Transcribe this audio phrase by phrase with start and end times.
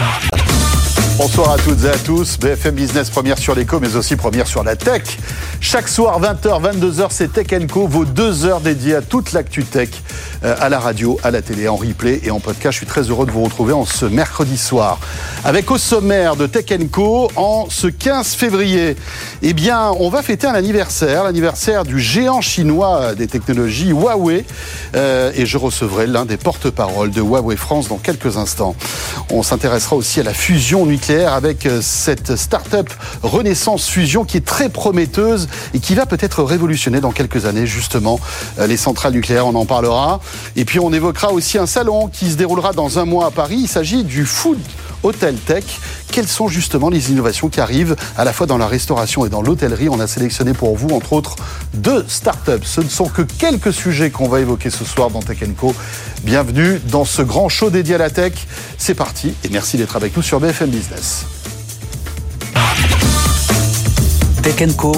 [0.00, 0.69] Bangkok.
[1.20, 2.38] Bonsoir à toutes et à tous.
[2.38, 5.02] BFM Business première sur l'éco, mais aussi première sur la tech.
[5.60, 9.90] Chaque soir, 20h, 22h, c'est Tech Co, vos deux heures dédiées à toute l'actu tech,
[10.44, 12.72] euh, à la radio, à la télé, en replay et en podcast.
[12.72, 14.98] Je suis très heureux de vous retrouver en ce mercredi soir.
[15.44, 18.96] Avec au sommaire de Tech Co, en ce 15 février,
[19.42, 24.46] eh bien, on va fêter un anniversaire, l'anniversaire du géant chinois des technologies Huawei.
[24.96, 28.74] Euh, et je recevrai l'un des porte-paroles de Huawei France dans quelques instants.
[29.28, 32.88] On s'intéressera aussi à la fusion nucléaire avec euh, cette start-up
[33.22, 38.20] Renaissance Fusion qui est très prometteuse et qui va peut-être révolutionner dans quelques années justement
[38.58, 39.46] euh, les centrales nucléaires.
[39.46, 40.20] On en parlera.
[40.54, 43.58] Et puis on évoquera aussi un salon qui se déroulera dans un mois à Paris.
[43.62, 44.58] Il s'agit du Food
[45.02, 45.64] Hotel Tech.
[46.12, 49.42] Quelles sont justement les innovations qui arrivent à la fois dans la restauration et dans
[49.42, 49.88] l'hôtellerie?
[49.88, 51.36] On a sélectionné pour vous, entre autres,
[51.74, 52.64] deux startups.
[52.64, 55.74] Ce ne sont que quelques sujets qu'on va évoquer ce soir dans Tech Co.
[56.24, 58.32] Bienvenue dans ce grand show dédié à la tech.
[58.76, 61.26] C'est parti et merci d'être avec nous sur BFM Business.
[64.42, 64.92] Tech Co,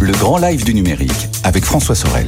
[0.00, 2.26] le grand live du numérique avec François Sorel.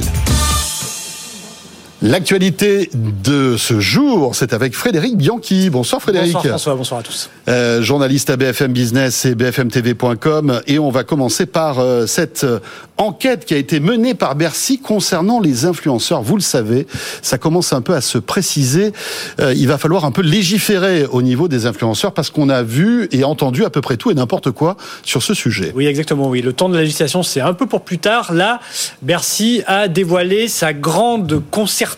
[2.01, 5.69] L'actualité de ce jour, c'est avec Frédéric Bianchi.
[5.69, 6.31] Bonsoir Frédéric.
[6.31, 7.29] Bonsoir François, bonsoir à tous.
[7.49, 10.61] Euh, journaliste à BFM Business et BFMTV.com.
[10.65, 12.59] Et on va commencer par euh, cette euh,
[12.95, 16.21] enquête qui a été menée par Bercy concernant les influenceurs.
[16.21, 16.87] Vous le savez,
[17.21, 18.93] ça commence un peu à se préciser.
[19.41, 23.09] Euh, il va falloir un peu légiférer au niveau des influenceurs parce qu'on a vu
[23.11, 25.73] et entendu à peu près tout et n'importe quoi sur ce sujet.
[25.75, 26.29] Oui, exactement.
[26.29, 28.33] Oui, le temps de la législation, c'est un peu pour plus tard.
[28.33, 28.61] Là,
[29.01, 31.88] Bercy a dévoilé sa grande concertation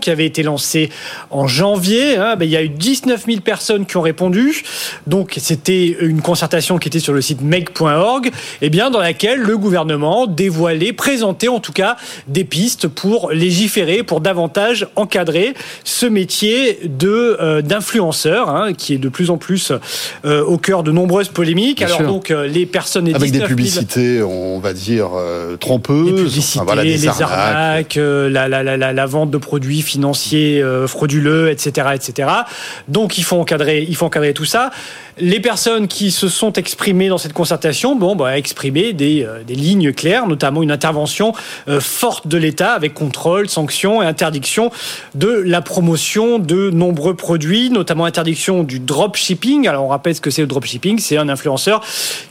[0.00, 0.90] qui avait été lancée
[1.30, 2.16] en janvier.
[2.16, 2.36] Hein.
[2.36, 4.62] Ben, il y a eu 19 000 personnes qui ont répondu.
[5.06, 7.64] Donc, c'était une concertation qui était sur le site et
[8.62, 11.96] eh bien, dans laquelle le gouvernement dévoilait, présentait en tout cas
[12.28, 18.98] des pistes pour légiférer, pour davantage encadrer ce métier de euh, d'influenceur, hein, qui est
[18.98, 19.72] de plus en plus
[20.24, 21.82] euh, au cœur de nombreuses polémiques.
[21.82, 25.10] Alors donc, euh, les personnes avec des publicités, on va dire
[25.60, 31.50] trompeuses, les publicités, les arnaques, la, la, la, la, vente de produits financiers euh, frauduleux,
[31.50, 32.28] etc., etc.
[32.88, 34.70] Donc il faut encadrer, il faut encadrer tout ça.
[35.18, 39.92] Les personnes qui se sont exprimées dans cette concertation, bon, bah, exprimé des, euh, lignes
[39.92, 41.32] claires, notamment une intervention
[41.68, 44.72] euh, forte de l'État avec contrôle, sanctions et interdiction
[45.14, 49.68] de la promotion de nombreux produits, notamment interdiction du dropshipping.
[49.68, 51.80] Alors on rappelle ce que c'est le dropshipping, c'est un influenceur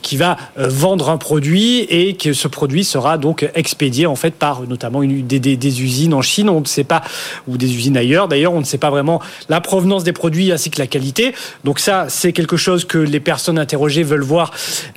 [0.02, 4.62] qui va vendre un produit et que ce produit sera donc expédié en fait par
[4.66, 7.02] notamment des, usines en Chine, on ne pas,
[7.48, 8.28] ou des usines ailleurs.
[8.28, 11.34] D'ailleurs, on ne sait pas vraiment la provenance des produits ainsi que la qualité.
[11.64, 14.52] Donc ça, c'est quelque chose que les personnes interrogées veulent voir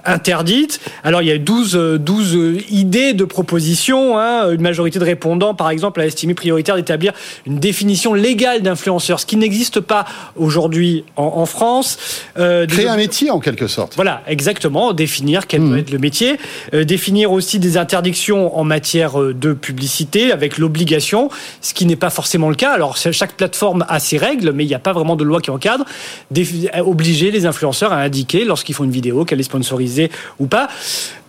[0.05, 0.79] interdite.
[1.03, 4.17] Alors il y a 12, 12 idées de propositions.
[4.19, 4.51] Hein.
[4.51, 7.13] Une majorité de répondants, par exemple, a estimé prioritaire d'établir
[7.45, 10.05] une définition légale d'influenceur, ce qui n'existe pas
[10.35, 11.97] aujourd'hui en, France.
[12.37, 13.95] Euh, Créer un métier en quelque sorte.
[13.95, 14.93] Voilà, exactement.
[14.93, 15.79] Définir quel doit mmh.
[15.79, 16.37] être le métier.
[16.73, 21.29] Euh, définir aussi des interdictions en matière euh, de publicité avec l'obligation,
[21.61, 22.71] ce qui n'est pas forcément le cas.
[22.71, 25.51] Alors chaque plateforme a ses règles, mais il n'y a pas vraiment de loi qui
[25.51, 25.85] encadre.
[26.83, 30.69] obliger les influenceurs à indiquer lorsqu'ils font une vidéo qu'elle est sponsorisée ou pas.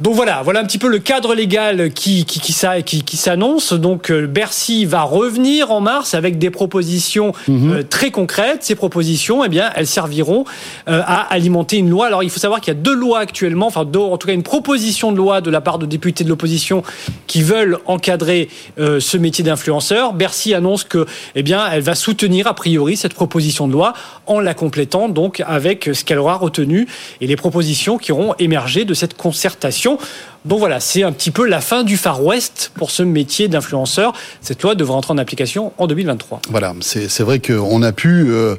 [0.00, 2.54] Donc voilà, voilà un petit peu le cadre légal qui, qui, qui,
[2.84, 3.74] qui, qui s'annonce.
[3.74, 7.72] Donc euh, Bercy va revenir en mars avec des propositions mhm.
[7.72, 8.62] euh, très concrètes.
[8.62, 10.46] Ces propositions, eh bien, elles serviront
[10.88, 12.06] euh, à alimenter une loi.
[12.06, 14.32] Alors il faut savoir qu'il y a deux lois actuellement, enfin deux, en tout cas
[14.32, 16.82] une proposition de loi de la part de députés de l'opposition
[17.26, 18.48] qui veulent encadrer
[18.78, 20.14] ce métier d'influenceur.
[20.14, 23.92] Bercy annonce que, eh bien, elle va soutenir a priori cette proposition de loi
[24.26, 26.86] en la complétant donc avec ce qu'elle aura retenu
[27.20, 29.98] et les propositions qui auront émergé de cette concertation.
[30.48, 34.14] Donc voilà, c'est un petit peu la fin du Far West pour ce métier d'influenceur.
[34.40, 36.40] Cette loi devra entrer en application en 2023.
[36.48, 38.56] Voilà, c'est vrai qu'on a pu euh,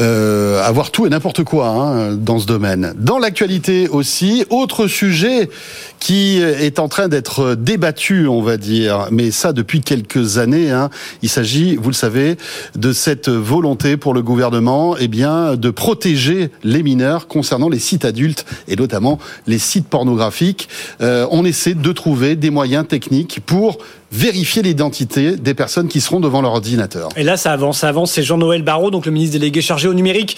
[0.00, 2.94] euh, avoir tout et n'importe quoi hein, dans ce domaine.
[2.96, 5.50] Dans l'actualité aussi, autre sujet
[5.98, 10.70] qui est en train d'être débattu, on va dire, mais ça depuis quelques années.
[10.70, 10.88] Hein.
[11.20, 12.36] Il s'agit, vous le savez,
[12.76, 18.06] de cette volonté pour le gouvernement, eh bien, de protéger les mineurs concernant les sites
[18.06, 20.68] adultes et notamment les sites pornographiques.
[21.02, 23.78] Euh, on essaie de trouver des moyens techniques pour
[24.12, 27.08] vérifier l'identité des personnes qui seront devant leur ordinateur.
[27.16, 28.12] Et là, ça avance, ça avance.
[28.12, 30.36] C'est Jean-Noël Barrot, donc le ministre délégué chargé au numérique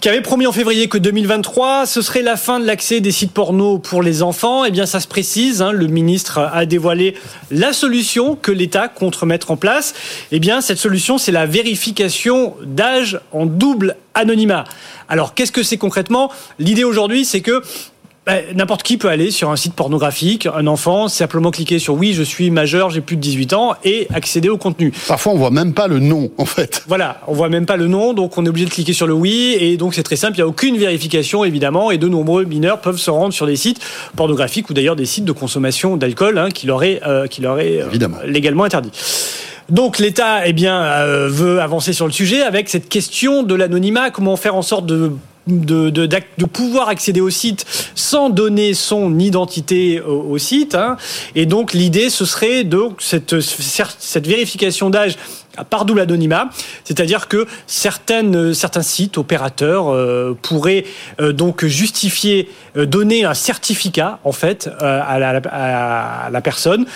[0.00, 3.32] qui avait promis en février que 2023, ce serait la fin de l'accès des sites
[3.32, 4.64] porno pour les enfants.
[4.64, 5.62] Eh bien, ça se précise.
[5.62, 7.14] Hein, le ministre a dévoilé
[7.50, 9.94] la solution que l'État compte mettre en place.
[10.32, 14.64] Eh bien, cette solution, c'est la vérification d'âge en double anonymat.
[15.08, 16.30] Alors, qu'est-ce que c'est concrètement?
[16.58, 17.62] L'idée aujourd'hui, c'est que
[18.54, 22.22] n'importe qui peut aller sur un site pornographique, un enfant, simplement cliquer sur oui, je
[22.22, 24.92] suis majeur, j'ai plus de 18 ans et accéder au contenu.
[25.06, 26.82] Parfois, on voit même pas le nom, en fait.
[26.88, 29.14] Voilà, on voit même pas le nom, donc on est obligé de cliquer sur le
[29.14, 32.44] oui et donc c'est très simple, il n'y a aucune vérification évidemment et de nombreux
[32.44, 33.80] mineurs peuvent se rendre sur des sites
[34.16, 37.60] pornographiques ou d'ailleurs des sites de consommation d'alcool hein, qui leur est, euh, qui leur
[37.60, 38.90] est euh, légalement interdit.
[39.68, 44.10] Donc l'État eh bien euh, veut avancer sur le sujet avec cette question de l'anonymat,
[44.10, 45.12] comment faire en sorte de
[45.46, 50.74] de, pouvoir accéder au site sans donner son identité au, site.
[50.74, 50.96] Hein.
[51.34, 55.16] Et donc l'idée, ce serait donc cette vérification d'âge
[55.64, 56.50] par double anonymat,
[56.84, 60.84] c'est-à-dire que certaines, certains sites opérateurs euh, pourraient
[61.20, 66.86] euh, donc justifier, euh, donner un certificat en fait à la, à, la, personne,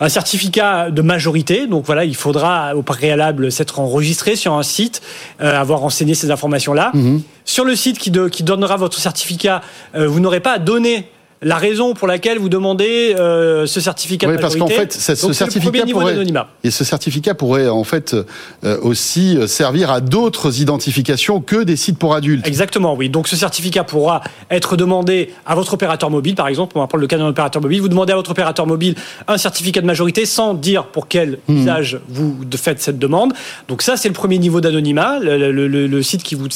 [0.00, 1.66] un certificat de majorité.
[1.66, 5.02] Donc voilà, il faudra au préalable s'être enregistré sur un site,
[5.38, 6.90] avoir renseigné ces informations-là.
[6.94, 7.18] Mmh.
[7.44, 9.60] Sur le site qui, de, qui donnera votre certificat,
[9.94, 11.08] vous n'aurez pas à donner
[11.44, 15.84] la raison pour laquelle vous demandez euh, ce certificat oui, parce qu'en fait, ce certificat
[15.86, 16.16] pourrait
[16.64, 18.16] et ce certificat pourrait en fait
[18.64, 22.46] euh, aussi servir à d'autres identifications que des sites pour adultes.
[22.46, 23.08] Exactement, oui.
[23.08, 26.72] Donc ce certificat pourra être demandé à votre opérateur mobile, par exemple.
[26.76, 27.80] On va prendre le cas d'un opérateur mobile.
[27.80, 28.94] Vous demandez à votre opérateur mobile
[29.28, 31.58] un certificat de majorité sans dire pour quel hmm.
[31.58, 33.34] usage vous faites cette demande.
[33.68, 35.18] Donc ça, c'est le premier niveau d'anonymat.
[35.20, 36.48] Le, le site qui vous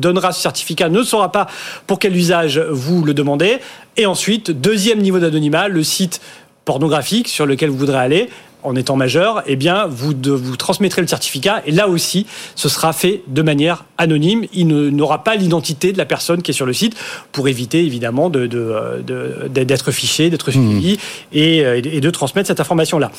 [0.00, 1.46] donnera ce certificat ne saura pas
[1.86, 3.58] pour quel usage vous le demandez.
[3.96, 6.20] Et ensuite, deuxième niveau d'anonymat, le site
[6.64, 8.28] pornographique sur lequel vous voudrez aller
[8.66, 12.92] en étant majeur, eh bien, vous, vous transmettrez le certificat et là aussi, ce sera
[12.92, 14.44] fait de manière anonyme.
[14.52, 16.96] Il n'aura pas l'identité de la personne qui est sur le site
[17.32, 20.98] pour éviter évidemment d'être de, de, fiché, d'être suivi mmh.
[21.32, 23.12] et, et, de transmettre cette information-là.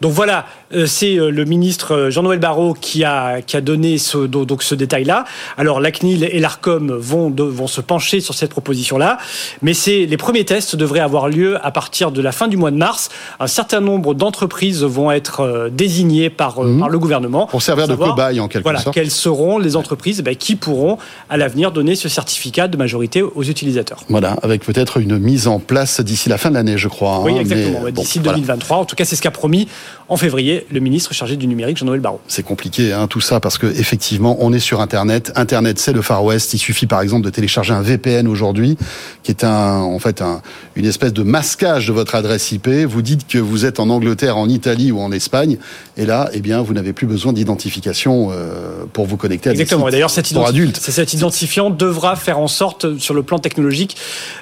[0.00, 4.18] Donc voilà, euh, c'est euh, le ministre Jean-Noël Barrot qui a, qui a donné ce,
[4.18, 5.24] donc ce détail-là.
[5.56, 9.18] Alors la CNIL et l'ARCOM vont, vont se pencher sur cette proposition-là,
[9.62, 12.70] mais c'est les premiers tests devraient avoir lieu à partir de la fin du mois
[12.70, 13.08] de mars.
[13.38, 16.80] Un certain nombre d'entreprises vont être euh, désignés par, euh, mhm.
[16.80, 17.46] par le gouvernement.
[17.46, 18.94] Pour servir de cobaye en quelque voilà, sorte.
[18.94, 20.98] Quelles seront les entreprises ben, qui pourront
[21.28, 24.04] à l'avenir donner ce certificat de majorité aux utilisateurs.
[24.08, 27.20] Voilà, avec peut-être une mise en place d'ici la fin de l'année, je crois.
[27.20, 27.90] Oui, hein, exactement.
[27.90, 28.78] d'ici 2023.
[28.78, 29.68] En tout cas, c'est ce qu'a promis
[30.08, 32.20] en février le ministre chargé du numérique, Jean-Noël Barrot.
[32.26, 35.32] C'est compliqué, hein, tout ça, parce que effectivement, on est sur Internet.
[35.36, 36.52] Internet, c'est le Far West.
[36.54, 38.76] Il suffit, par exemple, de télécharger un VPN aujourd'hui,
[39.22, 40.42] qui est un, en fait, un,
[40.74, 42.68] une espèce de masquage de votre adresse IP.
[42.68, 45.58] Vous dites que vous êtes en Angleterre, en Italie ou en Espagne,
[45.96, 49.86] et là, eh bien, vous n'avez plus besoin d'identification euh, pour vous connecter à Exactement.
[49.86, 50.26] Des D'ailleurs, cet,
[50.74, 53.96] cet identifiant devra faire en sorte, sur le plan technologique,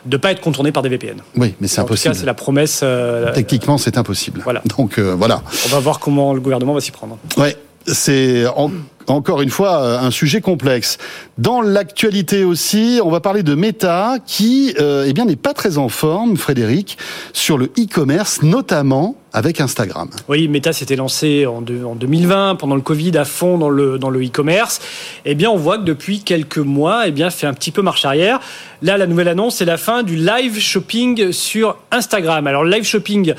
[0.06, 1.17] de ne pas être contourné par des VPN.
[1.37, 2.14] Oui, mais c'est impossible.
[2.14, 2.81] c'est la promesse.
[2.82, 4.40] Euh, Techniquement, c'est impossible.
[4.44, 4.62] Voilà.
[4.76, 5.43] Donc euh, voilà.
[5.67, 7.19] On va voir comment le gouvernement va s'y prendre.
[7.37, 7.56] Ouais,
[7.87, 8.44] c'est
[9.08, 10.99] encore une fois euh, un sujet complexe.
[11.37, 15.78] Dans l'actualité aussi, on va parler de Meta qui euh, eh bien n'est pas très
[15.78, 16.99] en forme, Frédéric,
[17.32, 20.08] sur le e-commerce, notamment avec Instagram.
[20.28, 24.10] Oui, Meta s'était lancé en, en, 2020 pendant le Covid à fond dans le dans
[24.10, 24.81] le e-commerce.
[25.25, 28.04] Eh bien, on voit que depuis quelques mois, eh bien, fait un petit peu marche
[28.04, 28.40] arrière.
[28.80, 32.47] Là, la nouvelle annonce, c'est la fin du live shopping sur Instagram.
[32.47, 33.35] Alors, le live shopping,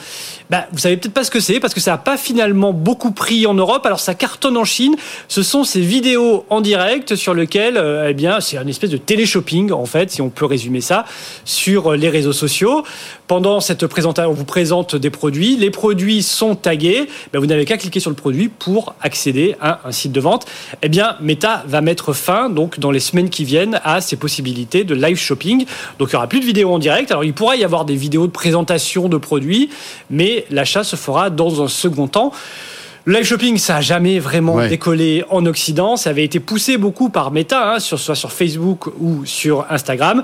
[0.50, 3.12] bah, vous savez peut-être pas ce que c'est parce que ça n'a pas finalement beaucoup
[3.12, 3.86] pris en Europe.
[3.86, 4.96] Alors, ça cartonne en Chine.
[5.30, 8.98] Ce sont ces vidéos en direct sur lesquelles, euh, eh bien, c'est une espèce de
[8.98, 11.06] télé-shopping, en fait, si on peut résumer ça,
[11.46, 12.84] sur les réseaux sociaux.
[13.28, 15.56] Pendant cette présentation, on vous présente des produits.
[15.56, 17.08] Les produits sont tagués.
[17.32, 20.46] Ben, vous n'avez qu'à cliquer sur le produit pour accéder à un site de vente.
[20.82, 24.84] Eh bien, Meta va mettre fin, donc, dans les semaines qui viennent, à ces possibilités
[24.84, 25.66] de live shopping.
[26.00, 27.12] Donc, il n'y aura plus de vidéos en direct.
[27.12, 29.70] Alors, il pourra y avoir des vidéos de présentation de produits,
[30.10, 32.32] mais l'achat se fera dans un second temps.
[33.10, 35.98] Le live shopping, ça a jamais vraiment décollé en Occident.
[35.98, 40.22] Ça avait été poussé beaucoup par Meta, hein, sur, soit sur Facebook ou sur Instagram.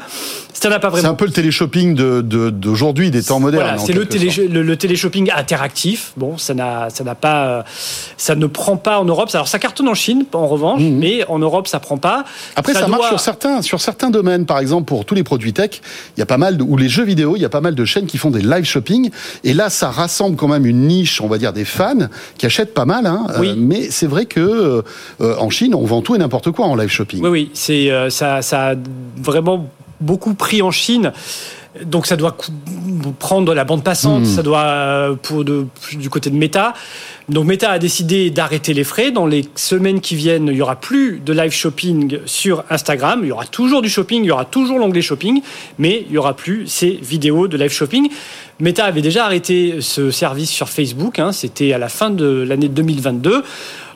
[0.53, 1.01] Ça n'a pas vraiment.
[1.01, 3.63] C'est un peu le télé-shopping d'aujourd'hui, de, des temps modernes.
[3.63, 6.13] Voilà, c'est le, télé, le, télé-shopping interactif.
[6.15, 7.65] Bon, ça n'a, ça n'a pas,
[8.17, 9.31] ça ne prend pas en Europe.
[9.33, 10.99] Alors, ça cartonne en Chine, en revanche, mhm.
[10.99, 12.23] mais en Europe, ça prend pas.
[12.55, 14.45] Après, ça, marche sur certains, sur certains domaines.
[14.45, 15.81] Par exemple, pour tous les produits tech,
[16.15, 17.73] il y a pas mal de, ou les jeux vidéo, il y a pas mal
[17.73, 19.09] de chaînes qui font des live shopping.
[19.43, 22.74] Et là, ça rassemble quand même une niche, on va dire, des fans qui achètent
[22.75, 24.83] pas mal, hein, euh, mais c'est vrai que
[25.21, 27.21] euh, en Chine, on vend tout et n'importe quoi en live shopping.
[27.23, 28.75] Oui, oui, c'est euh, ça, ça a
[29.17, 29.67] vraiment
[29.99, 31.11] beaucoup pris en Chine.
[31.83, 32.37] Donc ça doit
[33.19, 34.25] prendre la bande passante, hmm.
[34.25, 36.73] ça doit euh, pour de, du côté de Meta.
[37.27, 39.11] Donc Meta a décidé d'arrêter les frais.
[39.11, 43.21] Dans les semaines qui viennent, il y aura plus de live shopping sur Instagram.
[43.23, 45.41] Il y aura toujours du shopping, il y aura toujours l'onglet shopping,
[45.77, 48.09] mais il y aura plus ces vidéos de live shopping.
[48.59, 51.19] Meta avait déjà arrêté ce service sur Facebook.
[51.19, 53.43] Hein, C'était à la fin de l'année 2022.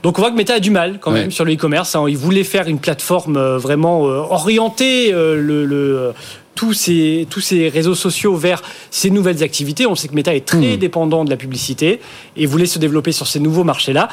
[0.03, 1.95] Donc on voit que Meta a du mal quand même sur le e-commerce.
[1.95, 2.05] Hein.
[2.09, 6.13] Il voulait faire une plateforme euh, vraiment euh, orientée le, le
[6.55, 9.85] tous ces, tous ces réseaux sociaux vers ces nouvelles activités.
[9.85, 10.77] On sait que Meta est très hmm.
[10.77, 12.01] dépendant de la publicité
[12.35, 14.09] et voulait se développer sur ces nouveaux marchés-là.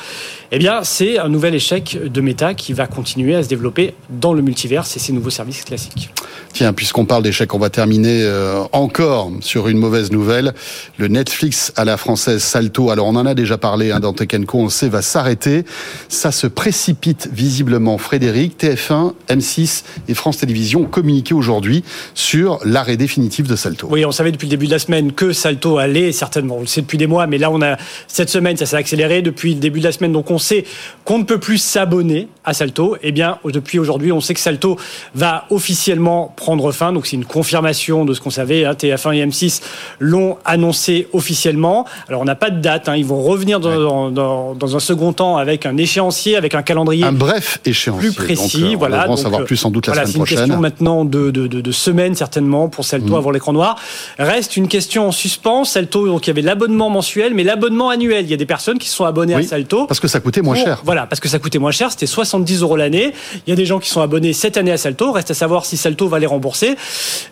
[0.52, 4.32] Eh bien, c'est un nouvel échec de Meta qui va continuer à se développer dans
[4.32, 6.10] le multivers et ces nouveaux services classiques.
[6.52, 10.54] Tiens, puisqu'on parle d'échec, on va terminer euh, encore sur une mauvaise nouvelle.
[10.98, 14.28] Le Netflix à la française Salto, alors on en a déjà parlé hein, dans Tech
[14.52, 15.64] on sait, va s'arrêter.
[16.08, 17.98] Ça se précipite visiblement.
[17.98, 22.25] Frédéric, TF1, M6 et France Télévisions ont communiqué aujourd'hui sur
[22.64, 23.88] l'arrêt définitif de Salto.
[23.90, 26.66] Oui, on savait depuis le début de la semaine que Salto allait, certainement, on le
[26.66, 29.60] sait depuis des mois, mais là, on a cette semaine, ça s'est accéléré depuis le
[29.60, 30.64] début de la semaine, donc on sait
[31.04, 32.96] qu'on ne peut plus s'abonner à Salto.
[33.02, 34.76] Eh bien, depuis aujourd'hui, on sait que Salto
[35.14, 36.92] va officiellement prendre fin.
[36.92, 38.64] Donc c'est une confirmation de ce qu'on savait.
[38.64, 38.72] Hein.
[38.72, 39.62] TF1 et M6
[39.98, 41.86] l'ont annoncé officiellement.
[42.08, 42.88] Alors on n'a pas de date.
[42.88, 42.96] Hein.
[42.96, 47.04] Ils vont revenir dans, dans, un second temps avec un échéancier, avec un calendrier.
[47.04, 48.10] Un bref échéancier.
[48.10, 48.62] Plus précis.
[48.62, 49.06] Donc, voilà.
[49.08, 50.26] On va savoir plus sans doute la semaine prochaine.
[50.26, 53.16] C'est une question maintenant de, de, de, semaines certainement pour Salto mm.
[53.16, 53.76] avant l'écran noir.
[54.18, 55.64] Reste une question en suspens.
[55.64, 58.24] Salto, donc il y avait l'abonnement mensuel, mais l'abonnement annuel.
[58.24, 59.86] Il y a des personnes qui se sont abonnées à Salto.
[59.86, 60.82] Parce que ça coûtait moins cher.
[60.84, 61.90] Voilà, parce que ça coûtait moins cher.
[61.90, 63.12] C'était 70 euros l'année.
[63.46, 65.12] Il y a des gens qui sont abonnés cette année à Salto.
[65.12, 66.76] Reste à savoir si Salto va les rembourser.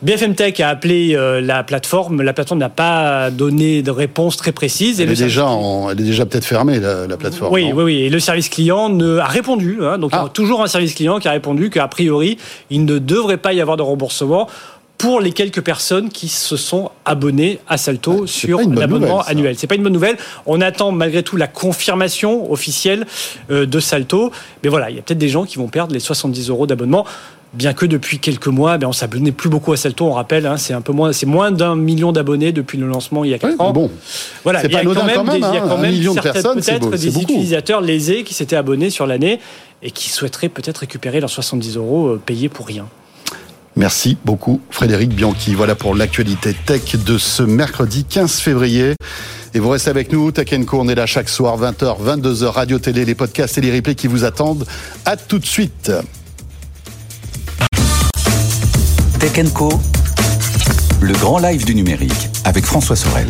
[0.02, 2.22] BFM Tech a appelé euh, la plateforme.
[2.22, 5.00] La plateforme n'a pas donné de réponse très précise.
[5.00, 5.48] Elle, est, déjà
[5.90, 7.52] elle est déjà peut-être fermée, la, plateforme.
[7.52, 7.96] Oui, oui, oui.
[8.02, 9.78] Et le service client ne, a répondu.
[9.82, 9.98] Hein.
[9.98, 10.30] donc, il y a ah.
[10.32, 12.38] toujours un service client qui a répondu qu'a priori,
[12.70, 14.48] il ne devrait pas y avoir de remboursement
[14.98, 19.56] pour les quelques personnes qui se sont abonnées à Salto sur l'abonnement annuel.
[19.58, 20.16] C'est pas une bonne nouvelle.
[20.46, 23.06] On attend malgré tout la confirmation officielle
[23.50, 24.30] euh, de Salto.
[24.62, 27.04] Mais voilà, il y a peut-être des gens qui vont perdre les 70 euros d'abonnement
[27.54, 30.06] bien que depuis quelques mois, ben on s'abonnait plus beaucoup à Salto.
[30.06, 33.24] On rappelle, hein, c'est un peu moins, c'est moins d'un million d'abonnés depuis le lancement
[33.24, 33.72] il y a 4 ans.
[33.72, 33.90] Bon,
[34.42, 37.80] voilà, il y a quand même, des, il y a quand même peut-être des utilisateurs
[37.80, 39.40] lésés qui s'étaient abonnés sur l'année
[39.82, 42.86] et qui souhaiteraient peut-être récupérer leurs 70 euros euh, payés pour rien.
[43.76, 45.54] Merci beaucoup Frédéric Bianchi.
[45.54, 48.94] Voilà pour l'actualité tech de ce mercredi 15 février.
[49.52, 52.78] Et vous restez avec nous, Tech Co, on est là chaque soir, 20h, 22h, radio,
[52.78, 54.66] télé, les podcasts et les replays qui vous attendent.
[55.04, 55.92] À tout de suite.
[59.20, 59.80] Tech Co,
[61.00, 63.28] le grand live du numérique avec François Sorel.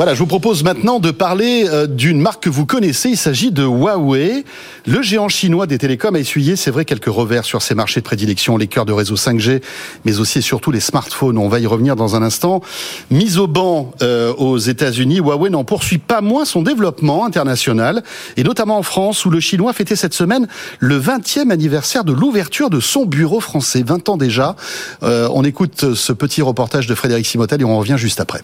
[0.00, 3.10] Voilà, je vous propose maintenant de parler euh, d'une marque que vous connaissez.
[3.10, 4.46] Il s'agit de Huawei.
[4.86, 8.06] Le géant chinois des télécoms a essuyé, c'est vrai, quelques revers sur ses marchés de
[8.06, 9.60] prédilection, les cœurs de réseau 5G,
[10.06, 11.36] mais aussi et surtout les smartphones.
[11.36, 12.62] On va y revenir dans un instant.
[13.10, 18.02] Mise au banc euh, aux États-Unis, Huawei n'en poursuit pas moins son développement international,
[18.38, 22.70] et notamment en France, où le chinois fêtait cette semaine le 20e anniversaire de l'ouverture
[22.70, 23.84] de son bureau français.
[23.86, 24.56] 20 ans déjà.
[25.02, 28.40] Euh, on écoute ce petit reportage de Frédéric Simotel et on revient juste après.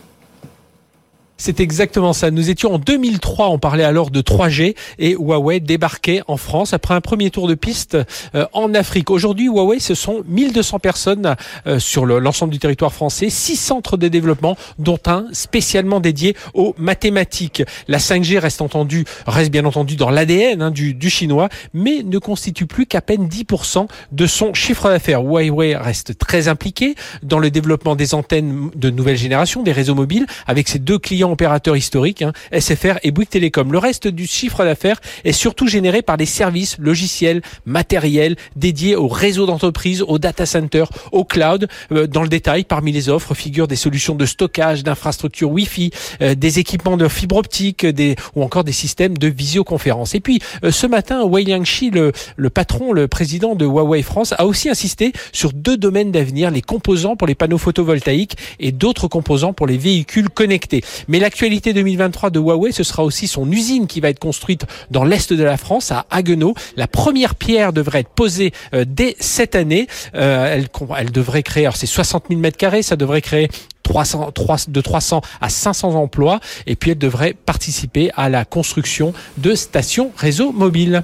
[1.38, 2.30] C'est exactement ça.
[2.30, 6.94] Nous étions en 2003, on parlait alors de 3G et Huawei débarquait en France après
[6.94, 7.98] un premier tour de piste
[8.34, 9.10] euh, en Afrique.
[9.10, 14.08] Aujourd'hui, Huawei, ce sont 1200 personnes euh, sur l'ensemble du territoire français, six centres de
[14.08, 17.62] développement, dont un spécialement dédié aux mathématiques.
[17.86, 22.16] La 5G reste entendu, reste bien entendu dans l'ADN hein, du, du chinois, mais ne
[22.16, 25.20] constitue plus qu'à peine 10% de son chiffre d'affaires.
[25.20, 30.26] Huawei reste très impliqué dans le développement des antennes de nouvelle génération, des réseaux mobiles,
[30.46, 33.72] avec ses deux clients opérateurs historiques, hein, SFR et Bouygues Télécom.
[33.72, 39.08] Le reste du chiffre d'affaires est surtout généré par des services logiciels, matériels dédiés aux
[39.08, 41.68] réseaux d'entreprise, aux data centers, au cloud.
[41.92, 45.90] Euh, dans le détail, parmi les offres figurent des solutions de stockage, d'infrastructures Wi-Fi,
[46.22, 50.14] euh, des équipements de fibre optique, des, ou encore des systèmes de visioconférence.
[50.14, 54.34] Et puis, euh, ce matin, Wei Liangxi, le, le patron, le président de Huawei France,
[54.38, 59.08] a aussi insisté sur deux domaines d'avenir, les composants pour les panneaux photovoltaïques et d'autres
[59.08, 60.82] composants pour les véhicules connectés.
[61.16, 65.02] Mais l'actualité 2023 de Huawei, ce sera aussi son usine qui va être construite dans
[65.02, 66.52] l'est de la France, à Haguenau.
[66.76, 69.86] La première pierre devrait être posée euh, dès cette année.
[70.14, 70.68] Euh, elle,
[70.98, 73.48] elle devrait créer, alors c'est 60 000 mètres carrés, ça devrait créer
[73.82, 79.14] 300, 3, de 300 à 500 emplois et puis elle devrait participer à la construction
[79.38, 81.02] de stations réseau mobile.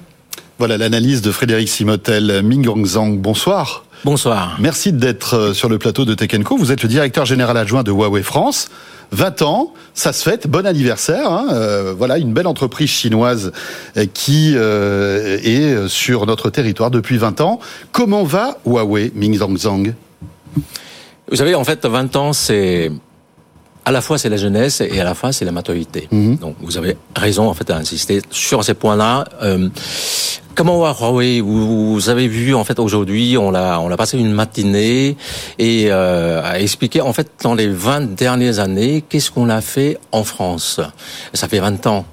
[0.59, 2.43] Voilà l'analyse de Frédéric Simotel.
[2.43, 3.87] Ming Zhang, bonsoir.
[4.05, 4.57] Bonsoir.
[4.59, 7.93] Merci d'être euh, sur le plateau de Tech Vous êtes le directeur général adjoint de
[7.93, 8.69] Huawei France.
[9.13, 11.31] 20 ans, ça se fête, bon anniversaire.
[11.31, 13.53] Hein, euh, voilà, une belle entreprise chinoise
[13.97, 17.61] euh, qui euh, est sur notre territoire depuis 20 ans.
[17.93, 19.95] Comment va Huawei, Ming Zhang
[21.31, 22.91] Vous savez, en fait, 20 ans, c'est
[23.85, 26.09] à la fois c'est la jeunesse et à la fois c'est la maturité.
[26.11, 26.37] Mhm.
[26.37, 29.25] Donc vous avez raison en fait à insister sur ces points-là.
[29.43, 29.69] Euh,
[30.55, 34.33] Comment va Huawei vous, avez vu en fait aujourd'hui, on a on a passé une
[34.33, 35.17] matinée
[35.59, 39.99] et euh, à expliquer en fait dans les 20 dernières années qu'est-ce qu'on a fait
[40.11, 40.81] en France?
[41.33, 42.05] Ça fait 20 ans.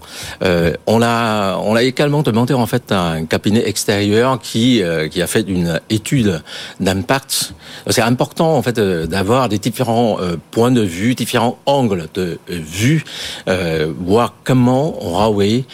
[0.43, 5.07] Euh, on a on a également demandé en fait à un cabinet extérieur qui euh,
[5.07, 6.41] qui a fait une étude
[6.79, 7.53] d'impact.
[7.87, 12.39] C'est important en fait euh, d'avoir des différents euh, points de vue, différents angles de
[12.47, 13.03] vue,
[13.47, 15.65] euh, voir comment Huawei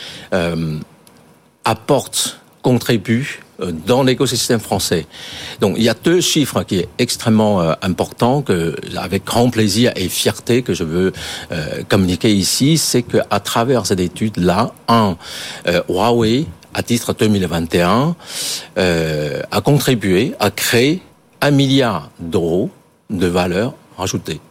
[1.64, 5.06] apporte contribue euh, dans l'écosystème français.
[5.62, 9.92] Donc il y a deux chiffres qui est extrêmement euh, important que avec grand plaisir
[9.96, 11.14] et fierté que je veux
[11.52, 15.16] euh, communiquer ici, c'est que à travers cette étude là, un
[15.68, 18.16] euh, Huawei à titre 2021
[18.80, 21.04] euh, a contribué à créer
[21.42, 22.72] un milliard d'euros
[23.12, 24.42] de valeur ajoutée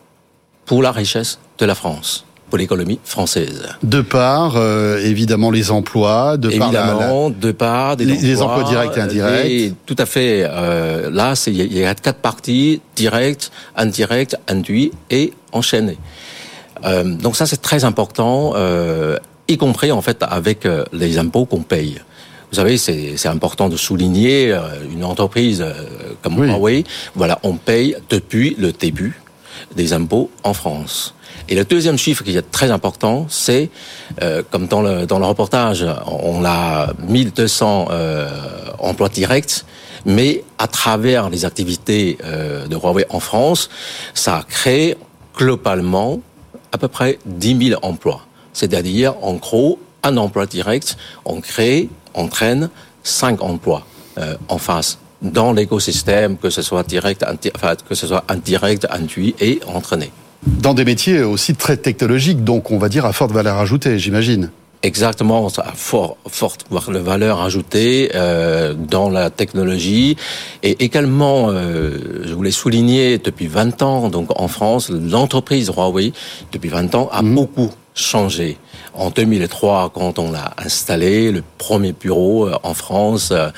[0.67, 3.67] pour la richesse de la France pour l'économie française.
[3.83, 8.15] De part, euh, évidemment, les emplois, de par la- la, Évidemment, de part des les-
[8.19, 9.51] les emplois directs et indirects.
[9.51, 10.47] Et tout à fait.
[10.49, 15.99] Euh, là, il y a- quatre parties direct, indirect, induit et enchaîné.
[16.85, 19.17] Euh, donc ça, c'est très important, euh,
[19.49, 21.97] y compris en fait avec euh, les impôts qu'on paye.
[22.53, 24.61] Vous savez, c'est important de souligner euh,
[24.93, 25.65] une entreprise
[26.23, 26.47] comme Oui.
[26.47, 26.85] Huawei.
[27.17, 29.21] Voilà, on paye depuis le début
[29.75, 31.15] des impôts en France.
[31.49, 33.71] Et le deuxième chiffre qui est très important, c'est,
[34.23, 38.29] euh, comme dans le, dans le reportage, on a 1200 euh,
[38.79, 39.65] emplois directs,
[40.07, 43.71] mais à travers les activités euh, de Huawei en France,
[44.15, 44.97] ça a créé
[45.37, 46.21] globalement
[46.73, 48.27] à peu près 10 000 emplois.
[48.53, 52.71] C'est-à-dire, en gros, un emploi direct, on crée, entraîne
[53.03, 53.87] 5 emplois
[54.19, 57.25] euh, en face dans l'écosystème, que ce soit direct,
[57.55, 60.11] enfin, que ce soit indirect, induit et entraîné.
[60.47, 64.51] Dans des métiers aussi très technologiques, donc on va dire à forte valeur ajoutée, j'imagine.
[64.83, 70.17] Exactement, a fort, forte valeur ajoutée euh, dans la technologie
[70.63, 76.13] et également, euh, je voulais souligner, depuis 20 ans, donc en France, l'entreprise Huawei,
[76.53, 78.59] depuis 20 ans, a beaucoup changé.
[78.97, 83.49] En 2003, quand on a installé le premier bureau euh, en France, euh,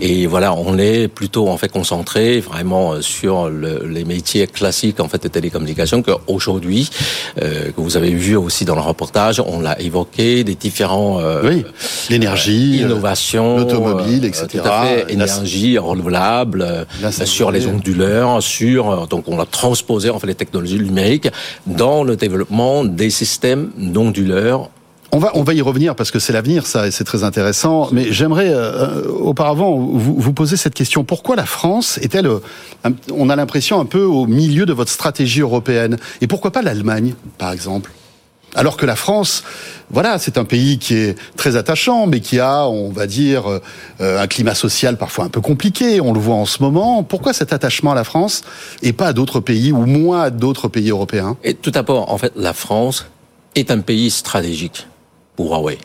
[0.00, 5.00] et voilà, on est plutôt en fait concentré vraiment euh, sur le- les métiers classiques
[5.00, 6.02] en fait de télécommunications.
[6.02, 6.90] Qu'aujourd'hui,
[7.42, 11.40] euh, que vous avez vu aussi dans le reportage, on l'a évoqué des différents euh,
[11.42, 11.64] Oui,
[12.10, 12.88] l'énergie, euh,
[13.58, 14.46] l'automobile, etc.
[14.52, 16.84] Tout à fait, La- énergie renouvelable, euh,
[17.26, 21.28] sur les onduleurs, sur donc on a transposé en fait les technologies numériques
[21.66, 24.68] dans le développement des systèmes d'onduleurs
[25.14, 27.90] On va, on va y revenir parce que c'est l'avenir, ça, et c'est très intéressant.
[27.92, 31.04] Mais j'aimerais, euh, auparavant, vous, vous poser cette question.
[31.04, 32.40] Pourquoi la France est-elle, euh,
[33.12, 35.98] on a l'impression, un peu au milieu de votre stratégie européenne?
[36.22, 37.92] Et pourquoi pas l'Allemagne, par exemple?
[38.54, 39.44] Alors que la France,
[39.90, 43.60] voilà, c'est un pays qui est très attachant, mais qui a, on va dire,
[44.00, 46.00] euh, un climat social parfois un peu compliqué.
[46.00, 47.02] On le voit en ce moment.
[47.02, 48.44] Pourquoi cet attachement à la France
[48.82, 51.36] et pas à d'autres pays ou moins à d'autres pays européens?
[51.44, 53.06] Et tout d'abord, en fait, la France
[53.54, 54.86] est un pays stratégique
[55.48, 55.78] Huawei.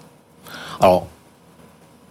[0.80, 1.08] Alors,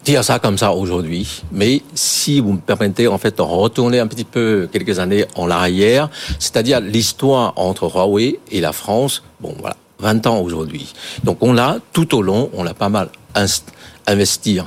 [0.04, 4.06] dire ça comme ça aujourd'hui, mais si vous me permettez en fait de retourner un
[4.06, 9.76] petit peu quelques années en arrière, c'est-à-dire l'histoire entre Huawei et la France, bon voilà,
[9.98, 10.92] 20 ans aujourd'hui.
[11.24, 13.08] Donc on l'a tout au long, on l'a pas mal
[14.06, 14.60] investi.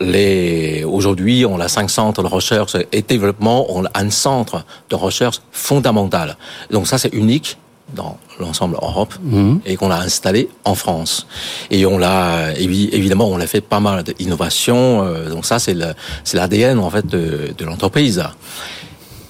[0.00, 4.96] Les, aujourd'hui, on a cinq centres de recherche et développement, on a un centre de
[4.96, 6.36] recherche fondamental.
[6.70, 7.58] Donc ça, c'est unique
[7.94, 9.14] dans l'ensemble Europe
[9.64, 11.26] et qu'on a installé en France.
[11.70, 15.04] Et on l'a évi- évidemment, on a fait pas mal d'innovations.
[15.04, 15.76] euh, donc ça, c'est
[16.24, 18.22] c'est l'ADN en fait de, de l'entreprise.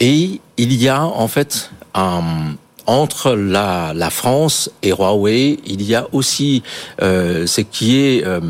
[0.01, 2.55] Et il y a en fait un-
[2.87, 6.63] entre la, la France et Huawei, il y a aussi
[7.01, 8.41] euh, ce qui est euh,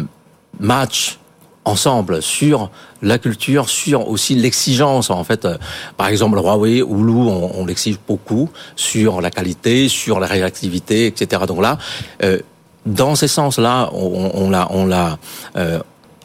[0.58, 1.18] match
[1.64, 2.70] ensemble sur
[3.02, 5.44] la culture, sur aussi l'exigence en fait.
[5.44, 5.56] Euh,
[5.96, 11.42] Par exemple, Huawei, Hulu, on, on l'exige beaucoup sur la qualité, sur la réactivité, etc.
[11.46, 11.78] Donc là,
[12.22, 12.38] euh,
[12.86, 15.18] dans ces sens-là, on, on l'a, on l'a,
[15.56, 15.78] euh,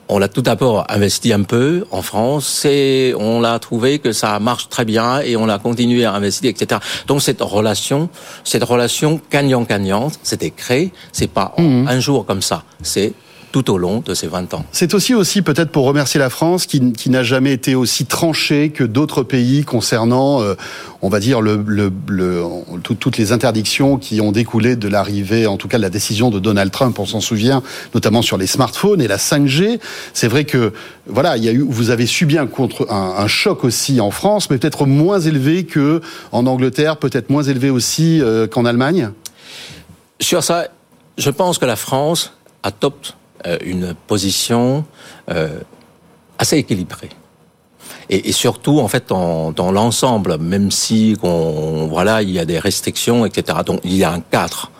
[0.09, 4.39] on l'a tout d'abord investi un peu en France et on l'a trouvé que ça
[4.39, 6.81] marche très bien et on a continué à investir, etc.
[7.07, 8.09] Donc cette relation,
[8.43, 13.13] cette relation gagnant-gagnante, c'était créé, c'est pas en un jour comme ça, c'est
[13.51, 14.65] tout au long de ces 20 ans.
[14.71, 18.69] C'est aussi aussi peut-être pour remercier la France qui, qui n'a jamais été aussi tranchée
[18.69, 20.55] que d'autres pays concernant, euh,
[21.01, 22.43] on va dire, le, le, le
[22.83, 26.29] tout, toutes les interdictions qui ont découlé de l'arrivée, en tout cas de la décision
[26.29, 29.79] de Donald Trump, on s'en souvient, notamment sur les smartphones et la 5G.
[30.13, 30.73] C'est vrai que
[31.07, 34.11] voilà, il y a eu, vous avez subi un, contre, un, un choc aussi en
[34.11, 39.11] France, mais peut-être moins élevé que en Angleterre, peut-être moins élevé aussi euh, qu'en Allemagne?
[40.19, 40.67] Sur ça,
[41.17, 42.33] je pense que la France
[42.63, 43.15] adopte
[43.63, 44.85] une position
[45.29, 45.59] euh,
[46.37, 47.09] assez équilibrée.
[48.11, 53.59] Et, surtout, en fait, dans, l'ensemble, même si voilà, il y a des restrictions, etc.
[53.63, 54.71] Donc, il y a un cadre.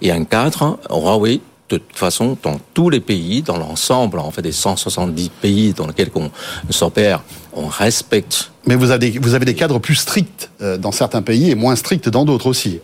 [0.00, 1.40] Et un cadre, Huawei,
[1.70, 5.88] de toute façon, dans tous les pays, dans l'ensemble, en fait, des 170 pays dans
[5.88, 6.30] lesquels on
[6.70, 8.52] s'opère, on respecte.
[8.66, 11.74] Mais vous avez, vous avez des cadres plus stricts euh, dans certains pays et moins
[11.74, 12.80] stricts dans d'autres aussi.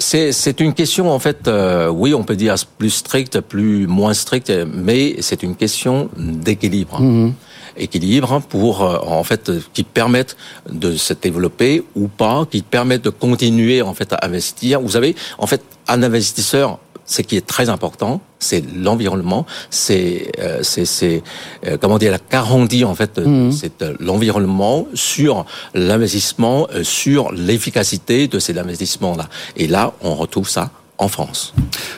[0.00, 4.52] C'est une question en fait, euh, oui, on peut dire plus stricte, plus moins stricte,
[4.72, 7.00] mais c'est une question d'équilibre.
[7.00, 7.32] Mmh.
[7.76, 10.36] Équilibre pour euh, en fait qui permettent
[10.70, 14.80] de se développer ou pas, qui permettent de continuer en fait à investir.
[14.80, 16.78] Vous savez, en fait, un investisseur
[17.10, 21.22] ce qui est très important, c'est l'environnement, c'est euh, c'est
[21.66, 23.50] euh, comment dire la garantie en fait, Mhm.
[23.50, 25.44] c'est euh, l'environnement sur
[25.74, 29.26] l'investissement, euh, sur l'efficacité de ces investissements là.
[29.56, 31.54] Et là, on retrouve ça en France.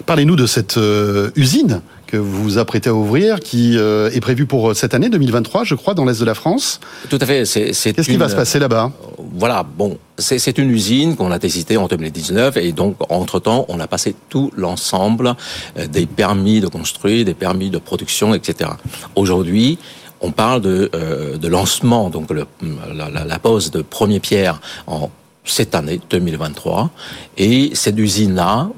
[0.07, 4.45] Parlez-nous de cette euh, usine que vous vous apprêtez à ouvrir, qui euh, est prévue
[4.47, 6.81] pour cette année 2023, je crois, dans l'est de la France.
[7.09, 7.45] Tout à fait.
[7.45, 8.91] C'est c'est Qu'est-ce qui va se passer là-bas?
[9.33, 13.87] Voilà, bon, c'est une usine qu'on a décidée en 2019 et donc entre-temps, on a
[13.87, 15.35] passé tout l'ensemble
[15.79, 18.71] euh, des permis de construire, des permis de production, etc.
[19.15, 19.79] Aujourd'hui,
[20.21, 25.11] on parle de, euh, lancement, donc la pose de première pierre en
[25.45, 26.91] cette année 2023
[27.39, 28.69] et cette usine-là,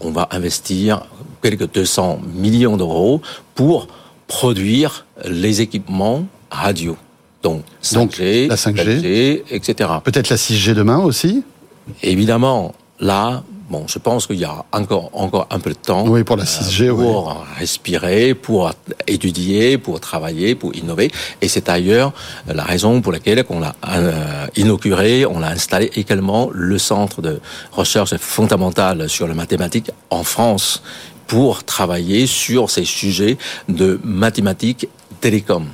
[0.00, 1.06] on va investir
[1.42, 3.20] quelques 200 millions d'euros
[3.54, 3.88] pour
[4.26, 6.96] produire les équipements radio.
[7.44, 9.42] Donc 5G, Donc, la 5G.
[9.50, 9.90] etc.
[10.02, 11.44] Peut-être la 6G demain aussi
[12.02, 16.06] Évidemment, là, bon, je pense qu'il y a encore, encore un peu de temps.
[16.08, 17.04] Oui, pour la 6G, oui.
[17.04, 18.72] pour respirer, pour
[19.06, 21.10] étudier, pour travailler, pour innover.
[21.42, 22.14] Et c'est d'ailleurs
[22.46, 27.40] la raison pour laquelle on a euh, inauguré, on a installé également le centre de
[27.72, 30.82] recherche fondamentale sur les mathématiques en France
[31.26, 33.36] pour travailler sur ces sujets
[33.68, 34.88] de mathématiques
[35.20, 35.66] télécom.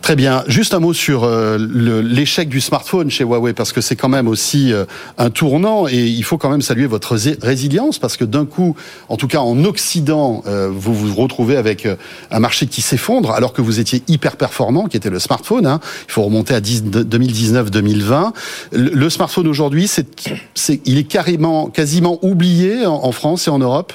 [0.00, 0.42] Très bien.
[0.46, 1.58] Juste un mot sur euh,
[2.02, 4.84] l'échec du smartphone chez Huawei, parce que c'est quand même aussi euh,
[5.18, 8.74] un tournant et il faut quand même saluer votre résilience, parce que d'un coup,
[9.08, 11.86] en tout cas en Occident, euh, vous vous retrouvez avec
[12.30, 15.66] un marché qui s'effondre, alors que vous étiez hyper performant, qui était le smartphone.
[15.66, 15.80] hein.
[16.08, 18.32] Il faut remonter à 10 2019-2020.
[18.72, 19.90] Le, smartphone aujourd'hui,
[20.86, 23.92] il est carrément, quasiment oublié en, en France et en Europe?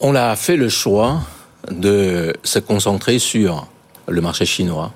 [0.00, 1.20] On a fait le choix
[1.70, 3.66] de se concentrer sur
[4.08, 4.92] le marché chinois.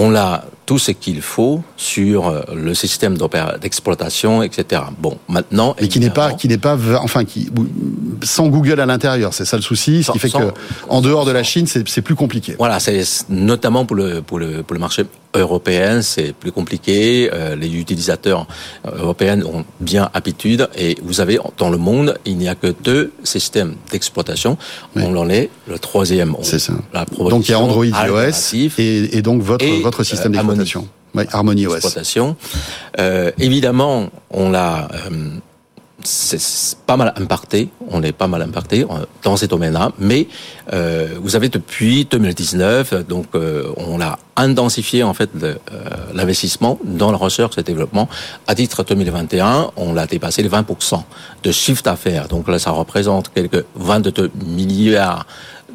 [0.00, 3.18] On a tout ce qu'il faut sur euh, le système
[3.60, 4.82] d'exploitation, etc.
[4.96, 7.50] Bon, maintenant, Mais qui n'est pas, qui n'est pas, enfin, qui,
[8.22, 10.54] sans Google à l'intérieur, c'est ça le souci, ce Sans- qui fait sans- que,
[10.88, 12.54] en dehors de la Chine, c'est c'est plus compliqué.
[12.58, 15.04] Voilà, c'est notamment pour le pour le pour le marché
[15.38, 17.30] européen, c'est plus compliqué.
[17.32, 18.46] Euh, les utilisateurs
[18.86, 22.74] euh, européens ont bien habitude et vous avez dans le monde, il n'y a que
[22.82, 24.56] deux systèmes d'exploitation.
[24.96, 25.02] Oui.
[25.04, 26.34] On en est le troisième.
[26.42, 26.74] C'est ça.
[26.92, 30.36] La Donc il y a Android iOS et, et donc votre et, votre système euh,
[30.36, 30.88] d'exploitation.
[31.14, 31.96] Oui, Harmony OS.
[32.98, 35.30] Euh, évidemment, on l'a euh,
[36.04, 40.28] c'est pas mal impacté, on est pas mal impacté euh, dans ces domaines-là, mais
[40.72, 45.56] euh, vous avez depuis 2019, euh, donc euh, on a intensifié en fait euh,
[46.14, 48.08] l'investissement dans la recherche et le développement.
[48.46, 51.02] À titre 2021, on l'a dépassé les 20%
[51.42, 55.26] de chiffre d'affaires, donc là ça représente quelques 22 milliards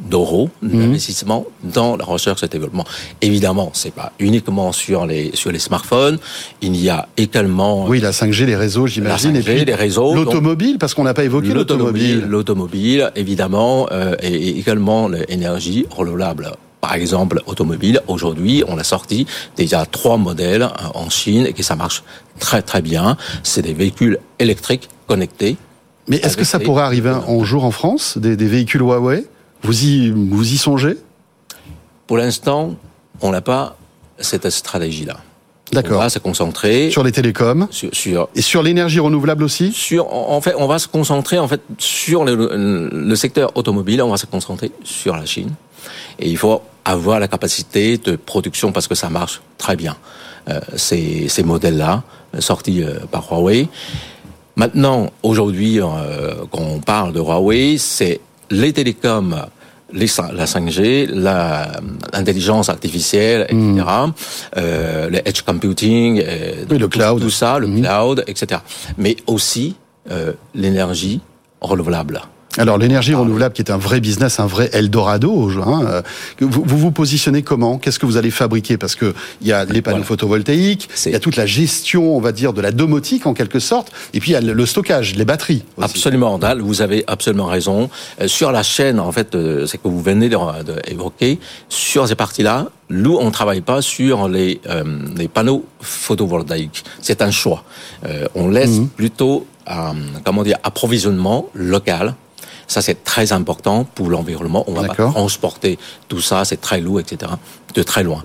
[0.09, 0.79] d'euros Mhm.
[0.79, 2.85] d'investissement dans la recherche et le développement.
[3.21, 6.17] Évidemment, c'est pas uniquement sur les sur les smartphones.
[6.61, 9.75] Il y a également Oui, la 5G, les réseaux, j'imagine, La et 5G, puis les
[9.75, 13.11] réseaux, l'automobile, parce qu'on n'a pas évoqué l'automobile, l'automobile.
[13.15, 16.51] évidemment, euh, et, également l'énergie renouvelable.
[16.81, 19.25] Par exemple, automobile, aujourd'hui, on a sorti
[19.55, 22.03] déjà trois modèles en Chine et que ça marche
[22.39, 23.15] très très bien.
[23.41, 25.55] C'est des véhicules électriques connectés.
[26.09, 29.25] Mais est-ce que ça pourrait arriver un jour en France, des, des véhicules Huawei?
[29.63, 30.97] Vous y vous y songez?
[32.07, 32.75] Pour l'instant,
[33.21, 33.77] on n'a pas
[34.19, 35.17] cette stratégie-là.
[35.71, 35.99] On D'accord.
[36.01, 39.71] va se concentrer Sur les télécoms sur, sur et sur l'énergie renouvelable aussi?
[39.71, 44.09] sur en fait on va se concentrer en fait sur le, le secteur automobile on
[44.11, 45.49] va se concentrer sur la Chine
[46.19, 49.97] et il faut avoir la capacité de production parce que ça marche très bien
[50.49, 52.03] euh, ces, ces modèles là
[52.37, 53.67] sortis euh, par Huawei
[54.55, 58.19] Maintenant, aujourd'hui, euh, quand on parle de Huawei, c'est
[58.53, 59.35] les télécoms,
[59.91, 61.07] les, la 5G,
[62.13, 64.13] l'intelligence artificielle, etc., mm.
[64.57, 67.81] euh, le edge computing, euh, le cloud, tout ça, le mm.
[67.81, 68.61] cloud, etc.
[68.97, 69.75] Mais aussi
[70.11, 71.21] euh, l'énergie
[71.61, 72.21] renouvelable.
[72.57, 76.01] Alors l'énergie renouvelable qui est un vrai business, un vrai Eldorado, hein, euh,
[76.39, 77.79] vous, vous, positionnez comment?
[77.79, 78.77] Qu'est-ce que vous allez fabriquer?
[78.77, 82.19] Parce que il y a les panneaux photovoltaïques, il y a toute la gestion, on
[82.19, 85.15] va dire, de la domotique en quelque sorte, et puis il y a le stockage,
[85.15, 85.63] les batteries.
[85.77, 85.89] Aussi.
[85.89, 87.89] Absolument, Dal, vous avez absolument raison.
[88.21, 91.39] Euh, sur la chaîne, en fait, euh, c'est que vous venez d'évoquer,
[91.69, 94.61] sur ces parties-là, nous, on ne travaille pas sur les,
[95.17, 96.83] les panneaux photovoltaïques.
[97.01, 97.63] C'est un choix.
[98.35, 98.89] on laisse mhm.
[98.89, 99.47] plutôt,
[100.23, 102.13] comment dire, approvisionnement local
[102.67, 104.63] ça, c'est très important pour l'environnement.
[104.67, 107.31] On va pas transporter tout ça, c'est très lourd, etc.,
[107.73, 108.23] de très loin.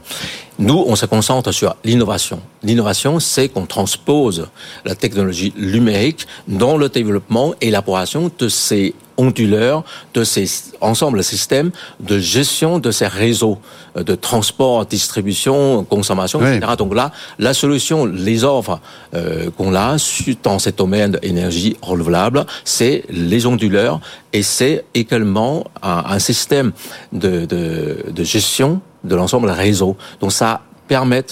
[0.58, 2.40] Nous, on se concentre sur l'innovation.
[2.64, 4.48] L'innovation, c'est qu'on transpose
[4.84, 9.84] la technologie numérique dans le développement et l'élaboration de ces onduleurs,
[10.14, 10.48] de ces
[10.80, 13.58] ensembles systèmes de gestion de ces réseaux
[13.96, 16.72] euh, de transport, distribution, consommation, etc.
[16.76, 18.80] Donc là, la solution, les offres
[19.14, 19.96] euh, qu'on a
[20.42, 24.00] dans ce domaine d'énergie renouvelable, c'est les onduleurs
[24.32, 26.72] et c'est également un, un système
[27.12, 29.96] de, de, de gestion de l'ensemble réseau.
[30.20, 31.24] Donc ça permet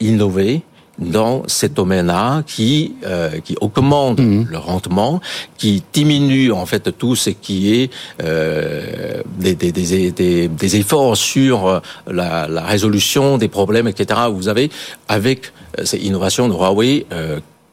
[0.00, 0.62] d'innover
[0.98, 4.46] dans ces domaines-là qui euh, qui augmente mhm.
[4.50, 5.20] le rendement,
[5.56, 7.90] qui diminue en fait tout ce qui est
[8.22, 14.20] euh, des, des, des, des, efforts sur la, la, résolution des problèmes, etc.
[14.32, 14.70] Vous avez
[15.08, 17.06] avec euh, ces innovations de Huawei.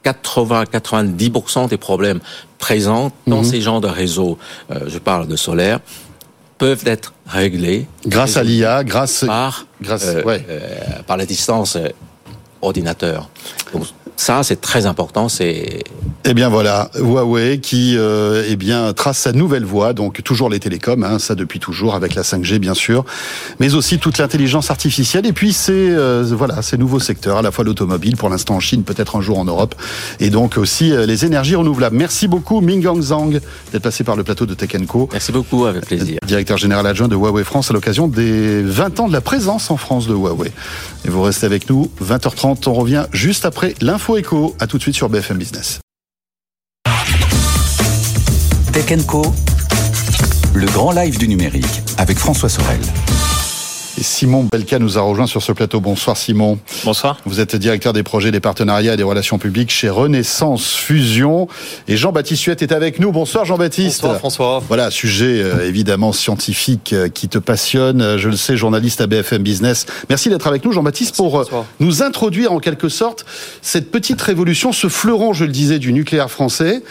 [0.05, 2.21] 80-90% des problèmes
[2.57, 3.43] présents dans mhm.
[3.43, 4.37] ces genres de réseaux,
[4.87, 5.81] je parle de solaire,
[6.59, 10.69] peuvent être réglés grâce à l'IA, grâce par grâce euh, euh,
[11.07, 11.87] par la distance euh,
[12.61, 13.29] ordinateur.
[13.73, 13.85] Donc,
[14.19, 15.29] ça, c'est très important.
[15.29, 15.83] C'est
[16.25, 20.59] eh bien voilà, Huawei qui euh, eh bien trace sa nouvelle voie, donc toujours les
[20.59, 23.05] télécoms, hein, ça depuis toujours avec la 5G bien sûr,
[23.61, 27.51] mais aussi toute l'intelligence artificielle et puis c'est euh, voilà ces nouveaux secteurs, à la
[27.51, 29.73] fois l'automobile pour l'instant en Chine, peut-être un jour en Europe,
[30.19, 31.95] et donc aussi euh, les énergies renouvelables.
[31.95, 33.39] Merci beaucoup Ming Zhang
[33.71, 35.07] d'être passé par le plateau de Tech Co.
[35.13, 36.19] Merci beaucoup, avec plaisir.
[36.27, 39.77] Directeur général adjoint de Huawei France à l'occasion des 20 ans de la présence en
[39.77, 40.51] France de Huawei.
[41.05, 44.55] Et vous restez avec nous, 20h30, on revient juste après l'info écho.
[44.59, 45.79] À tout de suite sur BFM Business.
[48.73, 49.21] Tech Co,
[50.53, 52.79] le grand live du numérique avec François Sorel.
[54.03, 55.79] Simon Belka nous a rejoint sur ce plateau.
[55.79, 56.59] Bonsoir Simon.
[56.83, 57.19] Bonsoir.
[57.25, 61.47] Vous êtes directeur des projets, des partenariats et des relations publiques chez Renaissance Fusion.
[61.87, 63.11] Et Jean-Baptiste Huette est avec nous.
[63.11, 64.01] Bonsoir Jean-Baptiste.
[64.01, 64.63] Bonsoir François.
[64.67, 68.01] Voilà, sujet euh, évidemment scientifique euh, qui te passionne.
[68.01, 69.85] Euh, je le sais, journaliste à BFM Business.
[70.09, 71.43] Merci d'être avec nous Jean-Baptiste pour
[71.79, 73.25] nous introduire en quelque sorte
[73.61, 76.83] cette petite révolution, ce fleuron, je le disais, du nucléaire français,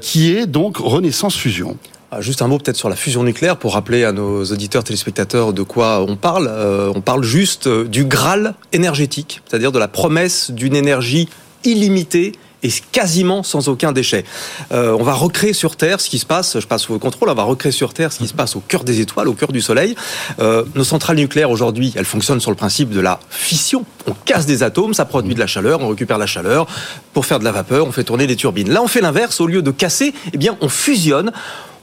[0.00, 1.76] qui est donc Renaissance Fusion.
[2.14, 5.54] Ah, juste un mot peut-être sur la fusion nucléaire pour rappeler à nos auditeurs téléspectateurs
[5.54, 6.46] de quoi on parle.
[6.46, 11.30] Euh, on parle juste euh, du Graal énergétique, c'est-à-dire de la promesse d'une énergie
[11.64, 14.24] illimitée et quasiment sans aucun déchet.
[14.72, 17.34] Euh, on va recréer sur Terre ce qui se passe, je passe au contrôle, on
[17.34, 19.62] va recréer sur Terre ce qui se passe au cœur des étoiles, au cœur du
[19.62, 19.94] Soleil.
[20.38, 23.86] Euh, nos centrales nucléaires aujourd'hui, elles fonctionnent sur le principe de la fission.
[24.06, 26.66] On casse des atomes, ça produit de la chaleur, on récupère la chaleur
[27.14, 28.70] pour faire de la vapeur, on fait tourner des turbines.
[28.70, 31.32] Là, on fait l'inverse, au lieu de casser, eh bien, on fusionne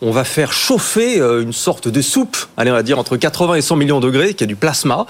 [0.01, 3.55] on va faire chauffer euh, une sorte de soupe, allez, on va dire entre 80
[3.55, 5.05] et 100 millions de degrés, qui est du plasma.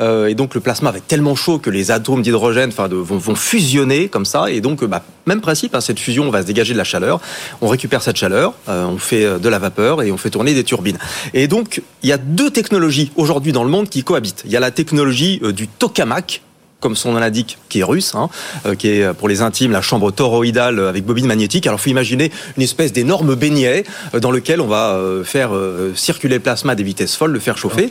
[0.00, 3.34] Euh, et donc le plasma va être tellement chaud que les atomes d'hydrogène vont, vont,
[3.34, 4.50] fusionner comme ça.
[4.50, 7.20] Et donc, bah, même principe, hein, cette fusion, on va se dégager de la chaleur.
[7.60, 10.64] On récupère cette chaleur, euh, on fait de la vapeur et on fait tourner des
[10.64, 10.98] turbines.
[11.32, 14.42] Et donc, il y a deux technologies aujourd'hui dans le monde qui cohabitent.
[14.44, 16.42] Il y a la technologie du tokamak,
[16.84, 18.28] comme son nom l'indique, qui est russe, hein,
[18.66, 21.66] euh, qui est pour les intimes la chambre toroïdale avec bobine magnétique.
[21.66, 25.52] Alors, il faut imaginer une espèce d'énorme beignet euh, dans lequel on va euh, faire
[25.94, 27.90] circuler le plasma à des vitesses folles, le faire chauffer.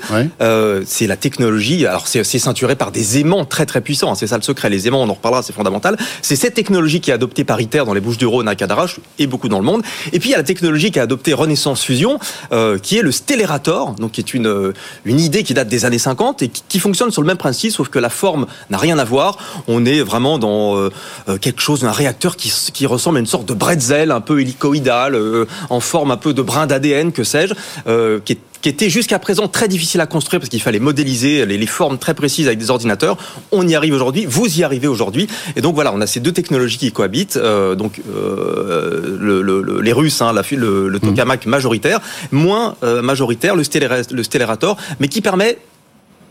[0.86, 1.88] c'est la technologie.
[1.88, 4.12] Alors, c'est ceinturé par des aimants très très puissants.
[4.12, 4.70] Hein, c'est ça le secret.
[4.70, 5.98] Les aimants, on en reparlera, c'est fondamental.
[6.22, 9.50] C'est cette technologie qui est adoptée par ITER dans les Bouches-du-Rhône à Cadarache et beaucoup
[9.50, 9.82] dans le monde.
[10.12, 12.20] Et puis, il y a la technologie qui a adopté Renaissance Fusion,
[12.84, 14.74] qui est le stellator, donc qui est une
[15.06, 17.72] une idée qui date des années 50 et qui, qui fonctionne sur le même principe,
[17.72, 19.38] sauf que la forme n'a rien à voir.
[19.68, 20.90] On est vraiment dans euh,
[21.30, 24.42] euh, quelque chose, d'un réacteur qui, qui, ressemble à une sorte de bretzel un peu
[24.42, 27.54] hélicoïdal, euh, en forme un peu de brin d'ADN, que sais-je,
[28.20, 31.98] qui qui était jusqu'à présent très difficile à construire parce qu'il fallait modéliser les, formes
[31.98, 33.18] très précises avec des ordinateurs.
[33.52, 35.28] On y arrive aujourd'hui, vous y arrivez aujourd'hui.
[35.58, 37.38] Et donc voilà, on a ces deux technologies qui cohabitent.
[37.38, 42.00] donc le, les Russes, hein, la, le, le tokamak majoritaire,
[42.32, 43.64] moins majoritaire le,
[44.24, 45.58] stellator, mais qui permet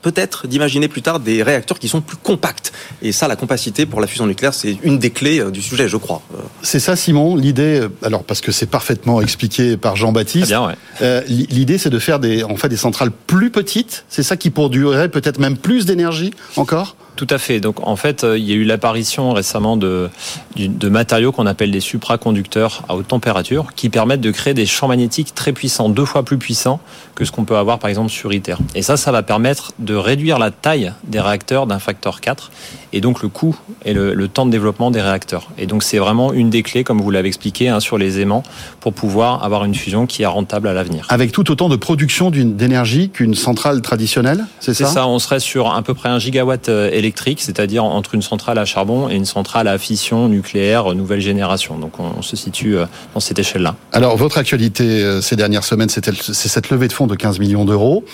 [0.03, 2.73] peut-être d'imaginer plus tard des réacteurs qui sont plus compacts.
[3.01, 5.89] Et ça, la compacité pour la fusion nucléaire, c'est une des clés euh, du sujet,
[5.89, 6.23] je crois.
[6.63, 7.37] C'est ça, Simon.
[7.37, 10.49] L'idée, alors parce que c'est parfaitement expliqué par Jean-Baptiste.
[10.49, 10.75] Bien, ouais.
[11.03, 14.05] euh, L'idée, c'est de faire des, en fait, des centrales plus petites.
[14.09, 16.97] C'est ça qui produirait peut-être même plus d'énergie encore.
[17.17, 17.61] Tout à fait.
[17.61, 20.09] Donc en fait, euh, il y a eu l'apparition récemment de,
[20.57, 24.89] de matériaux qu'on appelle des supraconducteurs à haute température qui permettent de créer des champs
[24.89, 26.81] magnétiques très puissants, deux fois plus puissants
[27.15, 28.57] que ce qu'on peut avoir par exemple sur ITER.
[28.75, 32.51] Et ça, ça va permettre de réduire la taille des réacteurs d'un facteur 4
[32.95, 35.49] et donc le coût et le, le, temps de développement des réacteurs.
[35.59, 38.43] Et donc c'est vraiment une des clés, comme vous l'avez expliqué, hein, sur les aimants
[38.81, 41.07] pour pouvoir avoir une fusion qui est rentable à l'avenir.
[41.09, 45.41] Avec tout autant de production d'énergie qu'une centrale traditionnelle, c'est ça C'est ça, on serait
[45.41, 46.69] sur à peu près un gigawatt
[47.03, 51.79] électrique, c'est-à-dire entre une centrale à charbon et une centrale à fission nucléaire nouvelle génération.
[51.79, 52.77] Donc on se situe
[53.15, 53.75] dans cette échelle-là.
[53.93, 56.05] Alors votre actualité ces dernières semaines, c'est
[56.49, 58.05] cette levée de fonds de 15 millions d'euros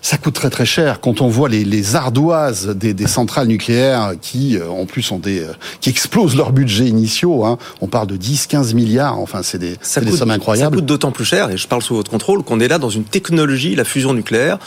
[0.00, 4.12] ça coûte très très cher quand on voit les, les ardoises des, des, centrales nucléaires
[4.20, 5.44] qui en plus ont des
[5.80, 7.58] qui explosent leurs budgets initiaux hein.
[7.80, 10.86] on parle de 10 15 milliards enfin c'est des, ça des sommes incroyables ça coûte
[10.86, 13.74] d'autant plus cher et je parle sous votre contrôle qu'on est là dans une technologie
[13.74, 14.58] la fusion nucléaire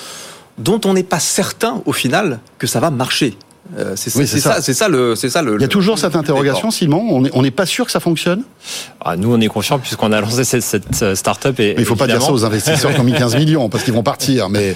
[0.57, 3.37] dont on n'est pas certain au final que ça va marcher
[3.77, 5.55] euh, c'est oui, ça, ça, ça, le, c'est ça le.
[5.55, 7.05] Il y a toujours cette interrogation, Simon.
[7.09, 8.43] On n'est on pas sûr que ça fonctionne?
[8.99, 11.59] Ah, nous, on est confiants puisqu'on a lancé cette, cette start-up.
[11.59, 13.69] Et mais il ne faut pas dire ça aux investisseurs qui ont mis 15 millions
[13.69, 14.49] parce qu'ils vont partir.
[14.49, 14.75] Mais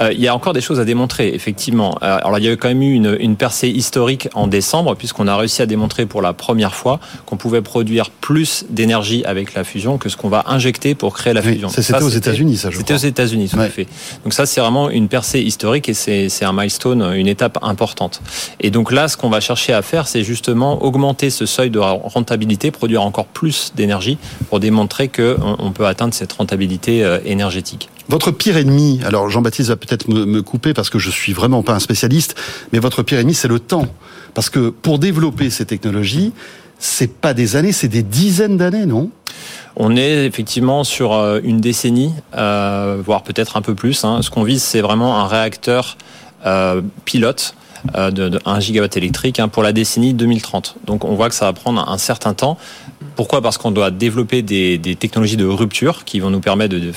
[0.00, 1.96] euh, il y a encore des choses à démontrer, effectivement.
[2.02, 5.26] Euh, alors, il y a quand même eu une, une percée historique en décembre puisqu'on
[5.26, 9.64] a réussi à démontrer pour la première fois qu'on pouvait produire plus d'énergie avec la
[9.64, 11.68] fusion que ce qu'on va injecter pour créer la fusion.
[11.68, 12.70] Oui, c'était aux États-Unis, ça.
[12.72, 13.66] C'était aux États-Unis, tout ouais.
[13.66, 13.86] à fait.
[14.24, 18.20] Donc ça, c'est vraiment une percée historique et c'est un milestone, une étape importante.
[18.60, 21.78] Et donc là, ce qu'on va chercher à faire, c'est justement augmenter ce seuil de
[21.78, 27.88] rentabilité, produire encore plus d'énergie pour démontrer qu'on on peut atteindre cette rentabilité euh, énergétique.
[28.08, 31.72] Votre pire ennemi, alors Jean-Baptiste va peut-être me, couper parce que je suis vraiment pas
[31.72, 32.34] un spécialiste,
[32.72, 33.86] mais votre pire ennemi, c'est le temps.
[34.34, 36.32] Parce que pour développer ces technologies,
[36.78, 39.10] c'est pas des années, c'est des dizaines d'années, non?
[39.76, 44.04] On est effectivement sur euh, une décennie, euh, voire peut-être un peu plus.
[44.04, 44.20] Hein.
[44.22, 45.96] Ce qu'on vise, c'est vraiment un réacteur
[46.46, 47.54] euh, pilote
[47.92, 50.76] de, de 1 gigawatt électrique hein, pour la décennie 2030.
[50.86, 52.56] Donc on voit que ça va prendre un certain temps.
[53.16, 53.40] Pourquoi?
[53.42, 56.92] Parce qu'on doit développer des, des, technologies de rupture qui vont nous permettre de,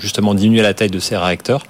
[0.00, 1.64] justement diminuer la taille de ces réacteurs.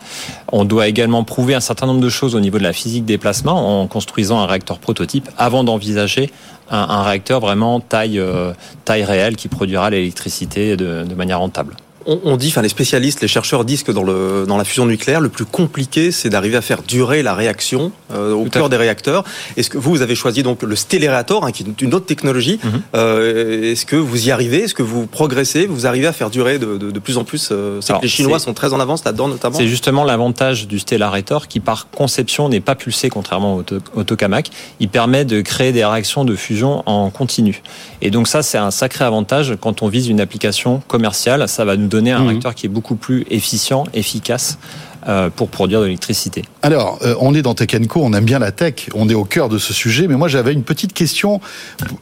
[0.53, 3.19] On doit également prouver un certain nombre de choses au niveau de la physique des
[3.19, 6.31] placements en construisant un réacteur prototype avant d'envisager
[6.71, 8.53] un, un, réacteur vraiment taille, euh,
[8.85, 13.29] taille réelle qui produira l'électricité de, de manière rentable on, dit, enfin les spécialistes, les
[13.29, 16.63] chercheurs disent que dans, le, dans la fusion nucléaire, le plus compliqué, c'est d'arriver à
[16.63, 19.25] faire durer la réaction euh, au cœur des réacteurs.
[19.57, 22.59] Est-ce que vous, vous avez choisi donc le stellairator, hein, qui est une autre technologie
[22.63, 22.81] mm -hmm.
[22.95, 24.61] euh, Est-ce que vous y arrivez?
[24.65, 25.67] Est-ce que vous progressez?
[25.67, 28.39] Vous arrivez à faire durer de, de, de plus en plus euh, que les Chinois
[28.39, 29.59] sont très en avance là-dedans, notamment?
[29.59, 33.65] C'est justement l'avantage du stellairator, qui par conception n'est pas pulsé, contrairement au,
[33.99, 34.47] au tokamak.
[34.81, 37.63] Il permet de créer des réactions de fusion en continu.
[38.01, 41.47] Et donc ça, c'est un sacré avantage quand on vise une application commerciale.
[41.49, 42.29] Ça va nous donner un mmh.
[42.29, 44.59] réacteur qui est beaucoup plus efficient, efficace
[45.09, 46.45] euh, pour produire de l'électricité.
[46.61, 49.25] Alors, euh, on est dans Tech Co, on aime bien la tech, on est au
[49.25, 51.41] cœur de ce sujet, mais moi j'avais une petite question.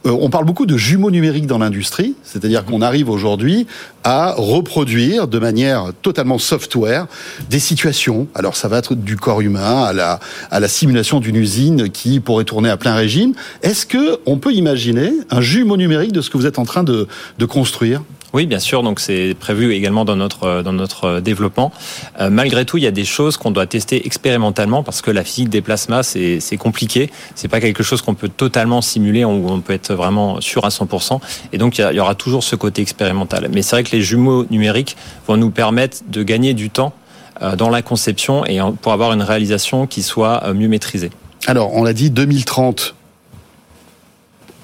[0.05, 3.67] Euh, on parle beaucoup de jumeaux numériques dans l'industrie, c'est-à-dire qu'on arrive aujourd'hui
[4.03, 7.07] à reproduire de manière totalement software
[7.49, 8.27] des situations.
[8.35, 10.19] Alors ça va être du corps humain à la,
[10.51, 13.33] à la simulation d'une usine qui pourrait tourner à plein régime.
[13.63, 16.83] Est-ce que on peut imaginer un jumeau numérique de ce que vous êtes en train
[16.83, 18.01] de, de construire?
[18.33, 18.83] Oui, bien sûr.
[18.83, 21.71] Donc c'est prévu également dans notre dans notre développement.
[22.19, 25.23] Euh, malgré tout, il y a des choses qu'on doit tester expérimentalement parce que la
[25.23, 27.09] physique des plasmas c'est c'est compliqué.
[27.35, 30.69] C'est pas quelque chose qu'on peut totalement simuler où on peut être vraiment sûr à
[30.69, 31.19] 100%.
[31.53, 33.49] Et donc il y, y aura toujours ce côté expérimental.
[33.51, 34.95] Mais c'est vrai que les jumeaux numériques
[35.27, 36.93] vont nous permettre de gagner du temps
[37.41, 41.09] euh, dans la conception et pour avoir une réalisation qui soit euh, mieux maîtrisée.
[41.47, 42.95] Alors, on l'a dit 2030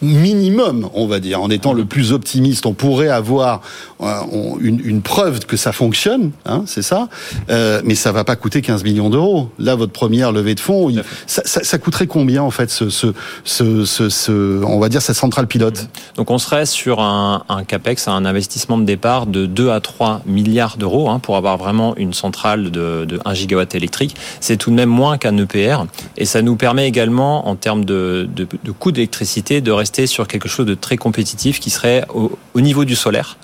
[0.05, 3.61] minimum, on va dire, en étant le plus optimiste, on pourrait avoir
[4.01, 4.21] euh,
[4.59, 7.09] une, preuve que ça fonctionne, hein, c'est ça,
[7.49, 9.49] euh, mais ça va pas coûter 15 millions d'euros.
[9.59, 10.91] Là, votre première levée de fonds,
[11.27, 13.13] ça, coûterait combien en fait, ce, ce,
[13.43, 15.87] ce, on va dire cette centrale pilote?
[16.15, 20.77] Donc on serait sur un, capex, un investissement de départ de 2 à 3 milliards
[20.77, 24.15] d'euros hein, pour avoir vraiment une centrale de, de 1 gigawatt électrique.
[24.39, 25.85] C'est tout de même moins qu'un EPR,
[26.17, 30.27] et ça nous permet également, en termes de, de, de coût d'électricité, de rester sur
[30.27, 33.37] quelque chose de très compétitif qui serait au, au niveau du solaire.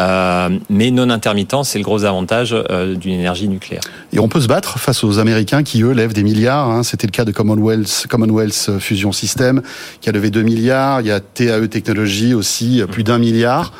[0.00, 3.82] Euh, mais non intermittent, c'est le gros avantage euh, d'une énergie nucléaire.
[4.12, 6.70] Et on peut se battre face aux Américains qui, eux, lèvent des milliards.
[6.70, 6.82] Hein.
[6.82, 9.62] C'était le cas de Commonwealth, Commonwealth Fusion System,
[10.00, 11.02] qui a levé 2 milliards.
[11.02, 13.72] Il y a TAE Technologies aussi, plus d'un milliard.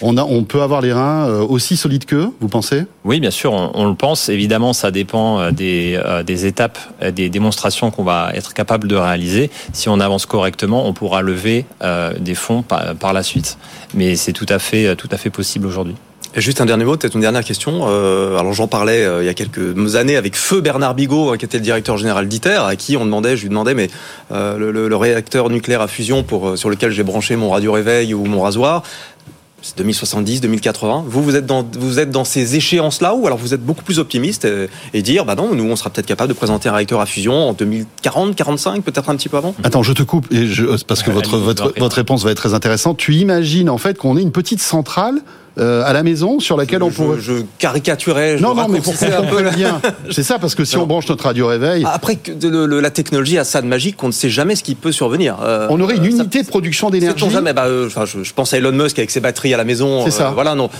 [0.00, 2.84] On, a, on peut avoir les reins euh, aussi solides qu'eux, vous pensez?
[3.04, 4.28] Oui, bien sûr, on, on, le pense.
[4.28, 6.78] Évidemment, ça dépend euh, des, euh, des étapes,
[7.12, 9.50] des démonstrations qu'on va être capable de réaliser.
[9.72, 11.64] Si on avance correctement, on pourra lever
[12.18, 13.58] des fonds par, par la suite.
[13.94, 15.94] Mais c'est tout à fait, tout à fait possible aujourd'hui.
[16.36, 17.86] Et juste un dernier mot, peut-être une dernière question.
[17.86, 21.36] Euh, alors j'en parlais euh, il y a quelques années avec feu Bernard Bigot, hein,
[21.36, 23.88] qui était le directeur général d'ITER, à qui on demandait, je lui demandais, mais
[24.32, 28.14] euh, le, le, réacteur nucléaire à fusion pour sur lequel j'ai branché mon radio réveil
[28.14, 28.82] ou mon rasoir,
[29.76, 31.04] 2070, 2080.
[31.06, 33.98] Vous, vous êtes dans, vous êtes dans ces échéances-là ou alors vous êtes beaucoup plus
[33.98, 34.46] optimiste
[34.92, 37.48] et, dire, bah non, nous, on sera peut-être capable de présenter un réacteur à fusion
[37.48, 41.02] en 2040, 45, peut-être un petit peu avant Attends, je te coupe et je, parce
[41.02, 42.96] que votre, votre, votre réponse va être très intéressante.
[42.96, 45.20] Tu imagines en fait qu'on ait une petite centrale
[45.56, 47.18] euh, à la maison sur laquelle on pourrait.
[47.20, 48.38] Je, caricaturais.
[48.38, 49.80] Je non, non, mais pour qu'on comprenne bien.
[50.10, 51.86] C'est ça, parce que si on branche notre radio réveil.
[51.90, 54.92] Après, le, la technologie a ça de magique qu'on ne sait jamais ce qui peut
[54.92, 55.36] survenir.
[55.42, 57.30] Euh, on aurait une unité de production d'énergie.
[57.30, 57.52] jamais.
[57.52, 60.04] Bah, euh, je, je, pense à Elon Musk avec ses batteries à la maison.
[60.04, 60.30] C'est ça.
[60.30, 60.70] voilà, non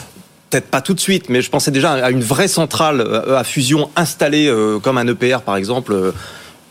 [0.51, 3.91] peut-être pas tout de suite, mais je pensais déjà à une vraie centrale à fusion
[3.97, 4.49] installée
[4.83, 6.12] comme un EPR par exemple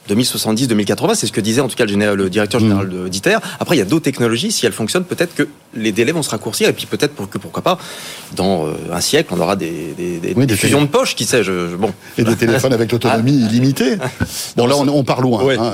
[0.07, 2.63] 2070, 2080, c'est ce que disait en tout cas le, directeur mmh.
[2.63, 3.37] général de d'ITER.
[3.59, 4.51] Après, il y a d'autres technologies.
[4.51, 6.69] Si elles fonctionnent, peut-être que les délais vont se raccourcir.
[6.69, 7.77] Et puis peut-être que pourquoi pas,
[8.35, 11.43] dans euh, un siècle, on aura des, des, fusions de poche, qui sait.
[11.43, 11.93] Je, bon.
[12.17, 13.49] Et des téléphones avec l'autonomie ah.
[13.51, 13.97] illimitée.
[14.55, 15.41] Bon, là, on, on part loin.
[15.57, 15.73] Hein.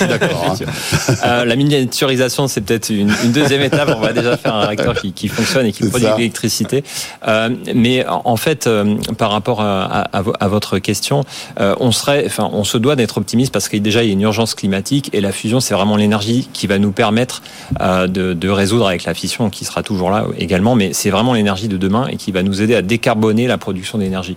[0.08, 0.58] D'accord.
[0.60, 1.14] Hein.
[1.24, 3.92] Euh, la miniaturisation, c'est peut-être une, deuxième étape.
[3.96, 6.82] On va déjà faire un réacteur qui, qui fonctionne et qui produit de l'électricité.
[7.26, 8.68] Euh, mais en fait,
[9.16, 11.24] par rapport à, à, à votre question,
[11.58, 14.12] on serait, enfin, on se doit d'être optimiste parce parce qu'il déjà il y a
[14.12, 17.42] une urgence climatique et la fusion c'est vraiment l'énergie qui va nous permettre
[17.80, 21.34] euh, de, de, résoudre avec la fission qui sera toujours là également, mais c'est vraiment
[21.34, 24.36] l'énergie de demain et qui va nous aider à décarboner la production d'énergie.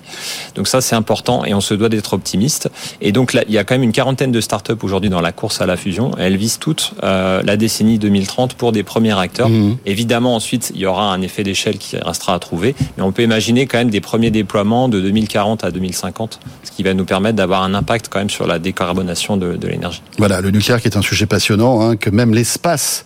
[0.56, 2.72] Donc ça c'est important et on se doit d'être optimiste.
[3.02, 5.32] Et donc là, il y a quand même une quarantaine de startups aujourd'hui dans la
[5.32, 6.10] course à la fusion.
[6.18, 9.50] Elles visent toutes euh, la décennie 2030 pour des premiers réacteurs.
[9.50, 9.78] Mmh.
[9.86, 13.22] Évidemment ensuite il y aura un effet d'échelle qui restera à trouver, mais on peut
[13.22, 17.36] imaginer quand même des premiers déploiements de 2040 à 2050, ce qui va nous permettre
[17.36, 20.02] d'avoir un impact quand même sur la décarbonation de, l'énergie.
[20.18, 23.06] Voilà, le nucléaire qui est un sujet passionnant, hein, que même l'espace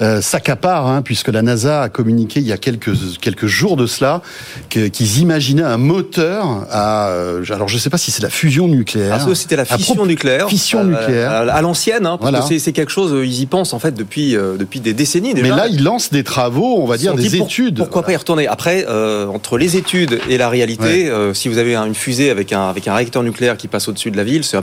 [0.00, 3.86] euh, s'accapare, hein, puisque la NASA a communiqué il y a quelques quelques jours de
[3.86, 4.22] cela
[4.68, 8.68] qu'ils imaginaient un moteur à, euh, alors je ne sais pas si c'est la fusion
[8.68, 9.18] nucléaire.
[9.20, 10.48] Ah, c'était la fission nucléaire.
[10.48, 11.32] Fission euh, nucléaire.
[11.32, 14.78] À, l'ancienne, hein, parce que c'est quelque chose, ils y pensent en fait depuis depuis
[14.78, 15.48] des décennies déjà.
[15.48, 17.78] Mais là, ils lancent des travaux, on va dire des études.
[17.78, 18.46] pourquoi pas y retourner?
[18.46, 22.86] Après, entre les études et la réalité, si vous avez une fusée avec un avec
[22.86, 24.58] un réacteur nucléaire qui passe au-dessus de la ville, c'est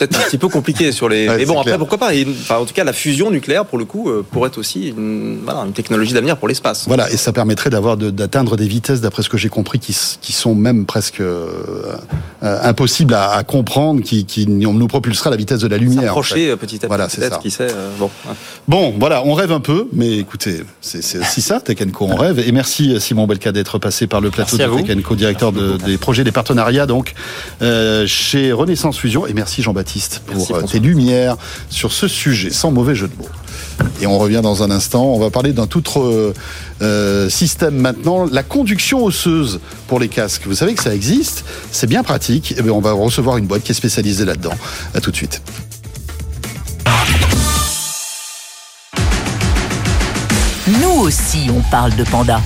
[0.00, 1.28] peut-être un petit peu compliqué sur les.
[1.28, 2.10] mais bon, après, pourquoi pas
[2.50, 5.72] En tout cas, la fusion nucléaire, pour le coup, pourrait être aussi une, voilà, une
[5.72, 6.86] technologie d'avenir pour l'espace.
[6.86, 10.32] Voilà, et ça permettrait d'avoir d'atteindre des vitesses, d'après ce que j'ai compris, qui, qui,
[10.32, 11.96] sont même presque euh,
[12.42, 16.04] impossibles à, à, comprendre, qui, qui nous propulsera à la vitesse de la lumière.
[16.04, 16.86] S'approcher en petit à petit.
[16.86, 17.38] Voilà, c'est ça.
[17.38, 18.10] Qui sait, euh, bon.
[18.68, 22.38] bon, voilà, on rêve un peu, mais écoutez, c'est aussi ça, Tech on rêve.
[22.38, 26.24] Et merci Simon Belka d'être passé par le plateau de Tech directeur de, des projets,
[26.24, 27.14] des partenariats, donc
[27.62, 29.26] euh, chez Renaissance Fusion.
[29.26, 29.89] Et merci Jean-Baptiste
[30.26, 31.36] pour euh, tes lumières
[31.68, 33.28] sur ce sujet, sans mauvais jeu de mots.
[34.00, 35.04] Et on revient dans un instant.
[35.04, 36.34] On va parler d'un tout autre
[36.82, 40.42] euh, système maintenant, la conduction osseuse pour les casques.
[40.46, 42.52] Vous savez que ça existe, c'est bien pratique.
[42.52, 44.54] Et eh bien, on va recevoir une boîte qui est spécialisée là-dedans.
[44.94, 45.42] À tout de suite.
[50.80, 52.40] Nous aussi, on parle de panda.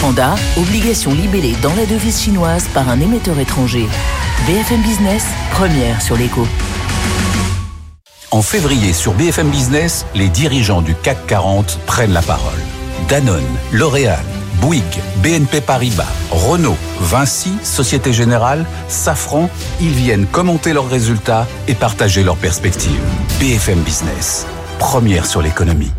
[0.00, 3.86] Panda, obligation libellée dans la devise chinoise par un émetteur étranger.
[4.46, 6.46] BFM Business, première sur l'écho.
[8.30, 12.58] En février, sur BFM Business, les dirigeants du CAC 40 prennent la parole.
[13.08, 13.42] Danone,
[13.72, 14.22] L'Oréal,
[14.60, 14.82] Bouygues,
[15.22, 22.36] BNP Paribas, Renault, Vinci, Société Générale, Safran, ils viennent commenter leurs résultats et partager leurs
[22.36, 23.00] perspectives.
[23.40, 24.46] BFM Business,
[24.78, 25.92] première sur l'économie.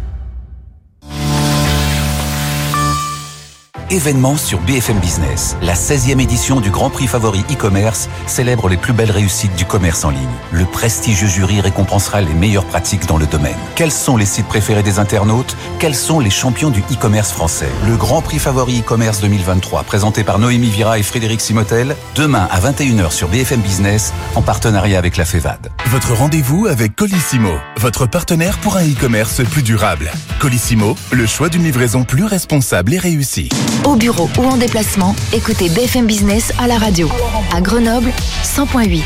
[3.92, 5.56] Événement sur BFM Business.
[5.62, 10.04] La 16e édition du Grand Prix Favori e-commerce célèbre les plus belles réussites du commerce
[10.06, 10.30] en ligne.
[10.52, 13.58] Le prestigieux jury récompensera les meilleures pratiques dans le domaine.
[13.76, 15.56] Quels sont les sites préférés des internautes?
[15.80, 17.70] Quels sont les champions du e-commerce français?
[17.88, 22.60] Le Grand Prix Favori e-commerce 2023, présenté par Noémie Vira et Frédéric Simotel, demain à
[22.60, 25.72] 21h sur BFM Business, en partenariat avec la FEVAD.
[25.88, 30.12] Votre rendez-vous avec Colissimo, votre partenaire pour un e-commerce plus durable.
[30.40, 33.50] Colissimo, le choix d'une livraison plus responsable et réussie.
[33.86, 37.10] Au bureau ou en déplacement, écoutez BFM Business à la radio.
[37.54, 38.12] À Grenoble,
[38.44, 39.04] 100.8.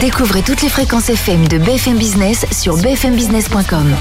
[0.00, 3.94] Découvrez toutes les fréquences FM de BFM Business sur bfmbusiness.com.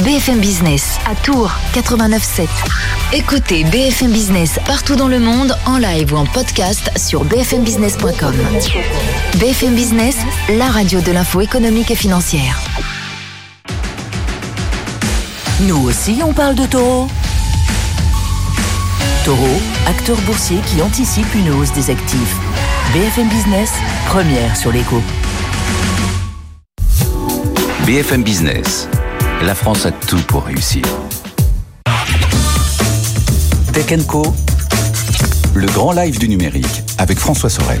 [0.00, 2.46] BFM Business à Tours 89.7.
[3.12, 8.34] Écoutez BFM Business partout dans le monde en live ou en podcast sur bfmbusiness.com.
[9.38, 10.16] BFM Business,
[10.50, 12.60] la radio de l'info économique et financière.
[15.60, 17.08] Nous aussi, on parle de taureau.
[19.24, 19.56] Taureau,
[19.86, 22.36] acteur boursier qui anticipe une hausse des actifs.
[22.92, 23.72] BFM Business,
[24.06, 25.00] première sur l'écho.
[27.86, 28.86] BFM Business.
[29.40, 30.82] La France a tout pour réussir.
[33.72, 34.26] Tech Co.
[35.54, 37.80] Le grand live du numérique avec François Sorel.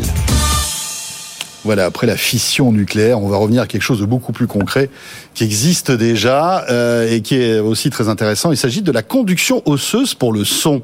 [1.64, 4.90] Voilà, après la fission nucléaire, on va revenir à quelque chose de beaucoup plus concret
[5.34, 8.52] qui existe déjà euh, et qui est aussi très intéressant.
[8.52, 10.82] Il s'agit de la conduction osseuse pour le son.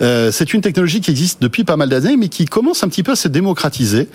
[0.00, 3.02] Euh, c'est une technologie qui existe depuis pas mal d'années, mais qui commence un petit
[3.02, 4.08] peu à se démocratiser,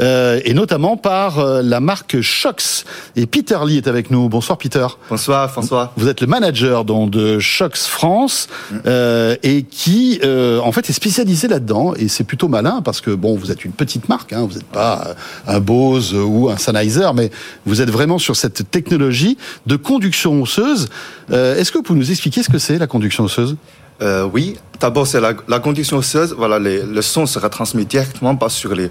[0.00, 2.84] euh, et notamment par euh, la marque Shox.
[3.16, 4.28] Et Peter Lee est avec nous.
[4.28, 4.86] Bonsoir Peter.
[5.08, 5.92] Bonsoir François.
[5.96, 8.76] Vous êtes le manager donc, de Shox France Mm.
[8.86, 11.94] euh, et qui euh, en fait est spécialisé là-dedans.
[11.96, 14.66] Et c'est plutôt malin parce que bon, vous êtes une petite marque, hein, vous n'êtes
[14.66, 15.14] pas
[15.48, 17.30] euh, un Bose ou un Sennheiser, mais
[17.66, 19.36] vous êtes vraiment sur cette technologie
[19.66, 20.88] de conduction osseuse.
[21.30, 23.56] Euh, Est-ce que vous pouvez nous expliquer ce que c'est la conduction osseuse?
[24.00, 26.34] Euh, oui, d'abord c'est la, conduction osseuse.
[26.36, 28.90] Voilà, les- le son sera transmis directement pas sur les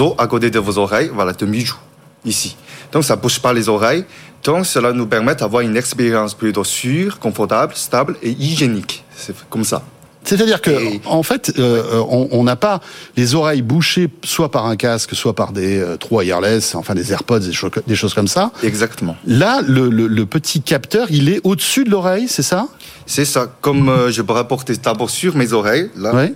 [0.00, 1.78] os à côté de vos oreilles, voilà, de mi-joue,
[2.24, 2.56] ici.
[2.92, 4.04] Donc ça bouge pas les oreilles.
[4.44, 9.04] Donc cela nous permet d'avoir une expérience plutôt sûre, confortable, stable et hygiénique.
[9.16, 9.82] C'est comme ça.
[10.22, 10.70] C'est-à-dire que,
[11.06, 12.80] en fait, euh, on on n'a pas
[13.16, 17.10] les oreilles bouchées soit par un casque, soit par des euh, trous wireless, enfin des
[17.12, 18.52] AirPods, des, cho- des choses comme ça.
[18.62, 19.16] Exactement.
[19.26, 22.68] Là, le, le- le petit capteur, il est au-dessus de l'oreille, c'est ça?
[23.06, 23.48] C'est ça.
[23.62, 26.14] Comme euh, je pourrais porter d'abord sur mes oreilles, là.
[26.14, 26.34] Ouais.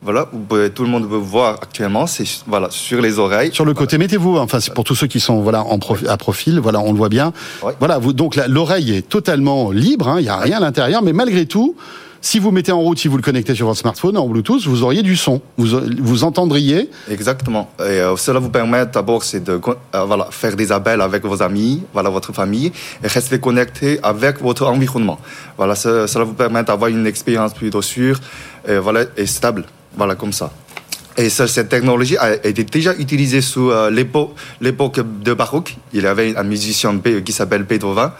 [0.00, 0.30] Voilà,
[0.76, 3.50] tout le monde peut voir actuellement, c'est voilà sur les oreilles.
[3.52, 4.36] Sur le côté, mettez-vous.
[4.38, 6.98] Enfin, c'est pour tous ceux qui sont voilà en profi- à profil, voilà, on le
[6.98, 7.32] voit bien.
[7.80, 11.12] Voilà, vous, donc l'oreille est totalement libre, hein, il n'y a rien à l'intérieur, mais
[11.12, 11.74] malgré tout,
[12.20, 14.82] si vous mettez en route, si vous le connectez sur votre smartphone en Bluetooth, vous
[14.82, 16.90] auriez du son, vous vous entendriez.
[17.10, 17.70] Exactement.
[17.80, 19.60] Et euh, cela vous permet d'abord c'est de
[19.94, 24.66] euh, faire des appels avec vos amis, voilà, votre famille, et rester connecté avec votre
[24.66, 25.18] environnement.
[25.56, 28.20] Voilà, ce- cela vous permet d'avoir une expérience plutôt sûre
[28.66, 29.64] et, voilà, et stable.
[29.96, 30.50] Voilà, comme ça.
[31.16, 35.76] Et cette technologie a été déjà utilisée sous euh, l'épo- l'époque de baroque.
[35.92, 38.10] Il y avait un musicien qui s'appelle Beethoven.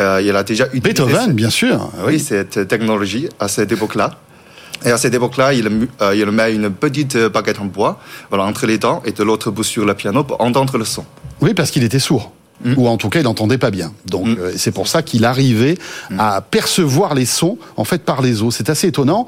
[0.00, 1.90] Euh, il a déjà utilisé Beethoven, bien sûr.
[2.06, 4.10] oui, cette technologie à cette époque-là.
[4.84, 7.98] Et à cette époque-là, il, euh, il met une petite euh, baguette en bois
[8.30, 11.04] voilà, entre les dents et de l'autre bout sur le piano pour entendre le son.
[11.40, 12.30] Oui, parce qu'il était sourd.
[12.64, 12.74] Mm.
[12.76, 13.92] Ou en tout cas, il n'entendait pas bien.
[14.06, 15.76] Donc, euh, c'est pour ça qu'il arrivait
[16.10, 16.20] Mm.
[16.20, 18.54] à percevoir les sons, en fait, par les os.
[18.54, 19.26] C'est assez étonnant.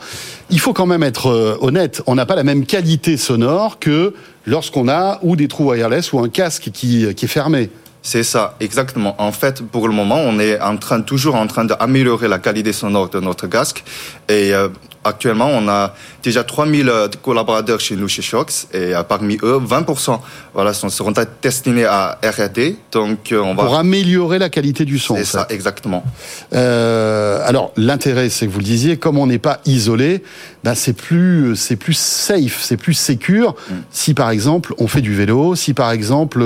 [0.50, 2.00] Il faut quand même être euh, honnête.
[2.06, 4.14] On n'a pas la même qualité sonore que
[4.46, 7.70] lorsqu'on a ou des trous wireless ou un casque qui, qui est fermé.
[8.02, 9.14] C'est ça, exactement.
[9.18, 12.72] En fait, pour le moment, on est en train, toujours en train d'améliorer la qualité
[12.72, 13.84] sonore de notre casque.
[14.28, 14.68] Et euh,
[15.04, 18.66] actuellement, on a déjà 3000 euh, collaborateurs chez nous, chez Shox.
[18.72, 20.18] Et euh, parmi eux, 20%
[20.54, 22.76] voilà, sont, seront destinés à R&D.
[22.92, 23.64] Donc, euh, on va...
[23.64, 25.16] Pour améliorer la qualité du son.
[25.16, 25.54] C'est ça, fait.
[25.54, 26.04] exactement.
[26.52, 30.22] Euh, alors l'intérêt, c'est que vous le disiez, comme on n'est pas isolé,
[30.62, 33.54] ben c'est plus c'est plus safe, c'est plus sécure.
[33.70, 33.74] Mm.
[33.90, 36.44] Si par exemple on fait du vélo, si par exemple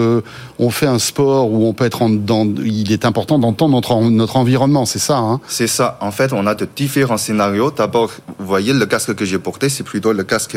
[0.59, 3.93] on fait un sport où on peut être en, dans, il est important d'entendre notre
[3.93, 5.17] en- notre environnement, c'est ça.
[5.17, 5.41] Hein?
[5.49, 5.99] C'est ça.
[6.01, 7.71] En fait, on a de différents scénarios.
[7.73, 8.11] D'abord,
[8.45, 10.57] vous voyez, le casque que j'ai porté, c'est plutôt le casque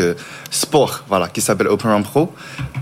[0.52, 2.34] sport, voilà, qui s'appelle Open Pro.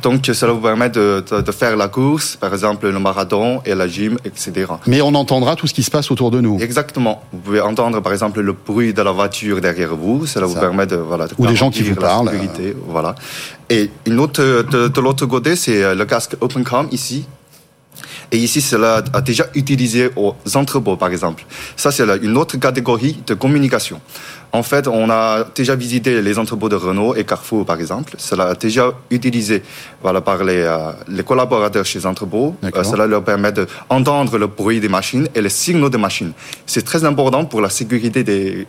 [0.01, 3.75] Donc, cela vous permet de, de, de faire la course, par exemple, le marathon et
[3.75, 4.65] la gym, etc.
[4.87, 6.57] Mais on entendra tout ce qui se passe autour de nous.
[6.59, 7.23] Exactement.
[7.31, 10.25] Vous pouvez entendre, par exemple, le bruit de la voiture derrière vous.
[10.25, 12.29] Cela vous permet de, voilà, de Ou des gens qui vous parlent.
[12.31, 13.13] sécurité, voilà.
[13.69, 17.27] Et une autre, de, de l'autre côté, c'est euh, le casque OpenCom ici.
[18.31, 21.45] Et ici, cela a déjà utilisé aux entrepôts, par exemple.
[21.75, 24.01] Ça, c'est une autre catégorie de communication.
[24.55, 28.13] En fait, on a déjà visité les entrepôts de Renault et Carrefour, par exemple.
[28.17, 29.61] Cela a déjà utilisé
[30.01, 32.55] voilà, par les, euh, les collaborateurs chez les entrepôts.
[32.63, 36.31] Euh, cela leur permet d'entendre le bruit des machines et les signaux des machines.
[36.65, 38.65] C'est très important pour la sécurité des,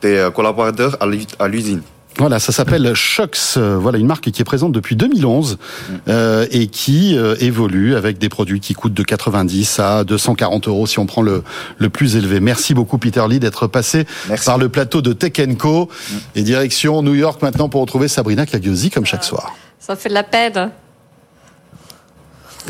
[0.00, 0.96] des euh, collaborateurs
[1.38, 1.82] à l'usine.
[2.18, 3.56] Voilà, ça s'appelle Shox.
[3.58, 5.58] euh, Voilà une marque qui est présente depuis 2011
[5.90, 5.94] Mm.
[6.08, 10.86] euh, et qui euh, évolue avec des produits qui coûtent de 90 à 240 euros
[10.86, 11.42] si on prend le
[11.78, 12.40] le plus élevé.
[12.40, 14.06] Merci beaucoup Peter Lee d'être passé
[14.46, 15.88] par le plateau de Tech Co
[16.34, 19.54] et direction New York maintenant pour retrouver Sabrina Cagliosi comme chaque soir.
[19.78, 20.70] Ça fait de la peine.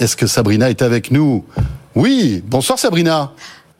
[0.01, 1.45] Est-ce que Sabrina est avec nous?
[1.95, 2.43] Oui.
[2.47, 3.33] Bonsoir Sabrina.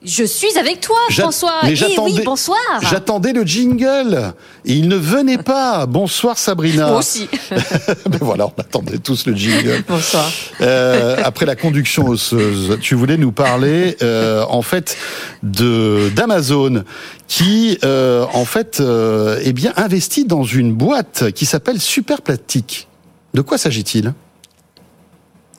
[0.07, 1.59] Je suis avec toi, François.
[1.65, 2.57] mais Eh j'attendais- oui, bonsoir.
[2.83, 4.35] J'attendais le jingle
[4.65, 5.85] et il ne venait pas.
[5.87, 6.87] Bonsoir Sabrina.
[6.89, 7.29] Moi aussi.
[7.51, 9.83] ben voilà, on attendait tous le jingle.
[9.89, 10.31] Bonsoir.
[10.61, 14.97] Euh, après la conduction osseuse, tu voulais nous parler euh, en fait
[15.43, 16.85] de d'Amazon
[17.27, 22.87] qui euh, en fait euh, est bien investi dans une boîte qui s'appelle Super Plastic.
[23.35, 24.15] De quoi s'agit-il?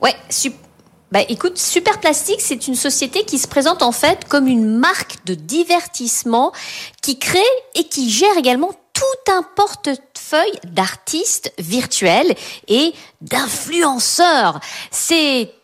[0.02, 0.54] Ouais, sup-
[1.12, 5.26] bah écoute, Super Plastic, c'est une société qui se présente en fait comme une marque
[5.26, 6.52] de divertissement
[7.02, 7.40] qui crée
[7.76, 12.36] et qui gère également tout un portefeuille d'artistes virtuels
[12.68, 14.60] et d'influenceurs.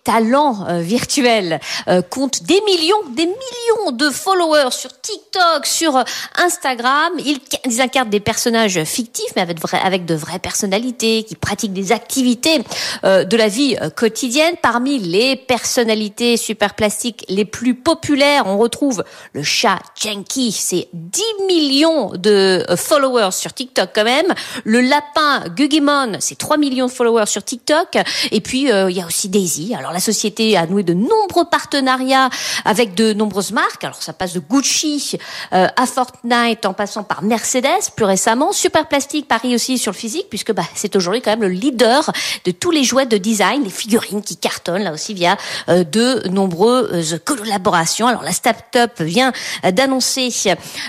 [0.04, 6.04] Talents euh, virtuels euh, comptent des millions, des millions de followers sur TikTok, sur euh,
[6.38, 7.14] Instagram.
[7.20, 11.92] Ils, ils, incarnent des personnages fictifs, mais avec, avec de vraies personnalités, qui pratiquent des
[11.92, 12.64] activités
[13.04, 14.56] euh, de la vie euh, quotidienne.
[14.62, 21.22] Parmi les personnalités super plastiques les plus populaires, on retrouve le chat Janky, c'est 10
[21.48, 24.34] millions de followers sur TikTok quand même.
[24.66, 27.98] Le lapin Gugimon, c'est 3 millions de followers sur TikTok.
[28.32, 29.74] Et puis, il y a aussi Daisy.
[29.94, 32.30] La société a noué de nombreux partenariats
[32.66, 33.84] avec de nombreuses marques.
[33.84, 35.18] Alors ça passe de Gucci
[35.54, 38.52] euh, à Fortnite en passant par Mercedes plus récemment.
[38.52, 42.12] Super Plastique parie aussi sur le physique puisque bah, c'est aujourd'hui quand même le leader
[42.46, 45.38] de tous les jouets de design, les figurines qui cartonnent là aussi via
[45.70, 48.08] euh, de nombreuses collaborations.
[48.08, 49.32] Alors la start-up vient
[49.64, 50.32] d'annoncer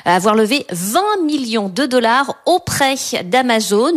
[0.05, 3.93] avoir levé 20 millions de dollars auprès d'Amazon,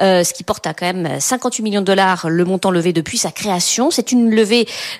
[0.00, 3.18] euh, ce qui porte à quand même 58 millions de dollars le montant levé depuis
[3.18, 3.90] sa création.
[3.90, 4.30] C'est une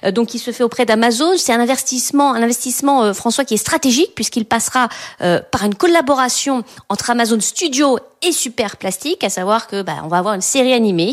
[0.05, 1.37] euh, donc qui se fait auprès d'Amazon.
[1.37, 4.89] C'est un investissement, un investissement euh, François qui est stratégique puisqu'il passera
[5.21, 10.09] euh, par une collaboration entre Amazon Studio et Super Plastique, à savoir que bah, on
[10.09, 11.13] va avoir une série animée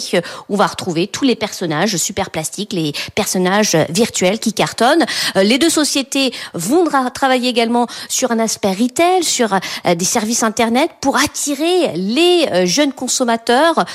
[0.49, 5.06] où on va retrouver tous les personnages Super Plastique, les personnages virtuels qui cartonnent.
[5.36, 11.18] Les deux sociétés vont travailler également sur un aspect retail, sur des services internet pour
[11.18, 13.86] attirer les jeunes consommateurs.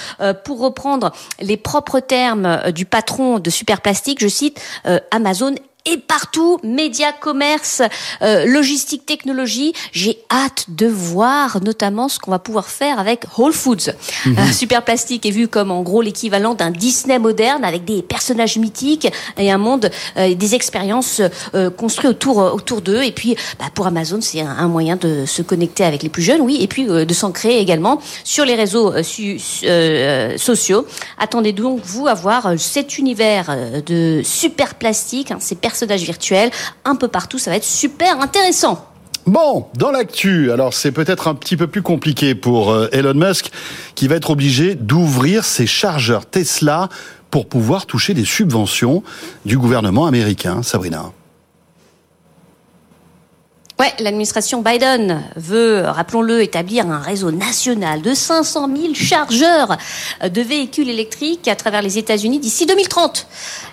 [0.45, 4.61] Pour reprendre les propres termes du patron de Super Plastique, je cite
[5.11, 5.55] Amazon
[5.87, 7.83] et partout, médias, commerce,
[8.23, 9.73] euh, logistique, technologie.
[9.93, 13.91] J'ai hâte de voir notamment ce qu'on va pouvoir faire avec Whole Foods.
[14.27, 18.59] Euh, Super Plastique est vu comme en gros l'équivalent d'un Disney moderne avec des personnages
[18.59, 19.09] mythiques
[19.39, 21.23] et un monde, euh, des expériences
[21.55, 23.03] euh, construites autour autour d'eux.
[23.03, 26.23] Et puis bah, pour Amazon, c'est un, un moyen de se connecter avec les plus
[26.23, 30.87] jeunes, oui, et puis euh, de s'ancrer également sur les réseaux euh, su- euh, sociaux.
[31.19, 35.70] Attendez donc vous à voir euh, cet univers euh, de Super Plastique, hein, ces personnages
[36.05, 36.51] virtuels
[36.85, 37.39] un peu partout.
[37.39, 38.87] Ça va être super intéressant.
[39.27, 43.51] Bon, dans l'actu, alors c'est peut-être un petit peu plus compliqué pour euh, Elon Musk
[43.95, 46.89] qui va être obligé d'ouvrir ses chargeurs Tesla
[47.31, 49.03] pour pouvoir toucher des subventions
[49.45, 50.63] du gouvernement américain.
[50.63, 51.13] Sabrina.
[53.81, 59.79] Ouais, l'administration Biden veut, rappelons-le, établir un réseau national de 500 000 chargeurs
[60.23, 63.27] de véhicules électriques à travers les États-Unis d'ici 2030.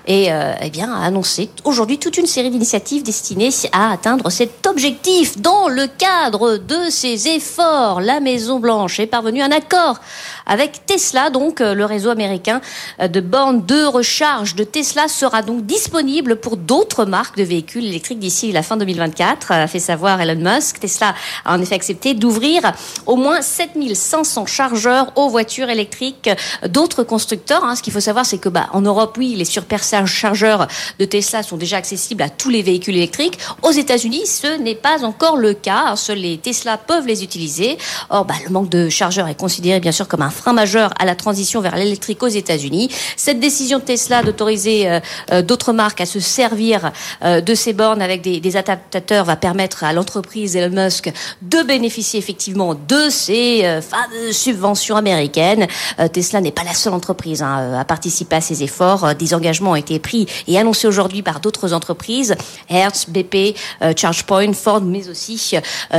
[0.07, 4.65] Et euh, eh bien, a annoncé aujourd'hui toute une série d'initiatives destinées à atteindre cet
[4.65, 5.41] objectif.
[5.41, 9.99] Dans le cadre de ces efforts, la Maison Blanche est parvenue à un accord
[10.45, 12.61] avec Tesla, donc euh, le réseau américain
[13.01, 17.83] euh, de bornes de recharge de Tesla sera donc disponible pour d'autres marques de véhicules
[17.83, 20.79] électriques d'ici la fin 2024, a fait savoir Elon Musk.
[20.79, 21.13] Tesla
[21.45, 22.61] a en effet accepté d'ouvrir
[23.05, 26.29] au moins 7500 chargeurs aux voitures électriques
[26.67, 27.63] d'autres constructeurs.
[27.63, 27.75] hein.
[27.75, 30.67] Ce qu'il faut savoir, c'est que bah, en Europe, oui, les superchargeurs
[30.99, 33.37] de Tesla sont déjà accessibles à tous les véhicules électriques.
[33.63, 35.85] Aux États-Unis, ce n'est pas encore le cas.
[35.87, 35.95] hein.
[35.95, 37.77] Seuls les Tesla peuvent les utiliser.
[38.09, 41.05] Or, bah, le manque de chargeurs est considéré bien sûr comme un frein majeur à
[41.05, 42.89] la transition vers l'électrique aux États-Unis.
[43.15, 44.99] Cette décision de Tesla d'autoriser euh,
[45.31, 46.91] euh, d'autres marques à se servir
[47.23, 51.11] euh, de ces bornes avec des adaptateurs va permettre à l'entreprise Elon Musk
[51.41, 55.67] de bénéficier effectivement de ces euh, fameuses subventions américaines.
[55.99, 59.15] Euh, Tesla n'est pas la seule entreprise hein, euh, à participer à ces efforts.
[59.15, 62.35] Des engagements ont été pris et annoncés aujourd'hui par d'autres entreprises,
[62.69, 63.55] Hertz, BP,
[63.95, 65.55] ChargePoint, Ford, mais aussi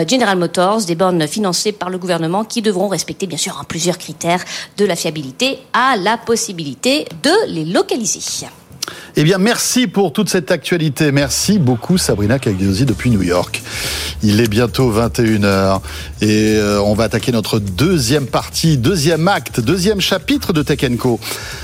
[0.07, 3.99] General Motors, des bornes financées par le gouvernement qui devront respecter bien sûr hein, plusieurs
[3.99, 4.45] critères
[4.77, 8.21] de la fiabilité à la possibilité de les localiser.
[9.21, 11.11] Eh bien, merci pour toute cette actualité.
[11.11, 13.65] Merci beaucoup, Sabrina Cagliosi, depuis New York.
[14.23, 15.81] Il est bientôt 21h
[16.21, 21.19] et euh, on va attaquer notre deuxième partie, deuxième acte, deuxième chapitre de Tech Co.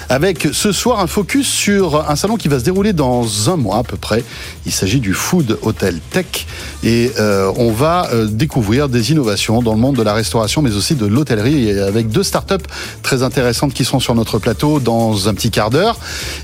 [0.08, 3.78] Avec ce soir un focus sur un salon qui va se dérouler dans un mois
[3.78, 4.24] à peu près.
[4.66, 6.46] Il s'agit du Food Hotel Tech
[6.82, 10.74] et euh, on va euh, découvrir des innovations dans le monde de la restauration mais
[10.74, 12.66] aussi de l'hôtellerie avec deux startups
[13.02, 15.98] très intéressantes qui seront sur notre plateau dans un petit quart d'heure.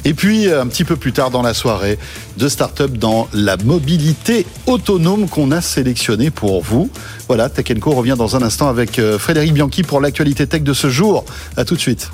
[0.05, 1.99] Et puis un petit peu plus tard dans la soirée,
[2.37, 6.91] deux startups dans la mobilité autonome qu'on a sélectionné pour vous.
[7.27, 10.75] Voilà, Tech Co revient dans un instant avec euh, Frédéric Bianchi pour l'actualité tech de
[10.75, 11.25] ce jour.
[11.57, 12.11] À tout de suite.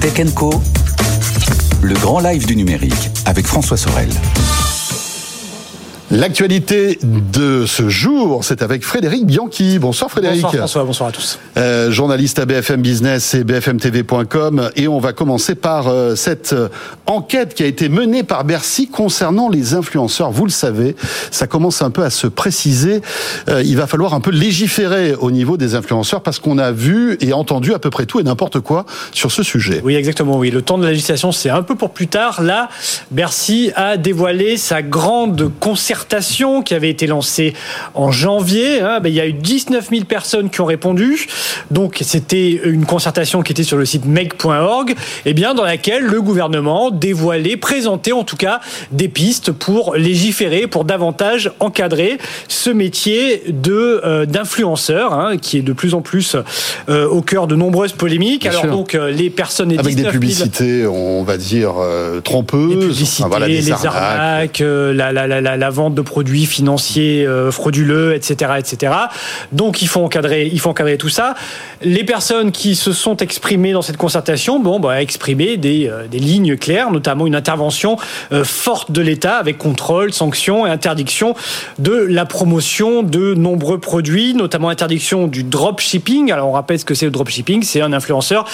[0.00, 0.62] Tech Co,
[1.82, 4.08] le grand live du numérique avec François Sorel.
[6.10, 9.78] L'actualité de ce jour, c'est avec Frédéric Bianchi.
[9.78, 10.42] Bonsoir Frédéric.
[10.42, 11.38] Bonsoir François, bonsoir à tous.
[11.56, 14.70] Euh, journaliste à BFM Business et BFMTV.com.
[14.76, 16.68] Et on va commencer par euh, cette euh,
[17.06, 20.30] enquête qui a été menée par Bercy concernant les influenceurs.
[20.30, 20.94] Vous le savez,
[21.30, 23.00] ça commence un peu à se préciser.
[23.48, 27.16] Euh, il va falloir un peu légiférer au niveau des influenceurs parce qu'on a vu
[27.22, 29.80] et entendu à peu près tout et n'importe quoi sur ce sujet.
[29.82, 30.36] Oui, exactement.
[30.36, 32.42] Oui, le temps de la législation, c'est un peu pour plus tard.
[32.42, 32.68] Là,
[33.10, 35.93] Bercy a dévoilé sa grande concertation
[36.64, 37.54] qui avait été lancée
[37.94, 38.80] en janvier.
[38.80, 39.00] Hein.
[39.00, 41.26] Ben, il y a eu 19 000 personnes qui ont répondu.
[41.70, 44.94] Donc, c'était une concertation qui était sur le site meg.org, et
[45.26, 48.60] eh bien, dans laquelle le gouvernement dévoilait, présentait en tout cas
[48.92, 52.18] des pistes pour légiférer, pour davantage encadrer
[52.48, 56.36] ce métier de euh, d'influenceur, hein, qui est de plus en plus
[56.88, 58.42] euh, au cœur de nombreuses polémiques.
[58.42, 58.70] Bien Alors sûr.
[58.72, 61.74] donc, euh, les personnes et Avec des 19 000 publicités, on va dire,
[62.22, 62.70] trompeuses.
[62.70, 63.94] les publicités, Enfin, voilà, des les arnaques.
[63.94, 68.92] arnaques, la, la, la, la, la de produits financiers euh, frauduleux, etc., etc.
[69.52, 71.34] Donc il faut encadrer, il faut encadrer tout ça.
[71.82, 76.18] Les personnes qui se sont exprimées dans cette concertation, bon, bah, exprimé des, euh, des
[76.18, 77.96] lignes claires, notamment une intervention
[78.32, 81.34] euh, forte de l'État avec contrôle, sanctions et interdiction
[81.78, 86.32] de la promotion de nombreux produits, notamment interdiction du dropshipping.
[86.32, 88.46] Alors on rappelle ce que c'est le dropshipping, c'est un influenceur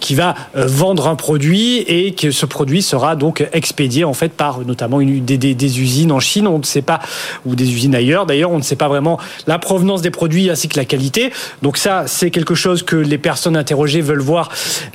[0.00, 4.60] qui va vendre un produit et que ce produit sera donc expédié en fait par
[4.60, 7.00] notamment des, des, usines en Chine, on ne pas,
[7.46, 10.68] ou des usines ailleurs d'ailleurs, on ne sait pas vraiment la provenance des produits ainsi
[10.68, 11.32] que la qualité.
[11.62, 14.50] Donc ça, c'est quelque chose que les personnes interrogées veulent voir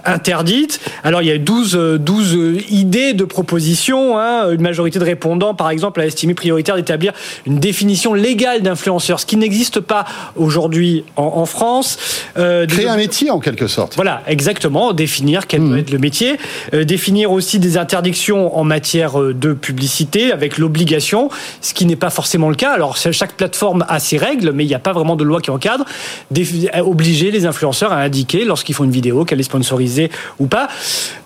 [0.06, 0.80] interdite.
[1.04, 4.18] Alors il y a 12, euh, 12 euh, idées de propositions.
[4.18, 4.52] Hein.
[4.52, 7.14] Une majorité de répondants, par exemple, a estimé prioritaire d'établir
[7.46, 10.06] une définition légale d'influenceur, ce qui n'existe pas
[10.36, 11.98] aujourd'hui en, en France.
[12.38, 13.96] Euh, des Créer un métier en quelque sorte.
[13.96, 14.94] voilà, exactement.
[14.94, 16.38] Définir quel doit être le métier.
[16.74, 21.30] Euh, définir aussi des interdictions en matière euh, de publicité avec l'obligation,
[21.74, 22.72] ce qui n'est pas forcément le cas.
[22.72, 25.50] Alors, chaque plateforme a ses règles, mais il n'y a pas vraiment de loi qui
[25.50, 25.86] encadre.
[26.38, 30.68] Euh, obliger les influenceurs à indiquer lorsqu'ils font une vidéo qu'elle est sponsorisée ou pas.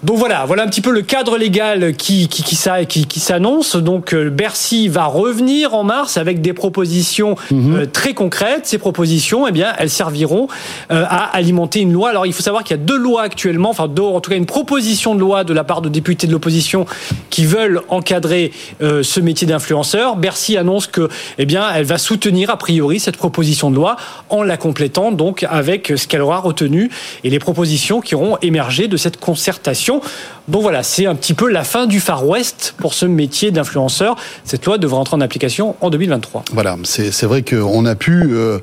[0.03, 3.19] Donc voilà, voilà un petit peu le cadre légal qui, qui, qui, s'a- qui, qui
[3.19, 3.75] s'annonce.
[3.75, 8.67] Donc euh, Bercy va revenir en mars avec des propositions euh, très concrètes.
[8.67, 10.47] Ces propositions, eh bien, elles serviront
[10.89, 12.09] à alimenter une loi.
[12.09, 14.37] Alors il faut savoir qu'il y a deux lois actuellement, enfin deux, en tout cas
[14.37, 16.85] une proposition de loi de la part de députés de l'opposition
[17.29, 20.15] qui veulent encadrer ce métier d'influenceur.
[20.15, 23.95] Bercy annonce que, eh elle va soutenir a priori cette proposition de loi
[24.29, 26.89] en la complétant donc avec ce qu'elle aura retenu
[27.23, 30.01] et les propositions qui auront émergé de cette concertation.
[30.47, 34.15] Donc voilà, c'est un petit peu la fin du Far West pour ce métier d'influenceur.
[34.45, 36.45] Cette loi devra entrer en application en 2023.
[36.53, 38.59] Voilà, c'est c'est vrai qu'on a pu euh,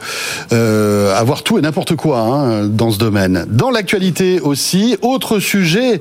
[0.52, 3.44] euh, avoir tout et n'importe quoi hein, dans ce domaine.
[3.48, 6.00] Dans l'actualité aussi, autre sujet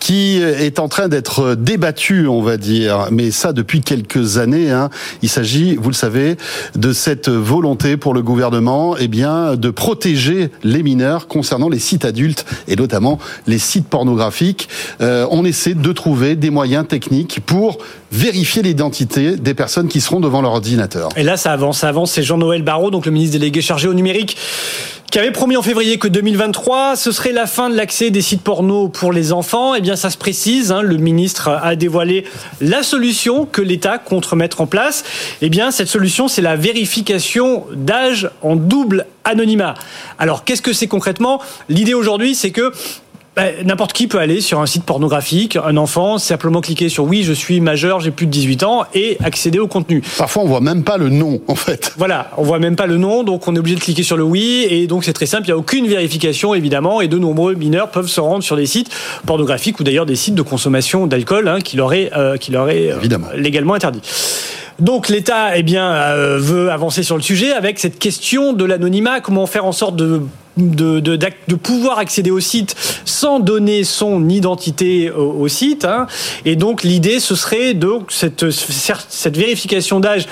[0.00, 4.70] qui est en train d'être débattu, on va dire, mais ça depuis quelques années.
[4.70, 4.90] Hein,
[5.22, 6.36] il s'agit, vous le savez,
[6.74, 12.04] de cette volonté pour le gouvernement, eh bien, de protéger les mineurs concernant les sites
[12.04, 14.68] adultes et notamment les sites pornographiques.
[15.00, 17.78] Euh, on essaie de trouver des moyens techniques pour
[18.10, 21.08] vérifier l'identité des personnes qui seront devant leur ordinateur.
[21.16, 22.12] Et là, ça avance, ça avance.
[22.12, 24.36] C'est Jean-Noël Barrot, donc le ministre délégué chargé au numérique,
[25.10, 28.40] qui avait promis en février que 2023, ce serait la fin de l'accès des sites
[28.40, 29.74] porno pour les enfants.
[29.74, 30.72] Eh bien, ça se précise.
[30.72, 32.24] hein, le ministre a dévoilé
[32.62, 35.04] la solution que l'État compte mettre en place.
[35.42, 39.74] Eh bien, cette solution, c'est la vérification d'âge en double anonymat.
[40.18, 41.40] Alors, qu'est-ce que c'est concrètement?
[41.68, 42.72] L'idée aujourd'hui, c'est que
[43.36, 47.22] ben, N'importe qui peut aller sur un site pornographique, un enfant, simplement cliquer sur oui,
[47.22, 50.02] je suis majeur, j'ai plus de 18 ans et accéder au contenu.
[50.18, 51.92] Parfois, on voit même pas le nom, en fait.
[51.96, 54.22] Voilà, on voit même pas le nom, donc on est obligé de cliquer sur le
[54.22, 57.54] oui, et donc c'est très simple, il n'y a aucune vérification évidemment, et de nombreux
[57.54, 58.90] mineurs peuvent se rendre sur des sites
[59.26, 62.68] pornographiques ou d'ailleurs des sites de consommation d'alcool hein, qui leur est, euh, qui leur
[62.70, 62.98] est euh,
[63.36, 64.02] légalement interdit.
[64.78, 69.20] Donc l'État eh bien, euh, veut avancer sur le sujet avec cette question de l'anonymat,
[69.20, 70.22] comment faire en sorte de
[70.56, 75.84] de, de, d'ac- de pouvoir accéder au site sans donner son identité au, au site.
[75.84, 76.06] hein.
[76.44, 80.26] Et donc l'idée, ce serait donc cette, cette vérification d'âge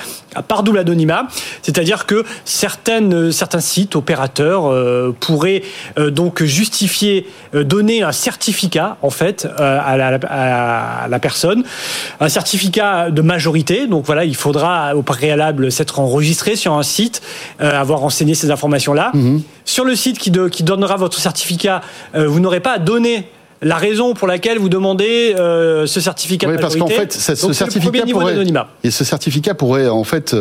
[0.47, 1.27] par double anonymat,
[1.63, 5.63] c'est-à-dire que certaines, certains sites opérateurs euh, pourraient
[5.99, 11.65] euh, donc justifier, euh, donner un certificat en fait à, la, à la personne,
[12.21, 13.87] un certificat de majorité.
[13.89, 17.23] Donc voilà, il faudra au préalable s'être enregistré sur un site,
[17.59, 19.13] avoir renseigné ces informations-là.
[19.65, 21.83] Sur le site qui, donnera votre certificat,
[22.15, 23.29] euh, vous n'aurez pas à donner
[23.63, 27.13] la raison pour laquelle vous demandez euh, ce certificat Oui, de parce qu'en majorité.
[27.13, 28.35] fait, ça- ce Donc, certificat pourrait,
[28.85, 30.35] et ce certificat pourrait en fait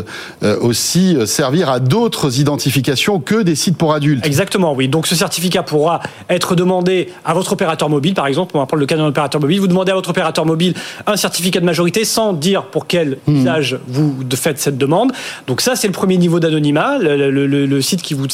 [0.44, 4.26] euh, aussi servir à d'autres identifications que des sites pour adultes.
[4.26, 4.88] Exactement, oui.
[4.88, 6.00] Donc ce certificat pourra
[6.30, 8.52] être demandé à votre opérateur mobile, par exemple.
[8.56, 9.60] On va prendre le cas d'un opérateur mobile.
[9.60, 10.74] Vous demandez à votre opérateur mobile
[11.06, 13.36] un certificat de majorité sans dire pour quel Hmm.
[13.42, 15.12] usage vous faites cette demande.
[15.48, 16.98] Donc ça, c'est le premier niveau d'anonymat.
[17.00, 18.28] Le, le- le- le site qui vous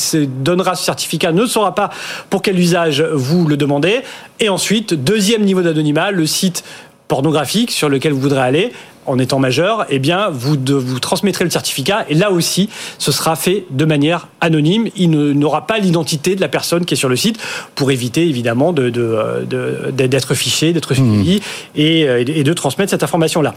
[0.44, 1.90] donnera ce certificat ne saura pas
[2.30, 4.02] pour quel usage vous le demandez.
[4.40, 6.64] Et ensuite, deuxième niveau d'anonymat, le site
[7.08, 8.72] pornographique sur lequel vous voudrez aller
[9.06, 13.12] en étant majeur, eh bien, vous, de- vous transmettrez le certificat et là aussi, ce
[13.12, 14.88] sera fait de manière anonyme.
[14.96, 17.38] Il n'aura pas l'identité de la personne qui est sur le site
[17.76, 21.42] pour éviter évidemment de- de- de- de- d'être fiché, d'être suivi
[21.76, 23.54] et, euh, et de transmettre cette information-là.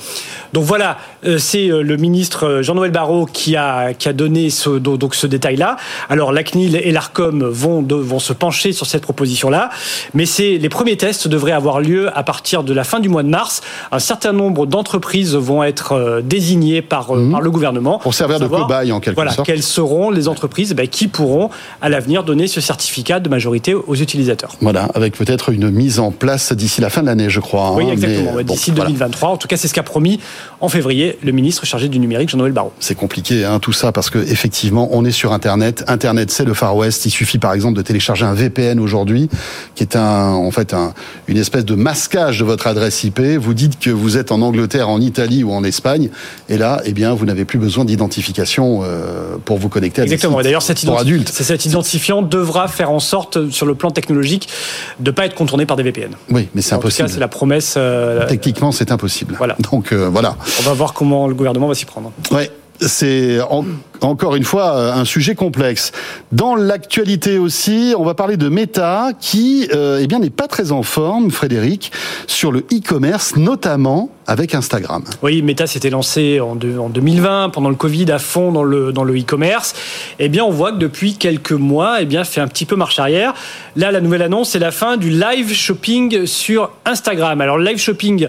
[0.53, 4.71] Donc voilà, euh, c'est euh, le ministre Jean-Noël Barrot qui a, qui a donné ce,
[4.79, 5.77] do- donc ce détail-là.
[6.09, 9.71] Alors la CNIL et l'ARCOM vont, vont se pencher sur cette proposition-là,
[10.15, 13.23] mais c'est les premiers tests devraient avoir lieu à partir de la fin du mois
[13.23, 13.61] de mars.
[13.93, 18.39] Un certain nombre d'entreprises vont être euh, désignées par, euh, par le gouvernement Pour servir
[18.39, 19.47] de savoir, cobaye, en quelque voilà, sorte.
[19.47, 23.95] Quelles seront les entreprises ben, qui pourront à l'avenir donner ce certificat de majorité aux
[23.95, 27.73] utilisateurs Voilà, avec peut-être une mise en place d'ici la fin de l'année, je crois.
[27.73, 28.33] Oui, hein, exactement.
[28.33, 28.87] bon, D'ici voilà.
[28.87, 29.31] 2023.
[29.31, 30.21] En tout cas, c'est ce qu'a promis
[30.61, 32.73] en février le ministre chargé du numérique, Jean-Noël Barrot.
[32.81, 35.85] C'est compliqué, hein, tout ça, parce que effectivement, on est sur Internet.
[35.87, 37.07] Internet, c'est le Far West.
[37.07, 39.29] Il suffit, par exemple, de télécharger un VPN aujourd'hui,
[39.75, 40.93] qui est un, en fait, un,
[41.27, 43.21] une espèce de masquage de votre adresse IP.
[43.39, 46.11] Vous dites que vous êtes en Angleterre, en Italie ou en Espagne,
[46.49, 50.41] et là, eh bien, vous n'avez plus besoin d'identification euh, pour vous connecter à Exactement.
[50.41, 51.31] Et D'ailleurs, cet, pour identif- adultes.
[51.33, 54.49] c'est cet identifiant devra faire en sorte, sur le plan technologique,
[55.01, 56.11] de ne pas être contourné par des VPN.
[56.31, 57.09] Oui, mais c'est impossible.
[57.09, 57.75] c'est la promesse.
[57.77, 59.35] euh, Techniquement, c'est impossible.
[59.39, 59.57] Voilà.
[59.71, 60.37] Donc euh, voilà.
[60.61, 62.13] on va voir comment le gouvernement va s'y prendre.
[62.31, 62.51] Ouais.
[62.81, 63.65] C'est en-
[64.01, 65.93] encore une fois euh, un sujet complexe.
[66.33, 70.73] Dans l'actualité aussi, on va parler de Meta qui, euh, eh bien, n'est pas très
[70.73, 71.93] en forme, Frédéric,
[72.27, 75.05] sur le e-commerce, notamment avec Instagram.
[75.23, 78.93] Oui, Meta s'était lancé en, deux- en 2020, pendant le Covid, à fond dans le
[78.93, 79.75] dans le e-commerce.
[80.19, 82.99] Eh bien, on voit que depuis quelques mois, eh bien, fait un petit peu marche
[82.99, 83.33] arrière.
[83.77, 87.41] Là, la nouvelle annonce, c'est la fin du live shopping sur Instagram.
[87.41, 88.29] Alors, live shopping,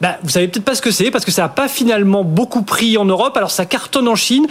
[0.00, 2.62] bah, vous savez peut-être pas ce que c'est, parce que ça n'a pas finalement beaucoup
[2.62, 3.36] pris en Europe.
[3.36, 4.46] Alors, ça cartonne en Chine.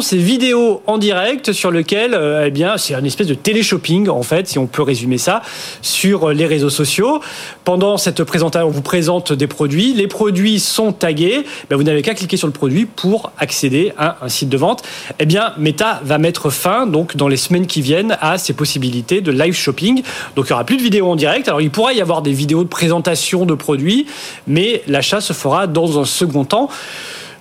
[0.00, 4.22] Ces vidéos en direct sur lesquelles, euh, eh bien, c'est un espèce de télé-shopping, en
[4.22, 5.42] fait, si on peut résumer ça,
[5.82, 7.20] sur les réseaux sociaux.
[7.64, 9.92] Pendant cette présentation, on vous présente des produits.
[9.92, 11.44] Les produits sont tagués.
[11.68, 14.82] Ben, vous n'avez qu'à cliquer sur le produit pour accéder à un site de vente.
[15.18, 19.20] Eh bien, Meta va mettre fin, donc, dans les semaines qui viennent, à ces possibilités
[19.20, 20.02] de live shopping.
[20.36, 21.48] Donc, il n'y aura plus de vidéos en direct.
[21.48, 24.06] Alors, il pourra y avoir des vidéos de présentation de produits,
[24.46, 26.68] mais l'achat se fera dans un second temps.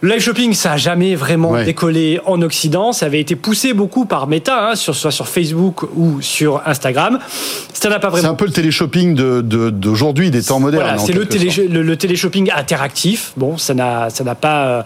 [0.04, 1.64] Le live shopping, ça a jamais vraiment Ouais.
[1.64, 2.92] décollé en Occident.
[2.92, 7.20] Ça avait été poussé beaucoup par Meta, hein, sur, soit sur Facebook ou sur Instagram.
[7.72, 10.84] Ça n'a pas C'est vraiment un peu le téléshopping de- de- d'aujourd'hui, des temps modernes.
[10.86, 11.68] voilà, c'est le, quelque télé, sorte.
[11.70, 13.34] le, le téléshopping interactif.
[13.38, 14.82] Bon, ça n'a, ça n'a pas, euh,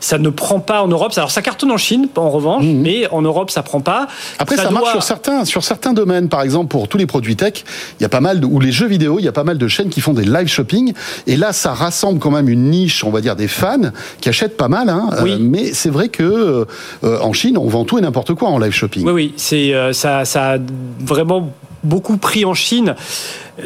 [0.00, 1.12] ça ne prend pas en Europe.
[1.16, 4.00] Alors, ça cartonne en Chine, en revanche, mais en Europe, ça prend pas.
[4.02, 4.06] Mhm.
[4.38, 6.30] Après, ça, marche doit- sur certains, sur certains domaines.
[6.30, 7.64] Par exemple, pour tous les produits tech,
[8.00, 9.58] il y a pas mal de, ou les jeux vidéo, il y a pas mal
[9.58, 10.94] de chaînes qui font des live shopping.
[11.26, 13.90] Et là, ça rassemble quand même une niche, on va dire, des fans
[14.22, 14.88] qui achètent pas mal.
[14.88, 15.10] Hein.
[15.22, 15.32] Oui.
[15.32, 16.66] Euh, mais c'est vrai que
[17.04, 19.04] euh, en Chine, on vend tout et n'importe quoi en live shopping.
[19.06, 20.58] Oui, oui, c'est euh, ça, ça a
[21.00, 21.52] vraiment
[21.82, 22.94] beaucoup pris en Chine.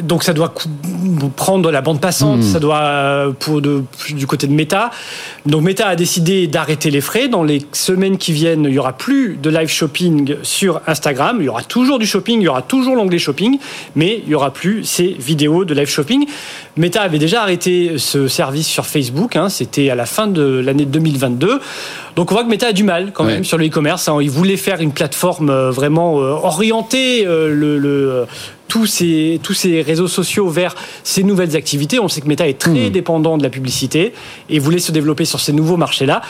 [0.02, 0.52] Donc ça doit
[1.36, 2.42] prendre la bande passante, Hmm.
[2.42, 4.90] ça doit euh, pour de, du côté de Meta.
[5.46, 7.28] Donc Meta a décidé d'arrêter les frais.
[7.28, 11.38] Dans les semaines qui viennent, il y aura plus de live shopping sur Instagram.
[11.40, 13.58] Il y aura toujours du shopping, il y aura toujours l'onglet shopping,
[13.96, 16.26] mais il y aura plus ces vidéos de live shopping.
[16.76, 19.36] Meta avait déjà arrêté ce service sur Facebook.
[19.36, 21.60] hein, C'était à la fin de l'année 2022.
[22.14, 23.34] Donc on voit que Meta a du mal quand Ouais.
[23.34, 24.06] même sur le e-commerce.
[24.08, 24.18] hein.
[24.20, 28.26] Il voulait faire une plateforme euh, vraiment euh, orientée le, le,
[28.68, 31.98] tous ces tous ces réseaux sociaux vers ces nouvelles activités.
[31.98, 34.12] On sait que Meta est très dépendant de la publicité
[34.48, 36.20] et voulait se développer sur ces nouveaux marchés-là.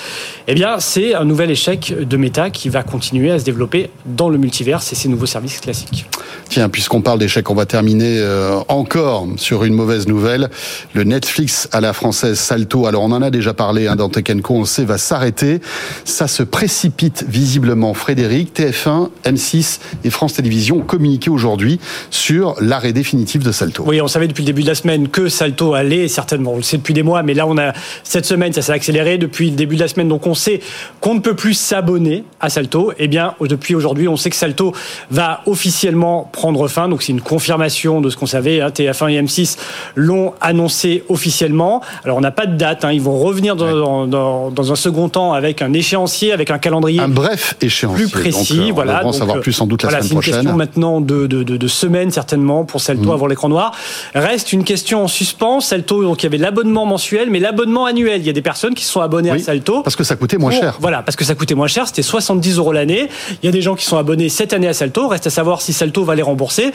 [0.46, 4.28] Eh bien, c'est un nouvel échec de Meta qui va continuer à se développer dans
[4.28, 6.06] le multiverse et ces nouveaux services classiques.
[6.48, 10.48] Tiens, puisqu'on parle d'échecs, on va terminer euh, encore sur une mauvaise nouvelle.
[10.94, 14.24] Le Netflix à la française Salto, alors on en a déjà parlé hein, dans Tech
[14.42, 15.60] Co, on sait, va s'arrêter.
[16.04, 17.92] Ça se précipite visiblement.
[17.94, 21.80] Frédéric, TF1, M6 et France Télévisions ont communiqué aujourd'hui
[22.10, 22.27] sur
[22.60, 23.84] l'arrêt définitif de Salto.
[23.86, 26.62] Oui, on savait depuis le début de la semaine que Salto allait, certainement, on le
[26.62, 27.72] sait depuis des mois, mais là, on a,
[28.04, 30.60] cette semaine, ça s'est accéléré depuis le début de la semaine, donc on sait
[31.00, 32.92] qu'on ne peut plus s'abonner à Salto.
[32.98, 34.74] Eh bien, depuis aujourd'hui, on sait que Salto
[35.10, 39.22] va officiellement prendre fin, donc c'est une confirmation de ce qu'on savait, hein, TF1 et
[39.22, 39.56] M6
[39.96, 41.82] l'ont annoncé officiellement.
[42.04, 45.08] Alors, on n'a pas de date, hein, ils vont revenir dans, dans- dans un second
[45.08, 48.06] temps avec un échéancier, avec un calendrier Un bref échéancier.
[48.06, 48.56] plus précis.
[48.56, 50.08] Donc, euh, on voilà, devra en donc, savoir euh, plus sans doute la voilà, semaine
[50.08, 50.34] c'est une prochaine.
[50.42, 52.10] question maintenant de, de, de, de semaines.
[52.18, 53.12] Certainement pour Salto Mm.
[53.12, 53.70] avant l'écran noir.
[54.14, 55.60] Reste une question en suspens.
[55.60, 58.20] Salto, donc il y avait l'abonnement mensuel, mais l'abonnement annuel.
[58.20, 59.82] Il y a des personnes qui sont abonnées à Salto.
[59.82, 60.76] Parce que ça coûtait moins cher.
[60.80, 63.08] Voilà, parce que ça coûtait moins cher, c'était 70 euros l'année.
[63.42, 65.06] Il y a des gens qui sont abonnés cette année à Salto.
[65.06, 66.72] Reste à savoir si Salto va les rembourser.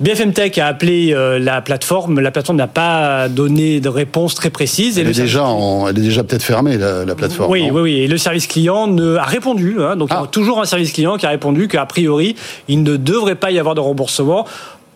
[0.00, 2.20] BFM Tech a appelé euh, la plateforme.
[2.20, 4.96] La plateforme n'a pas donné de réponse très précise.
[4.96, 7.50] Et Elle le est déjà, en- elle est déjà peut-être fermée, la, la plateforme.
[7.52, 7.94] oui, oui, oui.
[8.00, 9.76] Et le service client ne, a répondu.
[9.82, 9.96] hein.
[9.96, 12.36] donc, il y a toujours un service client qui a répondu qu'a priori,
[12.68, 14.46] il ne devrait pas y avoir de remboursement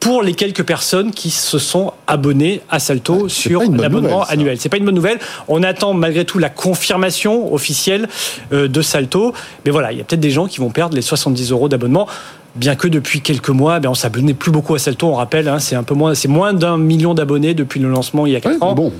[0.03, 4.57] pour les quelques personnes qui se sont abonnées à Salto sur l'abonnement annuel.
[4.59, 5.20] C'est pas une bonne nouvelle.
[5.46, 8.09] On attend malgré tout la confirmation officielle
[8.53, 9.32] euh, de Salto.
[9.64, 12.09] Mais voilà, il y a peut-être des gens qui vont perdre les 70 euros d'abonnement.
[12.57, 15.07] Bien que depuis quelques mois, ben on s'abonnait plus beaucoup à Salto.
[15.07, 18.26] On rappelle, hein, c'est un peu moins, c'est moins d'un million d'abonnés depuis le lancement
[18.26, 18.74] il y a 4 ans.
[18.74, 18.92] bon.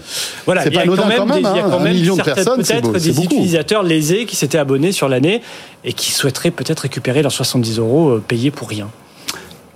[0.47, 3.11] Voilà, il y a quand même, des- il y a hein, quand même peut-être des
[3.13, 3.25] beaucoup.
[3.25, 5.43] utilisateurs lésés qui s'étaient abonnés sur l'année
[5.85, 8.89] et qui souhaiteraient peut-être récupérer leurs 70 euros euh, payés pour rien.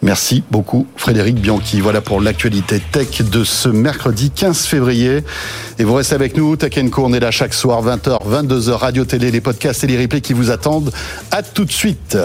[0.07, 1.81] Merci beaucoup Frédéric Bianchi.
[1.81, 5.25] Voilà pour l'actualité tech de ce mercredi 15 février.
[5.81, 9.05] Et vous restez avec nous, Tech Co, on est là chaque soir, 20h, 22h, radio,
[9.05, 10.93] télé, les podcasts et les replays qui vous attendent.
[11.33, 12.17] À tout de suite.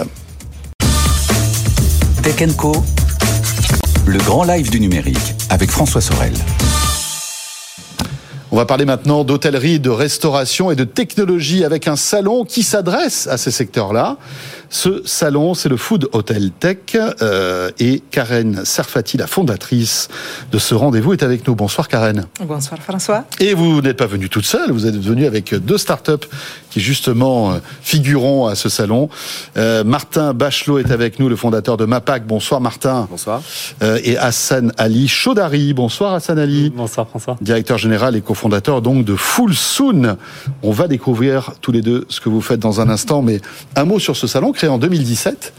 [2.22, 2.72] Tech Co,
[4.06, 6.34] le grand live du numérique avec François Sorel.
[8.52, 13.26] On va parler maintenant d'hôtellerie, de restauration et de technologie avec un salon qui s'adresse
[13.26, 14.18] à ces secteurs-là.
[14.72, 20.08] Ce salon, c'est le Food Hotel Tech euh, et Karen Serfati, la fondatrice
[20.50, 21.54] de ce rendez-vous, est avec nous.
[21.54, 22.24] Bonsoir Karen.
[22.42, 23.26] Bonsoir François.
[23.38, 26.26] Et vous n'êtes pas venu toute seule, vous êtes venu avec deux startups
[26.72, 29.10] qui justement euh, figureront à ce salon.
[29.58, 32.26] Euh, Martin Bachelot est avec nous, le fondateur de Mapac.
[32.26, 33.06] Bonsoir Martin.
[33.10, 33.42] Bonsoir.
[33.82, 35.74] Euh, et Hassan Ali Chaudhary.
[35.74, 36.72] Bonsoir Hassan Ali.
[36.74, 37.36] Bonsoir François.
[37.42, 40.16] Directeur général et cofondateur donc de Full Soon.
[40.62, 43.42] On va découvrir tous les deux ce que vous faites dans un instant, mais
[43.76, 45.52] un mot sur ce salon en 2017,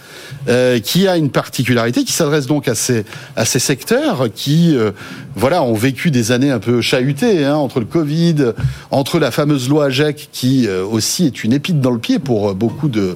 [0.47, 4.91] euh, qui a une particularité, qui s'adresse donc à ces à ces secteurs qui, euh,
[5.35, 8.53] voilà, ont vécu des années un peu chahutées hein, entre le Covid,
[8.91, 12.53] entre la fameuse loi AGEC qui euh, aussi est une épine dans le pied pour
[12.55, 13.15] beaucoup de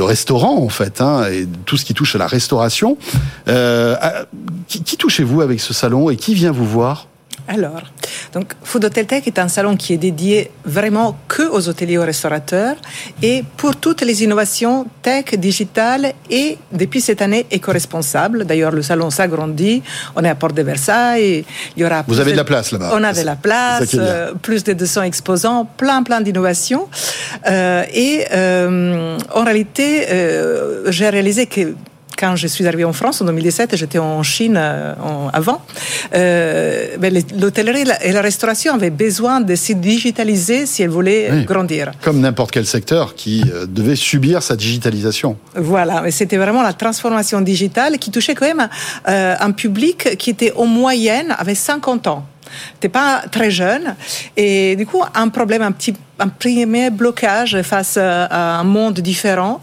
[0.00, 2.96] restaurants en fait, hein, et tout ce qui touche à la restauration.
[4.68, 7.09] Qui touchez-vous avec ce salon et qui vient vous voir?
[7.50, 7.82] Alors,
[8.32, 11.98] donc Food Hotel Tech est un salon qui est dédié vraiment que aux hôteliers et
[11.98, 12.76] aux restaurateurs
[13.24, 18.44] et pour toutes les innovations tech, digitales et depuis cette année éco-responsables.
[18.44, 19.82] D'ailleurs, le salon s'agrandit.
[20.14, 21.44] On est à Porte de Versailles.
[21.76, 22.92] Il y aura Vous avez de la place là-bas.
[22.94, 26.86] On avait la C'est ça place, euh, plus de 200 exposants, plein plein d'innovations.
[27.48, 30.06] Euh, et euh, en réalité,
[30.86, 31.74] j'ai réalisé que
[32.20, 35.62] quand je suis arrivée en France en 2017, j'étais en Chine euh, en- avant.
[36.14, 41.44] Euh, ben, L'hôtellerie et la- restauration avaient besoin de se digitaliser si elles voulaient Oui.
[41.44, 41.92] grandir.
[42.02, 45.36] Comme n'importe quel secteur qui euh, devait subir sa digitalisation.
[45.54, 48.68] Voilà, mais c'était vraiment la transformation digitale qui touchait quand même
[49.08, 52.24] euh, un public qui était en moyenne avait 50 ans.
[52.80, 53.94] T'es pas très jeune.
[54.36, 59.00] Et du coup un problème, un petit un premier blocage face euh, à un monde
[59.00, 59.62] différent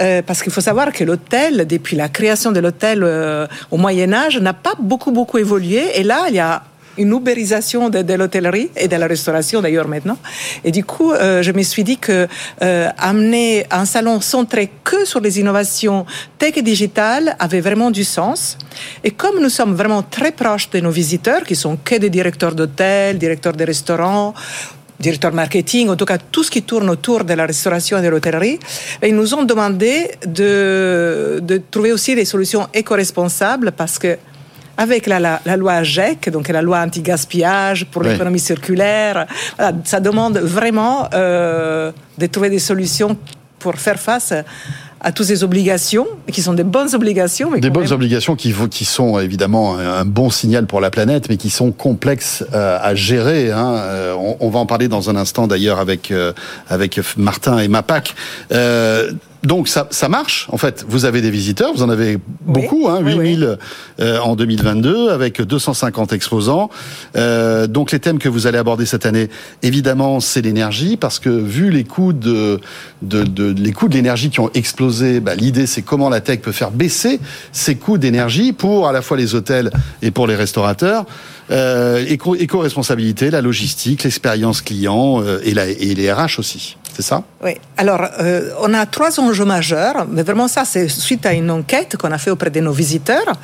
[0.00, 4.12] euh, parce qu'il faut savoir que l'hôtel depuis la création de l'hôtel euh, au Moyen
[4.12, 5.82] Âge n'a pas beaucoup beaucoup évolué.
[6.00, 6.62] Et là il y a
[6.98, 10.18] une ubérisation de, l'hôtellerie et de la restauration d'ailleurs maintenant.
[10.64, 12.26] Et du coup, euh, je me suis dit que
[12.62, 16.06] euh, amener un salon centré que sur les innovations
[16.38, 18.58] tech et digitales avait vraiment du sens.
[19.04, 22.54] Et comme nous sommes vraiment très proches de nos visiteurs, qui sont que des directeurs
[22.54, 24.34] d'hôtels, directeurs de restaurants,
[24.98, 28.08] directeur marketing, en tout cas tout ce qui tourne autour de la restauration et de
[28.08, 28.58] l'hôtellerie,
[29.02, 34.18] ils nous ont demandé de, de trouver aussi des solutions éco-responsables parce que
[34.78, 39.26] avec la, la, la loi AGEC, donc la loi anti-gaspillage pour l'économie circulaire,
[39.58, 43.16] voilà, ça demande vraiment euh, de trouver des solutions
[43.58, 44.32] pour faire face
[45.00, 47.50] à toutes ces obligations, qui sont des bonnes obligations.
[47.52, 50.90] Mais Des bonnes même- obligations qui, qui sont évidemment un un bon signal pour la
[50.90, 53.52] planète, mais qui sont complexes euh, à gérer.
[53.52, 53.74] hein.
[53.78, 56.32] Euh, on, on va en parler dans un instant d'ailleurs avec euh,
[56.68, 58.14] avec Martin et Mapac.
[58.52, 59.12] Euh,
[59.44, 60.84] donc ça, ça marche en fait.
[60.88, 63.58] Vous avez des visiteurs, vous en avez beaucoup, hein, 8000
[64.00, 66.70] euh, en 2022 avec 250 exposants.
[67.16, 69.28] Euh, donc les thèmes que vous allez aborder cette année,
[69.62, 72.58] évidemment, c'est l'énergie parce que vu les coûts de,
[73.02, 76.40] de, de les coûts de l'énergie qui ont explosé, bah, l'idée c'est comment la tech
[76.40, 77.20] peut faire baisser
[77.52, 79.70] ces coûts d'énergie pour à la fois les hôtels
[80.02, 81.04] et pour les restaurateurs.
[81.50, 86.76] Euh, éco- éco-responsabilité, la logistique, l'expérience client euh, et, la, et les RH aussi.
[86.98, 87.22] C'est ça?
[87.44, 87.52] Oui.
[87.76, 91.96] Alors, euh, on a trois enjeux majeurs, mais vraiment ça, c'est suite à une enquête
[91.96, 93.34] qu'on a fait auprès de nos visiteurs.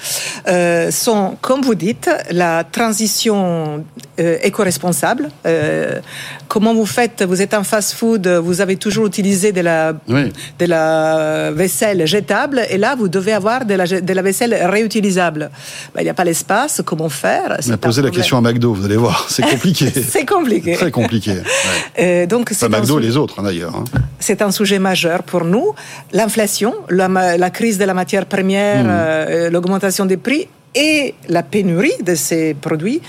[0.49, 3.85] Euh, sont, comme vous dites, la transition
[4.19, 5.29] euh, éco-responsable.
[5.47, 6.01] Euh,
[6.49, 10.33] comment vous faites Vous êtes en fast-food, vous avez toujours utilisé de la, Oui.
[10.59, 15.49] de la vaisselle jetable, et là, vous devez avoir de la, de la vaisselle réutilisable.
[15.95, 17.57] Ben, Il n'y a pas l'espace, comment faire?
[17.69, 19.93] On a un posé la question à McDo, vous allez voir, c'est compliqué.
[20.09, 20.73] C'est compliqué.
[20.75, 21.31] Très compliqué.
[21.35, 21.43] Ouais.
[22.01, 23.75] Euh, donc, Enfin, c'est un McDo et les autres, hein, d'ailleurs.
[23.77, 23.85] hein.
[24.19, 25.75] c'est un sujet majeur pour nous.
[26.13, 28.91] L'inflation, la, crise de la matière première, Mhm.
[28.91, 33.01] euh, l'augmentation des prix et la pénurie de ces produits.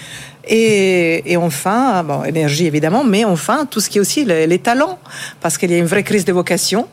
[0.47, 4.59] Et, et enfin, bon, énergie évidemment, mais enfin, tout ce qui est aussi les, les
[4.59, 4.99] talents,
[5.41, 6.87] parce qu'il y a une vraie crise de vocation.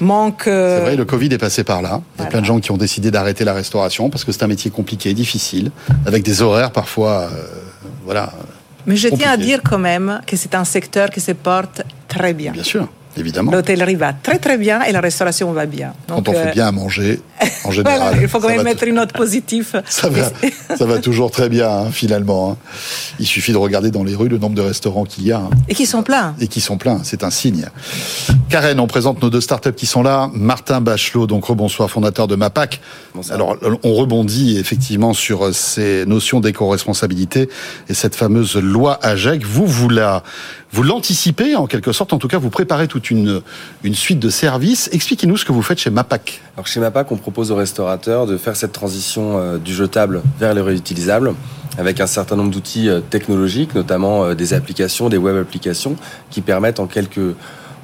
[0.00, 0.46] Manque.
[0.48, 2.00] euh, C'est vrai, le Covid est passé par là.
[2.18, 4.42] Il y a plein de gens qui ont décidé d'arrêter la restauration parce que c'est
[4.42, 5.70] un métier compliqué, difficile,
[6.06, 7.44] avec des horaires parfois, euh,
[8.04, 8.32] voilà.
[8.86, 12.34] Mais je tiens à dire quand même que c'est un secteur qui se porte très
[12.34, 12.52] bien.
[12.52, 13.52] Bien sûr, évidemment.
[13.52, 15.92] L'hôtellerie va très très bien et la restauration va bien.
[16.08, 17.20] Quand on euh, fait bien à manger,
[17.64, 17.98] en général.
[18.00, 19.82] voilà, il faut quand même mettre une note positive.
[19.88, 20.30] Ça va,
[20.76, 22.52] ça va toujours très bien, hein, finalement.
[22.52, 22.56] hein.
[23.18, 25.38] Il suffit de regarder dans les rues le nombre de restaurants qu'il y a.
[25.38, 26.34] hein, Et qui sont pleins.
[26.40, 27.66] et qui sont pleins, c'est un signe.
[28.48, 30.30] Karen, on présente nos deux startups qui sont là.
[30.34, 32.80] Martin Bachelot, donc rebonsoir, fondateur de MAPAC.
[33.30, 37.48] Alors, on rebondit effectivement sur euh, ces notions d'éco-responsabilité
[37.88, 39.44] et cette fameuse loi AGEC.
[39.44, 40.22] Vous, vous la,
[40.72, 43.42] vous l'anticipez en quelque sorte, en tout cas, vous préparez toute une,
[43.84, 44.88] une suite de services.
[44.92, 46.40] Expliquez-nous ce que vous faites chez MAPAC.
[46.56, 50.54] Alors chez MAPAC, on propose aux restaurateurs de faire cette transition euh, du jetable vers
[50.54, 51.34] le réutilisable
[51.78, 55.96] avec un certain nombre d'outils euh, technologiques, notamment euh, des applications, des web applications
[56.30, 57.34] qui permettent en quelques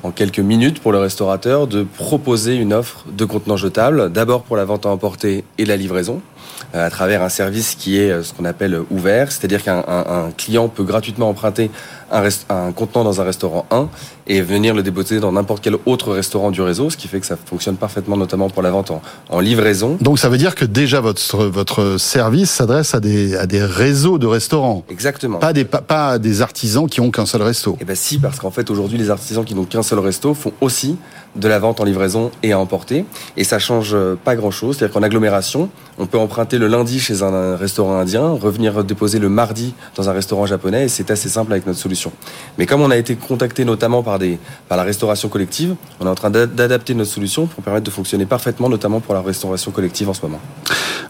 [0.04, 4.56] en quelques minutes pour le restaurateur de proposer une offre de contenants jetables, d'abord pour
[4.56, 6.22] la vente à emporter et la livraison,
[6.74, 10.26] à travers un service qui est euh, ce qu'on appelle euh, ouvert, c'est-à-dire qu'un un-
[10.26, 11.70] un client peut gratuitement emprunter
[12.10, 13.88] un, rest- un contenant dans un restaurant 1
[14.26, 17.26] et venir le déposer dans n'importe quel autre restaurant du réseau, ce qui fait que
[17.26, 19.96] ça fonctionne parfaitement, notamment pour la vente en, en livraison.
[20.00, 24.18] Donc, ça veut dire que déjà votre, votre service s'adresse à des, à des réseaux
[24.18, 24.84] de restaurants.
[24.90, 25.38] Exactement.
[25.38, 27.76] Pas des, pas, des artisans qui ont qu'un seul resto.
[27.80, 30.52] Eh ben si, parce qu'en fait aujourd'hui les artisans qui n'ont qu'un seul resto font
[30.60, 30.96] aussi
[31.36, 33.04] de la vente en livraison et à emporter,
[33.36, 34.76] et ça change euh, pas grand-chose.
[34.76, 35.68] C'est-à-dire qu'en agglomération,
[35.98, 40.12] on peut emprunter le lundi chez un, restaurant indien, revenir déposer le mardi dans un
[40.12, 42.12] restaurant japonais, et c'est assez simple avec notre solution.
[42.58, 46.10] Mais comme on a été contacté notamment par des par la restauration collective, on est
[46.10, 49.70] en train d'a- d'adapter notre solution pour permettre de fonctionner parfaitement, notamment pour la restauration
[49.70, 50.40] collective en ce moment.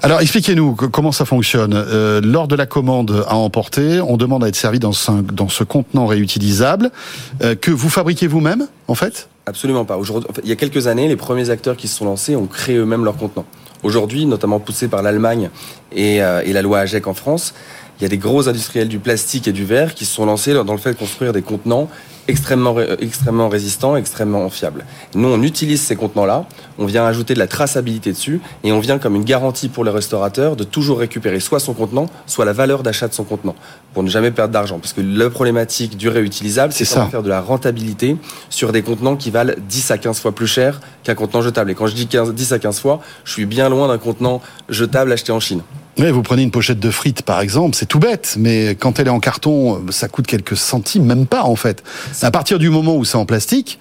[0.02, 1.74] Alors, expliquez-nous que- comment ça fonctionne.
[1.74, 5.48] Euh, lors de la commande à emporter, on demande à être servi dans ce, dans
[5.48, 6.90] ce contenant réutilisable
[7.42, 9.96] euh, que vous fabriquez vous-même, en fait Absolument pas.
[9.96, 12.76] Aujourd'hui, il y a quelques années, les premiers acteurs qui se sont lancés ont créé
[12.76, 13.46] eux-mêmes leurs contenants.
[13.82, 15.48] Aujourd'hui, notamment poussés par l'Allemagne
[15.90, 17.54] et, euh, et la loi AGEC en France,
[17.98, 20.52] il y a des gros industriels du plastique et du verre qui se sont lancés
[20.52, 21.88] dans le fait de construire des contenants
[22.28, 24.84] extrêmement, euh, extrêmement résistants, extrêmement fiables.
[25.14, 26.46] Nous, on utilise ces contenants-là,
[26.78, 29.90] on vient ajouter de la traçabilité dessus et on vient comme une garantie pour le
[29.90, 33.56] restaurateur de toujours récupérer soit son contenant, soit la valeur d'achat de son contenant
[33.94, 34.78] pour ne jamais perdre d'argent.
[34.78, 37.06] Parce que la problématique du réutilisable, c'est ça.
[37.06, 38.16] faire de la rentabilité
[38.50, 41.70] sur des contenants qui valent 10 à 15 fois plus cher qu'un contenant jetable.
[41.70, 44.42] Et quand je dis 15 10 à 15 fois, je suis bien loin d'un contenant
[44.68, 45.62] jetable acheté en Chine.
[45.98, 49.08] Oui, vous prenez une pochette de frites, par exemple, c'est tout bête, mais quand elle
[49.08, 51.82] est en carton, ça coûte quelques centimes, même pas, en fait.
[52.22, 53.80] À partir du moment où c'est en plastique,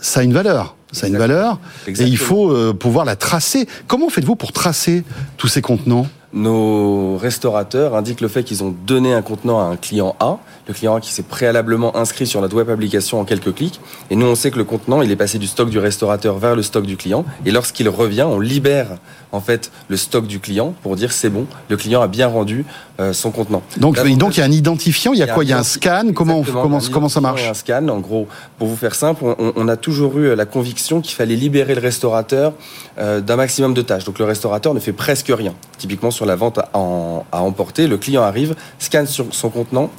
[0.00, 0.76] ça a une valeur.
[0.92, 3.66] Ça a une valeur, et il faut euh, pouvoir la tracer.
[3.88, 5.04] Comment faites-vous pour tracer
[5.36, 6.06] tous ces contenants?
[6.32, 10.38] Nos restaurateurs indiquent le fait qu'ils ont donné un contenant à un client A,
[10.68, 13.80] le client A qui s'est préalablement inscrit sur notre web application en quelques clics.
[14.10, 16.54] Et nous, on sait que le contenant, il est passé du stock du restaurateur vers
[16.54, 17.24] le stock du client.
[17.46, 18.88] Et lorsqu'il revient, on libère
[19.32, 22.64] en fait le stock du client pour dire c'est bon, le client a bien rendu
[23.00, 23.62] euh, son contenant.
[23.76, 25.44] donc, donc, il y a un identifiant, il y a quoi?
[25.44, 26.12] Il y a un scan?
[26.14, 28.26] Comment, comment, ça marche et Un scan, en gros,
[28.58, 31.80] pour vous faire simple, on, on a toujours eu la conviction qu'il fallait libérer le
[31.80, 32.52] restaurateur
[32.98, 34.04] euh, d'un maximum de tâches.
[34.04, 35.54] Donc le restaurateur ne fait presque rien.
[35.78, 39.90] Typiquement sur la vente à, en- à emporter, le client arrive, scanne sur son contenant,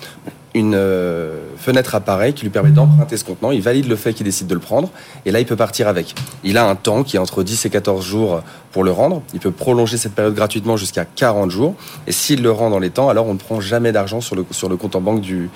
[0.55, 4.25] une euh, fenêtre apparaît qui lui permet d'emprunter ce contenant, il valide le fait qu'il
[4.25, 4.89] décide de le prendre,
[5.25, 6.15] et là il peut partir avec.
[6.43, 8.41] Il a un temps qui est entre 10 et 14 jours
[8.71, 11.75] pour le rendre, il peut prolonger cette période gratuitement jusqu'à 40 jours,
[12.07, 14.45] et s'il le rend dans les temps, alors on ne prend jamais d'argent sur le,
[14.51, 15.49] sur le compte en banque du,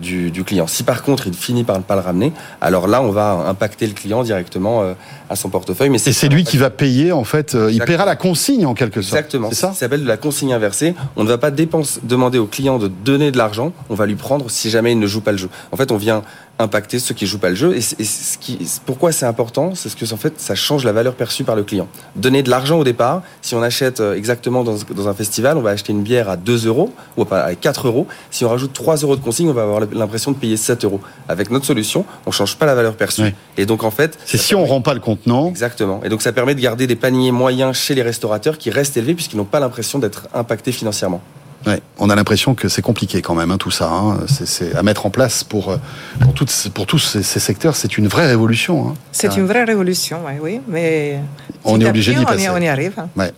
[0.00, 0.66] du, du client.
[0.66, 3.86] Si par contre il finit par ne pas le ramener, alors là on va impacter
[3.86, 4.94] le client directement euh,
[5.28, 5.90] à son portefeuille.
[5.90, 8.74] Mais Et c'est lui qui va payer, en fait, euh, il paiera la consigne, en
[8.74, 9.18] quelque sorte.
[9.18, 9.48] Exactement.
[9.50, 10.94] C'est ça Ça s'appelle de la consigne inversée.
[11.16, 13.72] On ne va pas dépense, demander au client de donner de l'argent.
[13.90, 15.48] On va lui prendre si jamais il ne joue pas le jeu.
[15.72, 16.22] En fait, on vient
[16.58, 17.76] impacter ceux qui jouent pas le jeu.
[17.76, 21.14] Et, ce qui, pourquoi c'est important C'est ce que en fait, ça change la valeur
[21.14, 21.88] perçue par le client.
[22.14, 23.22] Donner de l'argent au départ.
[23.42, 26.36] Si on achète euh, exactement dans, dans un festival, on va acheter une bière à
[26.36, 28.06] 2 euros ou à 4 euros.
[28.30, 31.00] Si on rajoute 3 euros de consigne, on va avoir l'impression de payer 7 euros.
[31.28, 33.34] Avec notre solution, on change pas la valeur perçue.
[33.56, 35.48] Et donc en fait, c'est si on rend pas le contenant.
[35.48, 36.00] Exactement.
[36.04, 39.14] Et donc ça permet de garder des paniers moyens chez les restaurateurs qui restent élevés
[39.14, 41.22] puisqu'ils n'ont pas l'impression d'être impactés financièrement.
[41.66, 43.90] Ouais, on a l'impression que c'est compliqué quand même, hein, tout ça.
[43.90, 44.18] Hein.
[44.28, 45.78] C'est à mettre en place pour, euh,
[46.20, 47.74] pour, toutes, pour tous ces, ces secteurs.
[47.74, 48.90] C'est une vraie révolution.
[48.90, 48.94] Hein.
[49.10, 50.60] C'est une vraie révolution, oui, oui.
[50.68, 51.18] Mais
[51.64, 52.48] on est obligé d'y passer.
[52.50, 52.94] On y, arrive.
[53.16, 53.32] Ouais.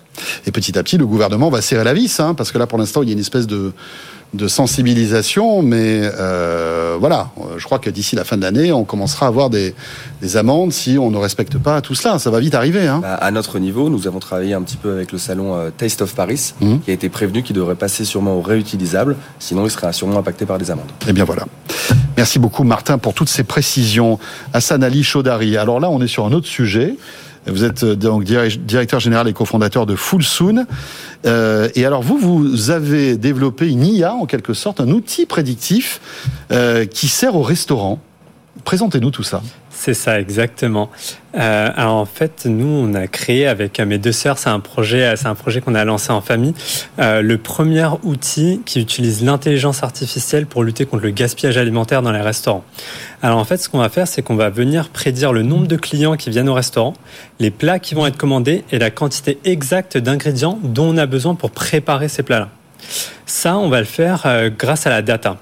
[0.47, 2.79] Et petit à petit, le gouvernement va serrer la vis, hein, parce que là, pour
[2.79, 3.73] l'instant, il y a une espèce de
[4.35, 9.27] de sensibilisation, mais euh, voilà, je crois que d'ici la fin de l'année, on commencera
[9.27, 9.75] à avoir des,
[10.21, 12.19] des, amendes si on ne respecte pas tout cela.
[12.19, 12.87] Ça va vite arriver.
[12.87, 13.01] Hein.
[13.01, 16.03] Bah, à notre niveau, nous avons travaillé un petit peu avec le salon euh, Taste
[16.03, 16.79] of Paris, mmh.
[16.81, 20.45] qui a été prévenu qu'il devrait passer sûrement au réutilisable, sinon il serait sûrement impacté
[20.45, 20.91] par des amendes.
[21.09, 21.47] Eh bien voilà.
[22.19, 24.19] Merci beaucoup Martin pour toutes ces précisions.
[24.53, 25.57] Hassan Ali Chaudari.
[25.57, 26.97] Alors là, on est sur un autre sujet.
[27.51, 30.67] Vous êtes euh, donc directeur général et cofondateur de Fullsoon.
[31.27, 36.01] Euh, et alors vous, vous avez développé une IA en quelque sorte, un outil prédictif
[36.53, 37.99] euh, qui sert au restaurant.
[38.65, 39.43] Présentez-nous tout ça.
[39.81, 40.91] C'est ça, exactement.
[41.37, 45.15] Euh, alors en fait, nous, on a créé avec mes deux sœurs, c'est un projet,
[45.15, 46.53] c'est un projet qu'on a lancé en famille,
[46.99, 52.11] euh, le premier outil qui utilise l'intelligence artificielle pour lutter contre le gaspillage alimentaire dans
[52.11, 52.65] les restaurants.
[53.23, 55.77] Alors en fait, ce qu'on va faire, c'est qu'on va venir prédire le nombre de
[55.77, 56.95] clients qui viennent au restaurant,
[57.39, 61.37] les plats qui vont être commandés et la quantité exacte d'ingrédients dont on a besoin
[61.37, 62.49] pour préparer ces plats-là.
[63.27, 65.37] Ça, on va le faire euh, grâce à la data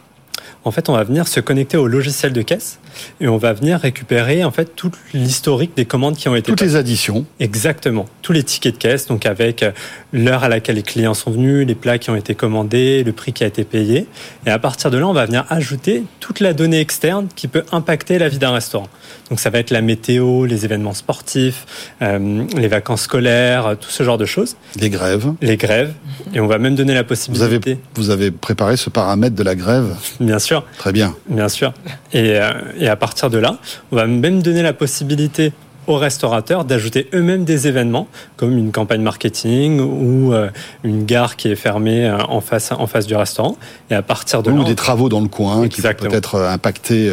[0.67, 2.81] en fait, on va venir se connecter au logiciel de caisse
[3.21, 6.61] et on va venir récupérer en fait tout l'historique des commandes qui ont été toutes
[6.61, 7.25] les additions.
[7.41, 9.73] Exactement, tous les tickets de caisse, donc avec euh,
[10.13, 13.33] l'heure à laquelle les clients sont venus, les plats qui ont été commandés, le prix
[13.33, 14.07] qui a été payé.
[14.47, 17.65] Et à partir de là, on va venir ajouter toute la donnée externe qui peut
[17.73, 18.89] impacter la vie d'un restaurant.
[19.31, 24.03] Donc ça va être la météo, les événements sportifs, euh, les vacances scolaires, tout ce
[24.03, 24.57] genre de choses.
[24.79, 25.33] Les grèves.
[25.41, 25.95] Les grèves.
[26.33, 27.47] Et on va même donner la possibilité.
[27.47, 29.97] Vous avez, vous avez préparé ce paramètre de la grève?
[30.21, 30.65] Bien sûr.
[30.79, 31.15] Très bien.
[31.29, 31.73] Bien sûr.
[32.13, 33.59] Et, euh, et à partir de là,
[33.93, 35.53] on va même donner la possibilité
[35.87, 40.51] aux restaurateurs d'ajouter eux-mêmes des événements comme une campagne marketing ou euh,
[40.83, 43.57] une gare qui est fermée euh, en face en face du restaurant.
[43.91, 47.09] Et à partir de ou là des travaux dans le coin qui peuvent peut-être impacter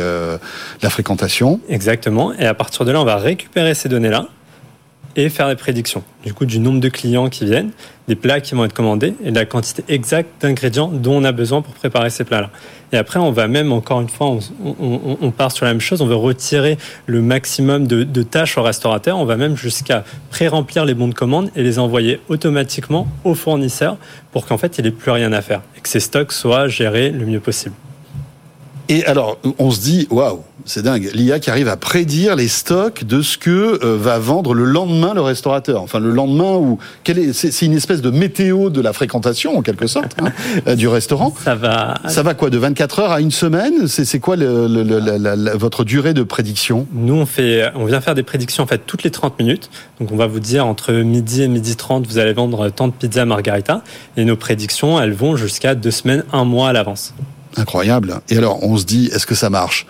[0.82, 1.60] la fréquentation.
[1.70, 2.34] Exactement.
[2.34, 4.28] Et à partir de là on va récupérer ces données là
[5.16, 7.72] et faire des prédictions du coup du nombre de clients qui viennent,
[8.08, 11.32] des plats qui vont être commandés et de la quantité exacte d'ingrédients dont on a
[11.32, 12.50] besoin pour préparer ces plats-là.
[12.92, 16.06] Et après, on va même, encore une fois, on, part sur la même chose, on
[16.06, 20.94] veut retirer le maximum de, de tâches au restaurateur, on va même jusqu'à pré-remplir les
[20.94, 23.98] bons de commande et les envoyer automatiquement au fournisseur
[24.32, 27.10] pour qu'en fait, il n'ait plus rien à faire et que ces stocks soient gérés
[27.10, 27.76] le mieux possible.
[28.90, 33.04] Et alors, on se dit, waouh, c'est dingue, l'IA qui arrive à prédire les stocks
[33.04, 35.82] de ce que euh, va vendre le lendemain le restaurateur.
[35.82, 36.80] Enfin, le lendemain où
[37.34, 40.32] c'est une espèce de météo de la fréquentation en quelque sorte hein,
[40.68, 41.34] euh, du restaurant.
[41.44, 41.96] Ça va.
[42.08, 43.88] Ça va quoi de 24 heures à une semaine?
[43.88, 46.88] C'est quoi le, le, la, la, votre durée de prédiction?
[46.94, 49.70] Nous, on fait, on vient faire des prédictions en fait toutes les 30 minutes.
[50.00, 52.94] Donc, on va vous dire entre midi et midi 30, vous allez vendre tant de
[52.94, 53.84] pizzas margarita.
[54.16, 57.14] Et nos prédictions, elles vont jusqu'à deux semaines, un mois à l'avance.
[57.58, 58.22] Incroyable.
[58.30, 59.86] Et alors, on se dit, est-ce que ça marche?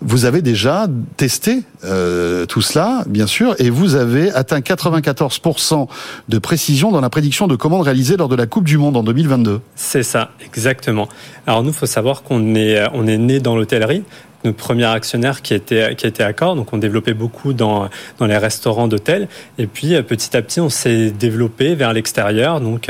[0.00, 5.88] Vous avez déjà testé euh, tout cela, bien sûr, et vous avez atteint 94%
[6.28, 9.02] de précision dans la prédiction de commandes réalisées lors de la Coupe du Monde en
[9.02, 9.60] 2022.
[9.74, 11.08] C'est ça, exactement.
[11.46, 14.04] Alors nous, faut savoir qu'on est on est né dans l'hôtellerie.
[14.44, 17.88] Notre premier actionnaire qui était qui Accor, donc on développait beaucoup dans
[18.18, 19.26] dans les restaurants d'hôtels,
[19.58, 22.88] et puis petit à petit on s'est développé vers l'extérieur, donc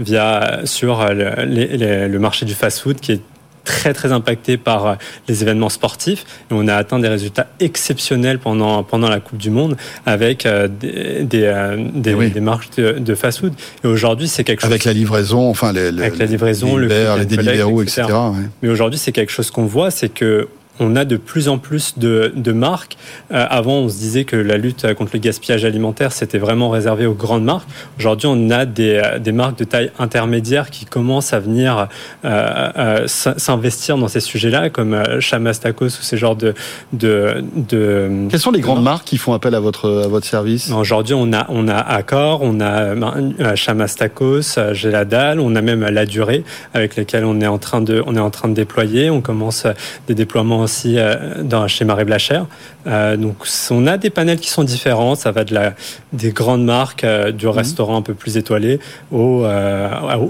[0.00, 3.22] via sur le, le marché du fast-food qui est
[3.68, 4.94] très très impacté par euh,
[5.28, 6.24] les événements sportifs.
[6.50, 9.76] Et on a atteint des résultats exceptionnels pendant, pendant la Coupe du Monde
[10.06, 12.30] avec euh, des, des, euh, des, oui.
[12.30, 13.52] des marques de, de fast-food.
[13.84, 14.70] Et aujourd'hui, c'est quelque chose...
[14.70, 18.02] Avec la livraison, enfin les, avec la livraison, les, Uber, le les Deliveroo, etc.
[18.04, 18.18] etc.
[18.18, 18.46] Ouais.
[18.62, 20.48] Mais aujourd'hui, c'est quelque chose qu'on voit, c'est que
[20.80, 22.96] on a de plus en plus de, de marques.
[23.32, 27.06] Euh, avant, on se disait que la lutte contre le gaspillage alimentaire, c'était vraiment réservé
[27.06, 27.68] aux grandes marques.
[27.98, 31.88] Aujourd'hui, on a des, des, marques de taille intermédiaire qui commencent à venir
[32.24, 36.54] euh, euh, s'investir dans ces sujets-là, comme euh, Chamas Tacos ou ces genres de,
[36.92, 38.28] de, de...
[38.30, 40.70] Quelles sont les grandes marques qui font appel à votre, à votre service?
[40.70, 45.84] Aujourd'hui, on a, on a Accor, on a euh, Chamas Tacos, Geladal, on a même
[45.84, 46.44] La Durée,
[46.74, 49.10] avec lesquels on est en train de, on est en train de déployer.
[49.10, 49.66] On commence
[50.06, 52.42] des déploiements aussi euh, dans, chez Marie Blacher.
[52.86, 53.36] Euh, donc
[53.70, 55.14] on a des panels qui sont différents.
[55.14, 55.74] Ça va de la,
[56.12, 58.78] des grandes marques, euh, du restaurant un peu plus étoilé,
[59.10, 59.46] au,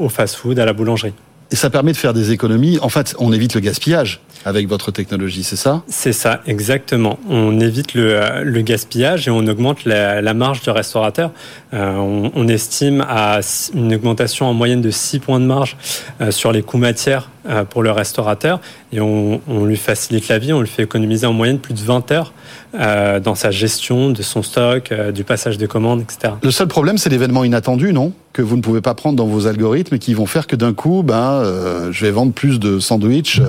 [0.00, 1.14] au fast-food, à la boulangerie.
[1.50, 2.78] Et ça permet de faire des économies.
[2.82, 4.20] En fait, on évite le gaspillage.
[4.44, 5.82] avec votre technologie, c'est ça?
[5.88, 7.18] C'est ça, exactement.
[7.28, 11.30] On évite le, le gaspillage et on augmente la, la marge du restaurateur.
[11.72, 13.40] Euh, on, on, estime à
[13.74, 15.76] une augmentation en moyenne de 6 points de marge
[16.20, 17.30] euh, sur les coûts matières
[17.70, 18.60] pour le restaurateur
[18.92, 21.80] et on, on, lui facilite la vie, on lui fait économiser en moyenne plus de
[21.80, 22.32] 20 heures
[22.74, 26.34] euh, dans sa gestion de son stock, euh, du passage de commandes, etc.
[26.42, 28.12] Le seul problème, c'est l'événement inattendu, non?
[28.32, 30.72] Que vous ne pouvez pas prendre dans vos algorithmes et qui vont faire que d'un
[30.74, 31.42] coup, ben,
[31.90, 33.40] je vais vendre plus de sandwichs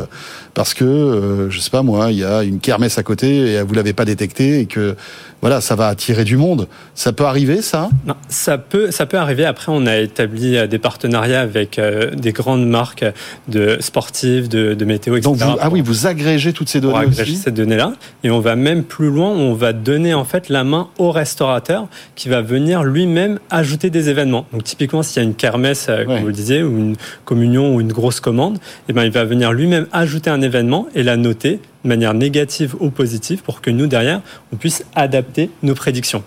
[0.53, 3.61] parce que, euh, je sais pas moi, il y a une kermesse à côté et
[3.61, 4.95] vous l'avez pas détecté et que
[5.41, 6.67] voilà, ça va attirer du monde.
[6.95, 9.45] Ça peut arriver, ça Non, ça peut, ça peut arriver.
[9.45, 13.05] Après, on a établi euh, des partenariats avec euh, des grandes marques
[13.47, 15.29] de sportives, de, de météo, etc.
[15.29, 17.93] Donc vous, ah oui, vous agrégez toutes ces données agréger aussi ces données-là,
[18.23, 19.29] et on va même plus loin.
[19.29, 24.09] On va donner en fait la main au restaurateur qui va venir lui-même ajouter des
[24.09, 24.45] événements.
[24.51, 26.03] Donc typiquement, s'il y a une kermesse, ouais.
[26.05, 28.59] comme vous le disiez, ou une communion ou une grosse commande,
[28.89, 32.75] eh ben il va venir lui-même ajouter un événement et la noter de manière négative
[32.79, 34.21] ou positive pour que nous, derrière,
[34.53, 36.23] on puisse adapter nos prédictions.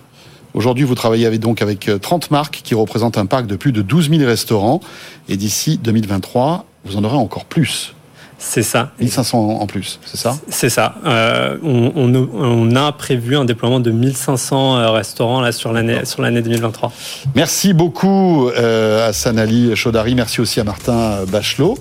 [0.53, 3.81] Aujourd'hui, vous travaillez avec, donc avec 30 marques qui représentent un parc de plus de
[3.81, 4.81] 12 000 restaurants.
[5.27, 7.95] Et d'ici 2023, vous en aurez encore plus.
[8.37, 8.91] C'est ça.
[8.99, 10.35] 1500 en plus, c'est ça?
[10.49, 10.95] C'est ça.
[11.05, 16.21] Euh, on, on, on, a prévu un déploiement de 1500 restaurants là, sur l'année sur
[16.21, 16.91] l'année 2023.
[17.35, 20.13] Merci beaucoup euh, à Sanali Chaudary.
[20.13, 21.77] Merci aussi à Martin Bachelot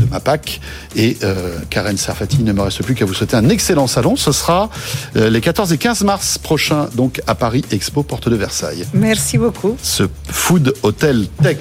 [0.00, 0.60] de MAPAC.
[0.96, 4.16] Et euh, Karen Serfati, il ne me reste plus qu'à vous souhaiter un excellent salon.
[4.16, 4.70] Ce sera
[5.16, 8.86] euh, les 14 et 15 mars prochains, donc à Paris Expo, porte de Versailles.
[8.92, 9.76] Merci beaucoup.
[9.82, 11.58] Ce Food Hotel Tech.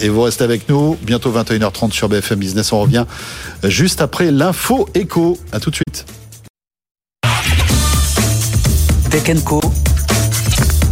[0.00, 2.72] Et vous restez avec nous, bientôt 21h30 sur BFM Business.
[2.72, 3.04] On revient
[3.64, 5.38] juste après l'info écho.
[5.52, 6.06] À tout de suite.
[9.12, 9.60] Tech Co,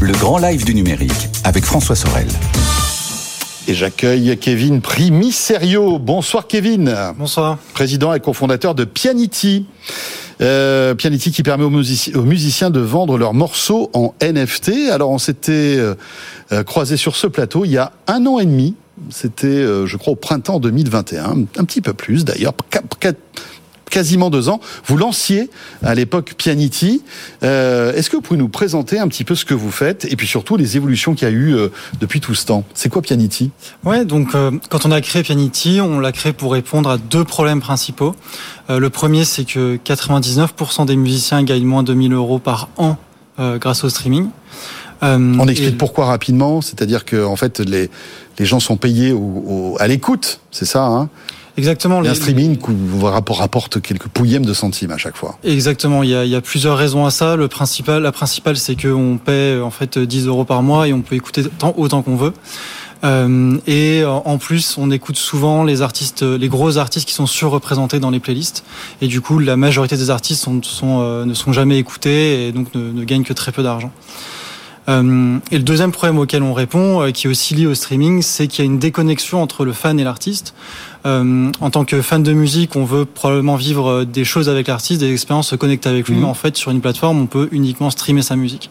[0.02, 2.28] le grand live du numérique avec François Sorel.
[3.68, 5.98] Et j'accueille Kevin Primiserio.
[5.98, 6.94] Bonsoir Kevin.
[7.18, 7.58] Bonsoir.
[7.74, 9.66] Président et cofondateur de Pianity.
[10.40, 14.90] Euh, Pianity qui permet aux, musici aux, musiciens de vendre leurs morceaux en NFT.
[14.90, 15.94] Alors on s'était euh,
[16.64, 18.74] croisé sur ce plateau il y a un an et demi.
[19.10, 22.54] C'était, euh, je crois, au printemps 2021, un petit peu plus d'ailleurs,
[23.90, 24.60] quasiment deux ans.
[24.86, 25.50] Vous lanciez
[25.82, 27.02] à l'époque Pianity.
[27.42, 30.16] Euh, Est-ce que vous pouvez nous présenter un petit peu ce que vous faites et
[30.16, 31.68] puis surtout les évolutions qu'il y a eu euh,
[32.00, 32.64] depuis tout ce temps?
[32.74, 33.50] C'est quoi Pianity
[33.84, 37.24] Ouais, donc euh, quand on a créé Pianity, on l'a créé pour répondre à deux
[37.24, 38.14] problèmes principaux.
[38.70, 42.96] Euh, le premier, c'est que 99% des musiciens gagnent moins de 1000 euros par an
[43.38, 44.28] euh, grâce au streaming.
[45.02, 45.76] on explique et...
[45.76, 47.90] pourquoi rapidement, c'est-à-dire que en fait les
[48.38, 51.08] les gens sont payés au, au, à l'écoute, c'est ça hein?
[51.60, 52.02] Exactement.
[52.02, 55.36] Et un streaming vous rapporte quelques pouillèmes de centimes à chaque fois.
[55.44, 56.02] Exactement.
[56.02, 57.36] Il y a, il y a plusieurs raisons à ça.
[57.36, 61.02] Le principal, la principale, c'est qu'on paie en fait 10 euros par mois et on
[61.02, 62.32] peut écouter tant, autant qu'on veut.
[63.04, 68.00] Euh, et en plus, on écoute souvent les artistes, les gros artistes qui sont surreprésentés
[68.00, 68.64] dans les playlists.
[69.02, 72.52] Et du coup, la majorité des artistes sont, sont, euh, ne sont jamais écoutés et
[72.52, 73.92] donc ne, ne gagnent que très peu d'argent.
[74.90, 78.22] Euh, et le deuxième problème auquel on répond, euh, qui est aussi lié au streaming,
[78.22, 80.54] c'est qu'il y a une déconnexion entre le fan et l'artiste.
[81.06, 85.00] Euh, en tant que fan de musique, on veut probablement vivre des choses avec l'artiste,
[85.00, 86.20] des expériences se connecter avec lui, mmh.
[86.20, 88.70] mais en fait, sur une plateforme, on peut uniquement streamer sa musique.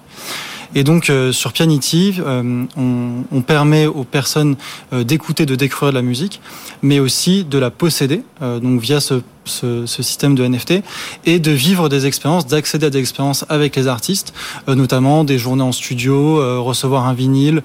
[0.75, 4.55] Et donc euh, sur Pianity, euh, on, on, permet aux personnes
[4.93, 6.41] euh, d'écouter, de découvrir de la musique,
[6.83, 10.81] mais aussi de la posséder, donc via ce, ce, ce, système de NFT,
[11.25, 14.33] et de vivre des expériences, d'accéder à des expériences avec les artistes,
[14.67, 17.61] notamment des journées en studio, recevoir un vinyle,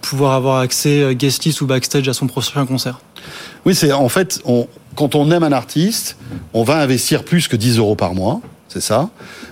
[0.00, 3.00] pouvoir avoir accès guest list ou backstage à son prochain concert.
[3.64, 4.66] Oui, c'est en fait, on,
[4.96, 6.16] quand on aime un artiste,
[6.52, 9.08] on va investir plus que 10 euros par mois c'est ça.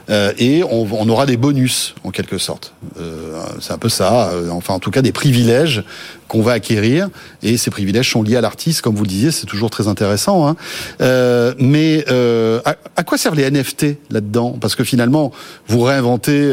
[0.08, 2.72] Euh, et on, aura des bonus, en quelque sorte.
[3.00, 5.84] Euh, c'est un peu ça, euh, enfin en tout cas des privilèges
[6.28, 7.08] qu'on va acquérir,
[7.42, 10.48] et ces privilèges sont liés à l'artiste, comme vous le disiez, c'est toujours très intéressant.
[10.48, 10.56] Hein.
[11.00, 14.56] Euh, mais euh, à, quoi servent les NFT là-dedans?
[14.60, 15.32] Parce que finalement,
[15.68, 16.52] vous réinventez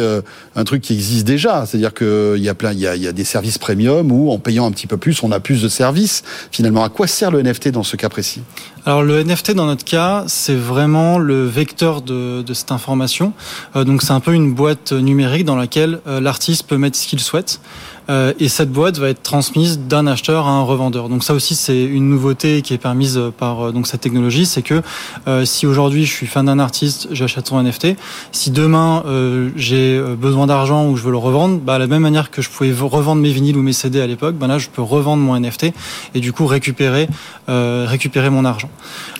[0.55, 3.11] un truc qui existe déjà, c'est-à-dire qu'il y a plein, il y a, y a
[3.11, 6.23] des services premium où en payant un petit peu plus, on a plus de services.
[6.51, 8.41] Finalement, à quoi sert le NFT dans ce cas précis?
[8.85, 13.31] Alors le NFT dans notre cas, c'est vraiment le vecteur de, de cette information.
[13.77, 17.07] Euh, donc c'est un peu une boîte numérique dans laquelle euh, l'artiste peut mettre ce
[17.07, 17.61] qu'il souhaite.
[18.09, 21.09] Euh, et cette boîte va être transmise d'un acheteur à un revendeur.
[21.09, 24.81] Donc ça aussi c'est une nouveauté qui est permise par donc cette technologie, c'est que
[25.27, 27.95] euh, si aujourd'hui je suis fan d'un artiste, j'achète son NFT.
[28.31, 32.01] Si demain euh, j'ai besoin d'argent ou je veux le revendre, bah, de la même
[32.01, 34.69] manière que je pouvais revendre mes vinyles ou mes CD à l'époque, bah là je
[34.69, 35.67] peux revendre mon NFT
[36.15, 37.07] et du coup récupérer
[37.47, 38.69] récupérer mon argent.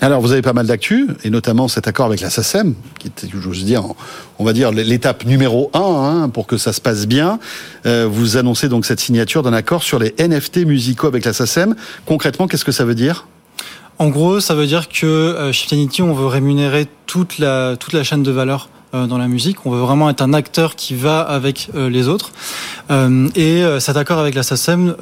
[0.00, 3.28] Alors vous avez pas mal d'actu et notamment cet accord avec la SACEM qui était,
[3.32, 3.84] je dire,
[4.38, 7.38] on va dire l'étape numéro un hein, pour que ça se passe bien.
[7.84, 11.76] vous annoncez donc cette signature d'un accord sur les NFT musicaux avec la SACEM.
[12.06, 13.28] Concrètement, qu'est-ce que ça veut dire?
[14.00, 18.32] En gros, ça veut dire que euh, chez on veut rémunérer toute la, chaîne de
[18.32, 19.64] valeur euh, dans la musique.
[19.64, 22.32] On veut vraiment être un acteur qui va avec euh, les autres.
[23.36, 24.96] Et cet accord avec la SACEM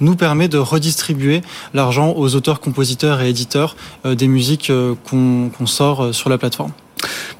[0.00, 1.40] nous permet de redistribuer
[1.72, 3.74] l'argent aux auteurs, compositeurs et éditeurs
[4.04, 4.70] des musiques
[5.08, 6.72] qu'on sort sur la plateforme.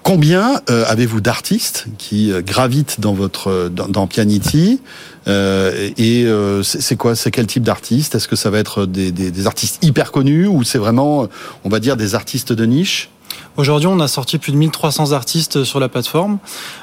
[0.05, 4.81] Combien euh, avez-vous d'artistes qui euh, gravitent dans votre euh, dans, Pianity
[5.27, 9.11] Euh, Et euh, c'est quoi C'est quel type d'artistes Est-ce que ça va être des,
[9.11, 11.27] des, des artistes hyper connus ou c'est vraiment,
[11.65, 13.09] on va dire, des artistes de niche?
[13.57, 16.39] Aujourd'hui, on a sorti plus de 1300 artistes sur la plateforme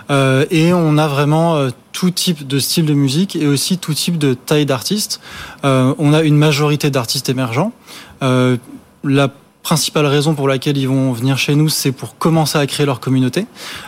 [0.09, 3.93] euh, et on a vraiment euh, tout type de style de musique et aussi tout
[3.93, 5.19] type de taille d'artistes.
[5.65, 7.73] Euh, on a une majorité d'artistes émergents.
[9.03, 9.29] La
[9.63, 12.99] principale raison pour laquelle ils vont venir chez nous, c'est pour commencer à créer leur
[12.99, 13.45] communauté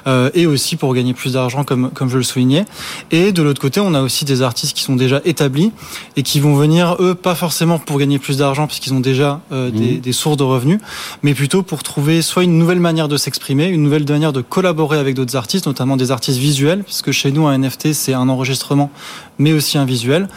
[0.08, 2.66] euh, et aussi pour gagner plus d'argent, comme, comme je le soulignais.
[3.12, 5.72] Et de l'autre côté, on a aussi des artistes qui sont déjà établis
[6.16, 9.72] et qui vont venir, eux, pas forcément pour gagner plus d'argent, puisqu'ils ont déjà euh,
[9.72, 10.80] des, des sources de revenus,
[11.24, 14.98] mais plutôt pour trouver soit une nouvelle manière de s'exprimer, une nouvelle manière de collaborer
[15.00, 18.92] avec d'autres artistes, notamment des artistes visuels, puisque chez nous, un NFT, c'est un enregistrement,
[19.40, 20.28] mais aussi un visuel.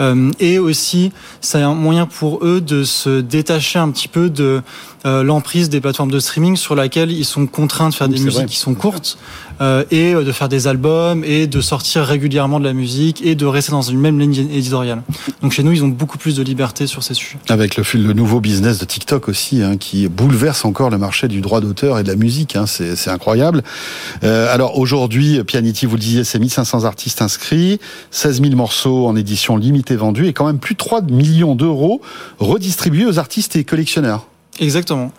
[0.00, 4.62] Euh, et aussi, c'est un moyen pour eux de se détacher un petit peu de
[5.06, 8.32] euh, l'emprise des plateformes de streaming sur laquelle ils sont contraints de faire des musiques
[8.32, 8.46] vrai.
[8.46, 9.18] qui sont courtes
[9.60, 13.34] euh, et euh, de faire des albums et de sortir régulièrement de la musique et
[13.34, 15.02] de rester dans une même ligne éditoriale.
[15.42, 17.38] Donc chez nous, ils ont beaucoup plus de liberté sur ces sujets.
[17.48, 21.40] Avec le, le nouveau business de TikTok aussi, hein, qui bouleverse encore le marché du
[21.40, 22.56] droit d'auteur et de la musique.
[22.56, 23.62] Hein, c'est c'est incroyable.
[24.24, 27.78] Euh, alors aujourd'hui, Pianity, vous le disiez, c'est 1500 artistes inscrits,
[28.10, 32.00] 16 000 morceaux en édition limitée vendus et quand même plus de 3 millions d'euros
[32.38, 34.26] redistribués aux artistes et collectionneurs.
[34.60, 35.12] Exactement.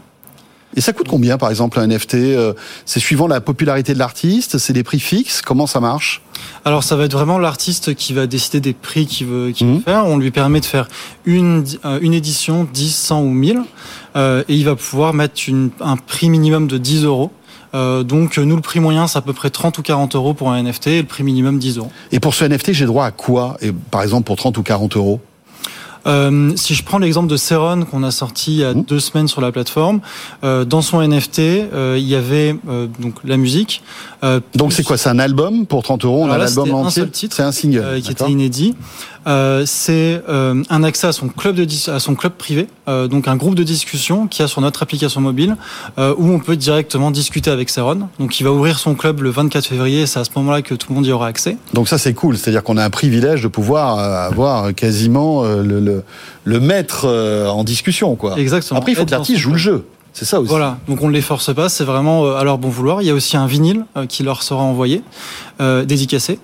[0.75, 2.53] Et ça coûte combien, par exemple, un NFT euh,
[2.85, 6.21] C'est suivant la popularité de l'artiste C'est des prix fixes Comment ça marche?
[6.65, 10.05] Alors ça va être vraiment l'artiste qui va décider des prix qu'il veut, veut faire.
[10.05, 10.87] On lui permet de faire
[11.25, 13.61] une, euh, une édition, 10, 100 ou 1000.
[14.15, 17.31] Euh, et il va pouvoir mettre une- un prix minimum de 10 euros.
[17.73, 20.51] Euh, donc nous, le prix moyen, c'est à peu près 30 ou 40 euros pour
[20.51, 21.91] un NFT et le prix minimum 10 euros.
[22.11, 23.57] Et pour ce NFT, j'ai droit à quoi?
[23.61, 25.21] Et, Par exemple, pour 30 ou 40 euros?
[26.07, 29.27] Euh, si je prends l'exemple de Ceron qu'on a sorti il y a deux semaines
[29.27, 29.99] sur la plateforme,
[30.43, 33.81] euh, dans son NFT, euh, il y avait euh, donc la musique.
[34.23, 37.03] euh, Donc c'est quoi C'est un album pour 30 euros On Alors a l'album entier
[37.13, 38.75] C'est un single euh, qui était inédit.
[39.27, 43.27] Euh, c'est euh, un accès à son club de à son club privé, euh, donc
[43.27, 45.55] un groupe de discussion qui a sur notre application mobile
[45.97, 48.07] où on peut directement discuter avec Ceron.
[48.19, 50.75] Donc il va ouvrir son club le 24 février, et c'est à ce moment-là que
[50.75, 51.57] tout le monde y aura accès.
[51.73, 56.03] Donc ça c'est cool, c'est-à-dire qu'on a un privilège de pouvoir avoir quasiment le, le,
[56.43, 58.39] le maître en discussion quoi.
[58.39, 58.79] Exactement.
[58.79, 59.85] Après il faut que l'artiste joue le jeu,
[60.47, 63.01] Voilà, donc on ne les force pas, c'est vraiment euh, à leur bon vouloir.
[63.01, 65.03] Il y a aussi un vinyle euh, qui leur sera envoyé,
[65.61, 66.39] euh, dédicacé,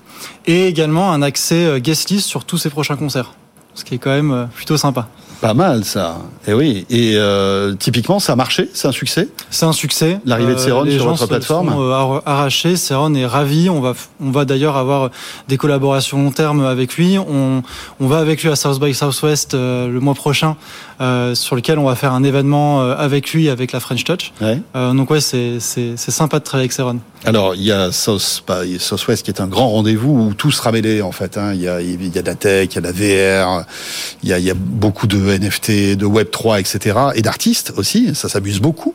[0.45, 3.33] et également un accès guest list sur tous ses prochains concerts,
[3.73, 5.07] ce qui est quand même plutôt sympa.
[5.44, 6.20] Pas mal ça.
[6.48, 6.86] Et oui.
[6.90, 9.28] Et euh, typiquement ça a marché, c'est un succès?
[9.49, 10.20] C'est un succès.
[10.26, 11.70] L'arrivée de Euh, Céron les sur gens votre plateforme?
[11.74, 12.78] sont, euh, ar- arrachés.
[12.78, 13.70] Céron est ravi.
[13.70, 15.10] On va, on va d'ailleurs avoir
[15.49, 17.18] des collaborations long terme avec lui.
[17.18, 17.61] On,
[17.99, 20.56] on va avec lui à South by Southwest euh, le mois prochain,
[21.02, 24.32] euh, sur lequel on va faire un événement euh, avec lui, avec la French Touch.
[24.40, 24.61] Ouais.
[24.78, 26.99] Euh, donc ouais, c'est c'est c'est sympa de travailler avec Céron.
[27.25, 30.11] Alors, il y a South, pas- il y a Southwest qui est un grand rendez-vous
[30.29, 31.37] où tout sera mêlé, en fait.
[31.37, 31.53] hein.
[31.53, 33.65] Il, y a, il y a de la tech, il y a de la VR,
[34.23, 36.97] il y a, il y a beaucoup de NFT, de Web3, etc.
[37.15, 38.93] Et d'artistes aussi, ça s'abuse beaucoup.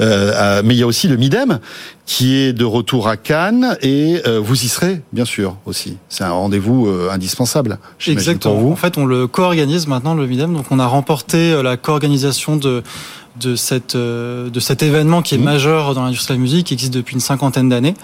[0.00, 1.58] Euh, euh, mais il y a aussi le Midem
[2.04, 5.96] qui est de retour à Cannes et euh, vous y serez, bien sûr, aussi.
[6.08, 8.54] C'est un rendez-vous euh, indispensable, Exactement.
[8.56, 8.72] pour vous.
[8.72, 10.52] En fait, on le co-organise maintenant, le Midem.
[10.52, 12.82] Donc, on a remporté la co-organisation de
[13.40, 16.74] de cette euh, de cet événement qui est majeur dans l'industrie de la musique, qui
[16.74, 17.94] existe depuis une cinquantaine d'années.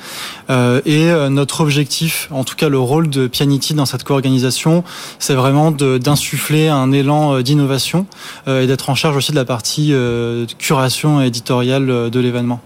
[0.50, 4.84] Euh, et euh, notre objectif, en tout cas le rôle de Pianity dans cette co-organisation,
[5.18, 8.06] c'est vraiment d'insuffler un élan d'innovation
[8.48, 12.60] euh, et d'être en charge aussi de la partie euh, curation éditoriale euh, de l'événement.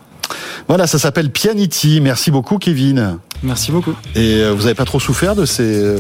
[0.69, 2.01] Voilà, ça s'appelle Pianity.
[2.01, 3.19] Merci beaucoup, Kevin.
[3.43, 3.95] Merci beaucoup.
[4.15, 5.97] Et vous n'avez pas trop souffert de ces,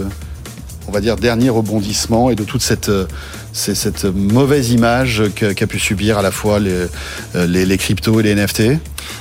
[0.90, 3.06] on va dire, derniers rebondissements et de toute cette, euh,
[3.52, 6.70] cette mauvaise image qu'a pu subir à la fois les,
[7.36, 8.62] euh, les, les cryptos et les NFT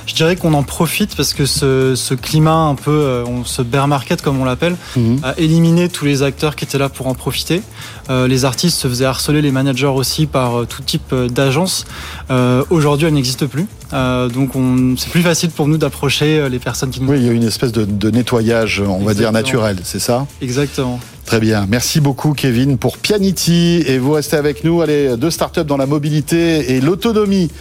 [0.06, 3.62] Je dirais qu'on en profite parce que ce, ce climat un peu, euh, on, ce
[3.62, 4.76] bear market comme on l'appelle,
[5.22, 7.62] a éliminé tous les acteurs qui étaient là pour en profiter.
[8.08, 11.84] Les artistes se faisaient harceler, les managers aussi par tout type d'agences.
[12.32, 13.66] Euh, Aujourd'hui, elles n'existent plus.
[13.92, 17.08] Donc on- c'est plus facile pour nous d'approcher les personnes qui nous...
[17.08, 20.26] Oui, il y a une espèce de, de nettoyage, on va dire, naturel, c'est ça?
[20.42, 20.98] Exactement.
[21.30, 21.64] Très bien.
[21.68, 23.84] Merci beaucoup, Kevin, pour Pianity.
[23.86, 24.82] Et vous restez avec nous.
[24.82, 27.52] Allez, deux startups dans la mobilité et l'autonomie.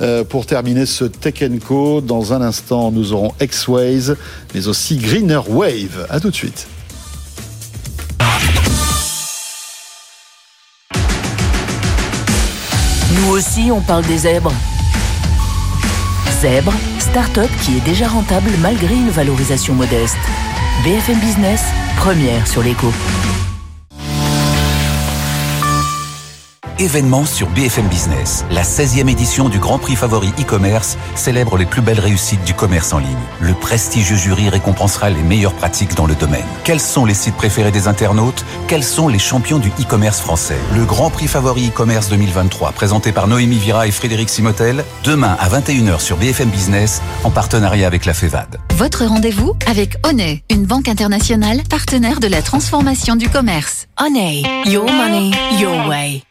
[0.00, 4.12] Euh, pour terminer ce Tech Co, dans un instant, nous aurons X-Ways,
[4.54, 6.06] mais aussi Greener Wave.
[6.08, 6.68] À tout de suite.
[13.16, 14.52] Nous aussi, on parle des zèbres.
[16.40, 20.14] Zèbre, start-up qui est déjà rentable malgré une valorisation modeste.
[20.84, 21.64] BFM Business,
[21.96, 22.92] première sur l'écho.
[26.78, 28.44] Événement sur BFM Business.
[28.50, 32.92] La 16e édition du Grand Prix Favori e-commerce célèbre les plus belles réussites du commerce
[32.92, 33.16] en ligne.
[33.40, 36.44] Le prestigieux jury récompensera les meilleures pratiques dans le domaine.
[36.64, 38.44] Quels sont les sites préférés des internautes?
[38.68, 40.58] Quels sont les champions du e-commerce français?
[40.74, 45.48] Le Grand Prix Favori e-commerce 2023, présenté par Noémie Vira et Frédéric Simotel, demain à
[45.48, 48.58] 21h sur BFM Business, en partenariat avec la FEVAD.
[48.74, 53.86] Votre rendez-vous avec Honey, une banque internationale partenaire de la transformation du commerce.
[53.98, 56.22] Honey, your money, your way.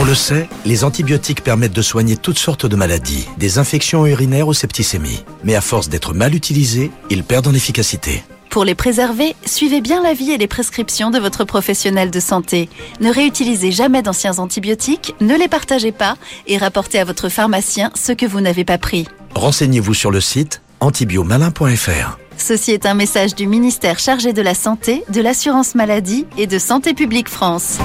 [0.00, 4.46] On le sait, les antibiotiques permettent de soigner toutes sortes de maladies, des infections urinaires
[4.46, 5.24] aux septicémies.
[5.42, 8.22] Mais à force d'être mal utilisés, ils perdent en efficacité.
[8.48, 12.68] Pour les préserver, suivez bien l'avis et les prescriptions de votre professionnel de santé.
[13.00, 16.16] Ne réutilisez jamais d'anciens antibiotiques, ne les partagez pas
[16.46, 19.08] et rapportez à votre pharmacien ce que vous n'avez pas pris.
[19.34, 22.18] Renseignez-vous sur le site antibiomalin.fr.
[22.38, 26.58] Ceci est un message du ministère chargé de la Santé, de l'Assurance Maladie et de
[26.58, 27.78] Santé Publique France.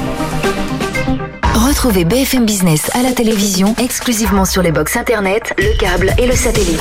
[1.54, 6.36] Retrouvez BFM Business à la télévision exclusivement sur les box internet, le câble et le
[6.36, 6.80] satellite.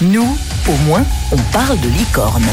[0.00, 0.36] Nous,
[0.68, 2.46] au moins, on parle de licorne.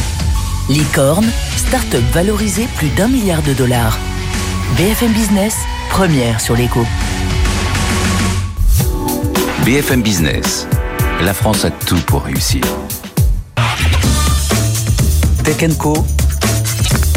[0.70, 3.98] Licorne, start-up valorisée plus d'un milliard de dollars.
[4.78, 5.56] BFM Business,
[5.90, 6.86] première sur l'écho.
[9.66, 10.68] BFM Business.
[11.22, 12.62] La France a tout pour réussir.
[15.44, 15.94] Tech Co.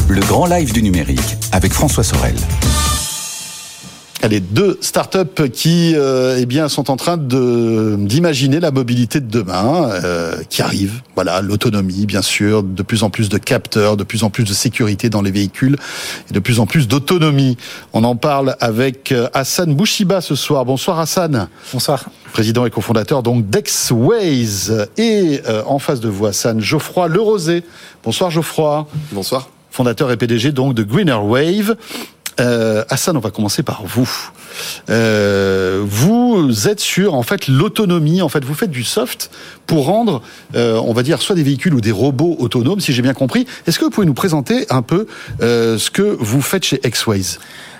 [0.08, 2.34] Le grand live du numérique avec François Sorel.
[4.20, 9.30] Allez, deux startups qui euh, eh bien, sont en train de d'imaginer la mobilité de
[9.30, 11.02] demain, euh, qui arrive.
[11.14, 14.52] Voilà, l'autonomie, bien sûr, de plus en plus de capteurs, de plus en plus de
[14.52, 15.76] sécurité dans les véhicules
[16.28, 17.56] et de plus en plus d'autonomie.
[17.92, 20.64] On en parle avec euh, Hassan Bouchiba ce soir.
[20.64, 21.48] Bonsoir Hassan.
[21.72, 22.06] Bonsoir.
[22.32, 24.88] Président et cofondateur donc d'Exways.
[24.96, 27.62] Et euh, en face de vous, Hassan, Geoffroy Lerosé.
[28.02, 28.88] Bonsoir Geoffroy.
[29.12, 29.48] Bonsoir.
[29.70, 31.76] Fondateur et PDG donc de Greener Wave.
[32.40, 34.08] Euh, Hassan, on va commencer par vous.
[34.90, 38.22] Euh, vous êtes sur en fait l'autonomie.
[38.22, 39.30] En fait, vous faites du soft
[39.66, 40.22] pour rendre,
[40.54, 43.46] euh, on va dire, soit des véhicules ou des robots autonomes, si j'ai bien compris.
[43.66, 45.06] Est-ce que vous pouvez nous présenter un peu
[45.42, 47.38] euh, ce que vous faites chez Xways?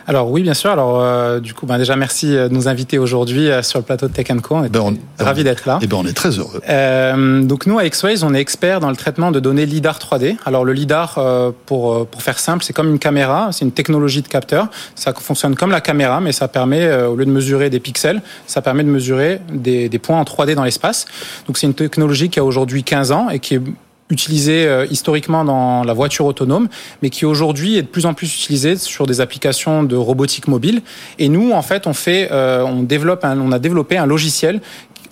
[0.09, 0.71] Alors oui, bien sûr.
[0.71, 4.09] Alors euh, du coup, ben, déjà merci de nous inviter aujourd'hui euh, sur le plateau
[4.09, 4.57] de Tech Co.
[4.57, 5.79] On est ben, ravis d'être là.
[5.83, 6.63] Eh ben, on est très heureux.
[6.67, 10.37] Euh, donc nous, à Xways, on est expert dans le traitement de données lidar 3D.
[10.47, 13.51] Alors le lidar, euh, pour pour faire simple, c'est comme une caméra.
[13.53, 14.69] C'est une technologie de capteur.
[14.95, 18.23] Ça fonctionne comme la caméra, mais ça permet, euh, au lieu de mesurer des pixels,
[18.47, 21.05] ça permet de mesurer des, des points en 3D dans l'espace.
[21.47, 23.63] Donc c'est une technologie qui a aujourd'hui 15 ans et qui est
[24.11, 26.69] utilisé euh, historiquement dans la voiture autonome,
[27.03, 30.83] mais qui aujourd'hui est de plus en plus utilisé sur des applications de robotique mobile.
[31.19, 34.61] Et nous, en fait, on fait, euh, on développe, un, on a développé un logiciel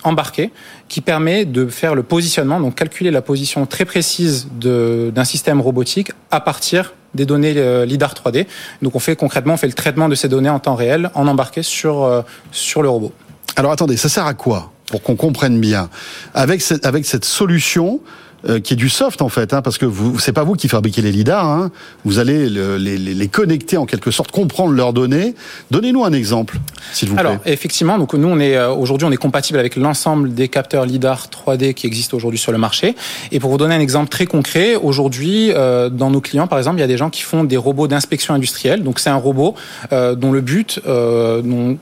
[0.03, 0.51] embarqué
[0.87, 6.11] qui permet de faire le positionnement, donc calculer la position très précise d'un système robotique
[6.31, 8.45] à partir des données euh, lidar 3D.
[8.81, 11.27] Donc on fait concrètement, on fait le traitement de ces données en temps réel, en
[11.27, 13.11] embarqué sur sur le robot.
[13.55, 15.89] Alors attendez, ça sert à quoi pour qu'on comprenne bien?
[16.33, 17.99] Avec cette, avec cette solution
[18.47, 20.67] euh, qui est du soft en fait, hein, parce que vous, c'est pas vous qui
[20.67, 21.45] fabriquez les lidars.
[21.45, 21.71] Hein.
[22.05, 25.35] Vous allez le, les, les, connecter en quelque sorte, comprendre leurs données.
[25.71, 26.57] Donnez-nous un exemple,
[26.93, 27.25] s'il vous plaît.
[27.25, 30.85] Alors effectivement, donc nous on est euh, aujourd'hui on est compatible avec l'ensemble des capteurs
[30.85, 32.95] lidar 3D qui existent aujourd'hui sur le marché.
[33.31, 36.77] Et pour vous donner un exemple très concret, aujourd'hui euh, dans nos clients par exemple,
[36.77, 38.83] il y a des gens qui font des robots d'inspection industrielle.
[38.83, 39.55] Donc c'est un robot
[39.91, 41.75] euh, dont le but, euh,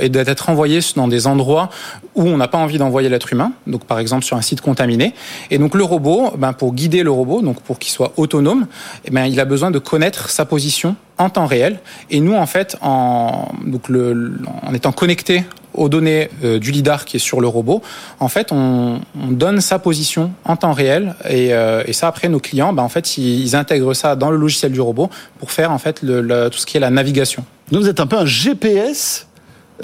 [0.00, 1.70] et d'être envoyé dans des endroits
[2.14, 5.14] où on n'a pas envie d'envoyer l'être humain, donc par exemple sur un site contaminé.
[5.50, 8.66] Et donc le robot, ben pour guider le robot, donc pour qu'il soit autonome,
[9.04, 11.80] eh ben il a besoin de connaître sa position en temps réel.
[12.10, 15.44] Et nous, en fait, en, donc le, en étant connecté
[15.74, 17.82] aux données euh, du lidar qui est sur le robot,
[18.18, 22.28] en fait, on, on donne sa position en temps réel et, euh, et ça après
[22.28, 25.50] nos clients, ben, en fait, ils, ils, intègrent ça dans le logiciel du robot pour
[25.52, 27.44] faire en fait le, le, tout ce qui est la navigation.
[27.70, 29.25] Donc vous êtes un peu un GPS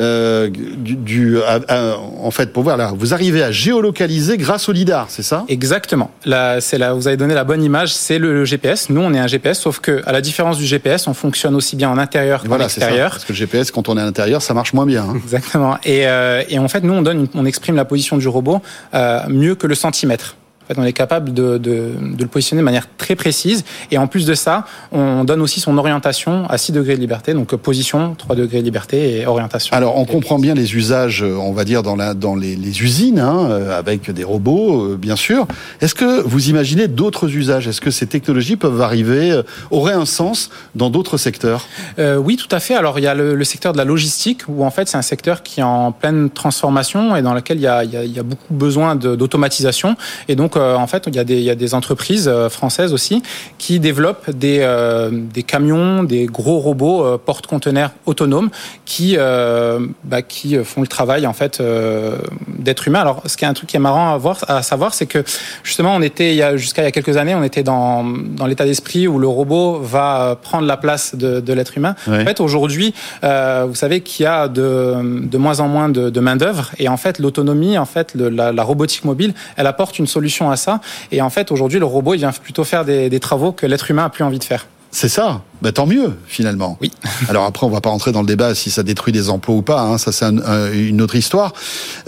[0.00, 4.68] euh, du, du à, à, en fait, pour voir là, vous arrivez à géolocaliser grâce
[4.68, 5.44] au lidar, c'est ça?
[5.48, 6.10] Exactement.
[6.24, 7.94] Là, c'est là, vous avez donné la bonne image.
[7.94, 8.90] C'est le, le, GPS.
[8.90, 11.76] Nous, on est un GPS, sauf que à la différence du GPS, on fonctionne aussi
[11.76, 13.10] bien en intérieur qu'en voilà, extérieur.
[13.10, 15.04] Ça, parce que le GPS, quand on est à l'intérieur, ça marche moins bien.
[15.04, 15.14] Hein.
[15.16, 15.76] Exactement.
[15.84, 18.62] Et, euh, et en fait, nous, on donne, on exprime la position du robot
[18.94, 20.36] euh, mieux que le centimètre.
[20.74, 23.64] Fait, on est capable de, de, de, le positionner de manière très précise.
[23.90, 27.34] Et en plus de ça, on donne aussi son orientation à 6 degrés de liberté.
[27.34, 29.76] Donc position, 3 degrés de liberté et orientation.
[29.76, 33.18] Alors on comprend bien les usages, on va dire, dans, la, dans les, les usines,
[33.18, 35.46] hein, avec des robots, bien sûr.
[35.80, 37.68] Est-ce que vous imaginez d'autres usages?
[37.68, 39.40] Est-ce que ces technologies peuvent arriver,
[39.70, 41.66] auraient un sens dans d'autres secteurs?
[41.98, 42.74] Euh, Oui, tout à fait.
[42.74, 45.02] Alors il y a le, le, secteur de la logistique, où en fait c'est un
[45.02, 48.04] secteur qui est en pleine transformation et dans lequel il y a, il y a,
[48.04, 49.96] il y a beaucoup besoin d'automatisation.
[50.28, 52.48] Et donc euh, en fait il y, a des, il y a des entreprises euh,
[52.48, 53.22] françaises aussi
[53.58, 58.50] qui développent des, euh, des camions, des gros robots euh, porte-conteneurs autonomes
[58.84, 61.62] qui, bah, qui font le travail en fait
[62.48, 63.00] d'être humain.
[63.00, 65.24] Alors ce qui est un truc qui est marrant à, voir, à savoir, c'est que
[65.62, 69.08] justement on était jusqu'à il y a quelques années, on était dans, dans l'état d'esprit
[69.08, 71.94] où le robot va prendre la place de, de l'être humain.
[72.06, 72.22] Ouais.
[72.22, 72.94] En fait aujourd'hui,
[73.24, 76.70] euh, vous savez qu'il y a de, de moins en moins de, de main d'œuvre
[76.78, 80.50] et en fait l'autonomie, en fait le, la, la, robotique mobile, elle apporte une solution
[80.52, 80.80] à ça.
[81.10, 83.90] Et en fait aujourd'hui le robot il vient plutôt faire des, des travaux que l'être
[83.90, 84.66] humain a plus envie de faire.
[84.94, 85.40] C'est ça.
[85.62, 86.76] Bah, tant mieux, finalement.
[86.82, 86.92] Oui.
[87.28, 89.62] Alors après, on va pas rentrer dans le débat si ça détruit des emplois ou
[89.62, 89.80] pas.
[89.80, 89.96] Hein.
[89.96, 91.54] Ça, c'est un, un, une autre histoire.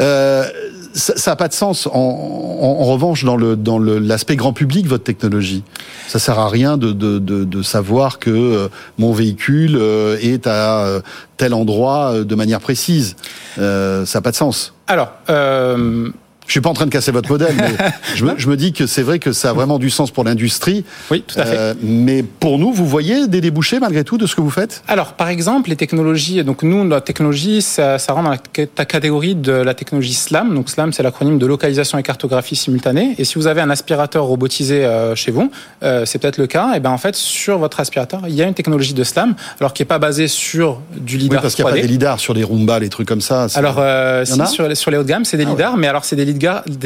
[0.00, 0.44] Euh,
[0.92, 1.86] ça n'a pas de sens.
[1.86, 5.64] En, en, en, revanche, dans le dans l'aspect grand public, votre technologie,
[6.06, 8.68] ça sert à rien de de, de, de savoir que euh,
[8.98, 11.00] mon véhicule euh, est à
[11.38, 13.16] tel endroit de manière précise.
[13.56, 14.74] ça n'a pas de sens.
[14.86, 15.10] Alors.
[15.30, 16.10] Euh
[16.46, 17.72] je suis pas en train de casser votre modèle, mais
[18.14, 20.24] je, me, je me, dis que c'est vrai que ça a vraiment du sens pour
[20.24, 20.84] l'industrie.
[21.10, 21.56] Oui, tout à fait.
[21.56, 24.82] Euh, mais pour nous, vous voyez des débouchés malgré tout de ce que vous faites?
[24.86, 26.44] Alors, par exemple, les technologies.
[26.44, 28.36] Donc nous, la technologie, ça, ça rentre dans
[28.76, 30.54] la catégorie de la technologie SLAM.
[30.54, 33.14] Donc SLAM, c'est l'acronyme de localisation et cartographie simultanée.
[33.18, 35.50] Et si vous avez un aspirateur robotisé euh, chez vous,
[35.82, 36.74] euh, c'est peut-être le cas.
[36.76, 39.72] Et ben en fait, sur votre aspirateur, il y a une technologie de SLAM, alors
[39.72, 41.38] qui est pas basée sur du lidar.
[41.38, 43.46] Oui, parce qu'il n'y a pas des lidars sur les Roomba, les trucs comme ça.
[43.54, 43.82] Alors,
[44.26, 45.80] si, sur les, sur les haut de gamme, c'est des ah, lidars, ouais.
[45.80, 46.33] mais alors c'est des lidars,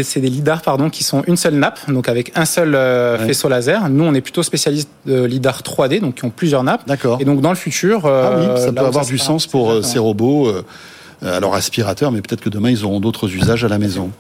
[0.03, 3.27] c'est des lidars pardon qui sont une seule nappe, donc avec un seul euh, ouais.
[3.27, 3.89] faisceau laser.
[3.89, 6.87] Nous, on est plutôt spécialiste de lidar 3D, donc qui ont plusieurs nappes.
[6.87, 7.19] D'accord.
[7.21, 9.99] Et donc dans le futur, ah oui, ça peut avoir du sens pour euh, ces
[9.99, 10.49] robots.
[10.49, 10.63] Euh,
[11.37, 14.13] alors aspirateur, mais peut-être que demain ils auront d'autres usages à la maison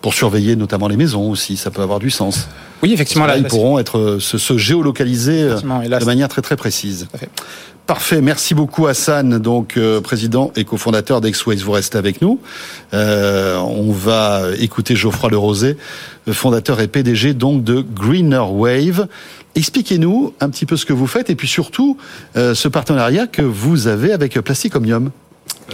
[0.00, 1.58] pour surveiller notamment les maisons aussi.
[1.58, 2.48] Ça peut avoir du sens.
[2.82, 3.26] Oui, effectivement.
[3.26, 7.08] Là, là, ils pourront être se, se géolocaliser de manière très très précise.
[7.86, 11.58] Parfait, merci beaucoup Hassan, donc euh, président et cofondateur d'Exways.
[11.58, 12.40] Vous restez avec nous.
[12.94, 15.76] Euh, on va écouter Geoffroy Le Rosé,
[16.32, 19.06] fondateur et PDG donc de Greener Wave.
[19.54, 21.96] Expliquez-nous un petit peu ce que vous faites et puis surtout
[22.36, 25.12] euh, ce partenariat que vous avez avec Plastic Omnium.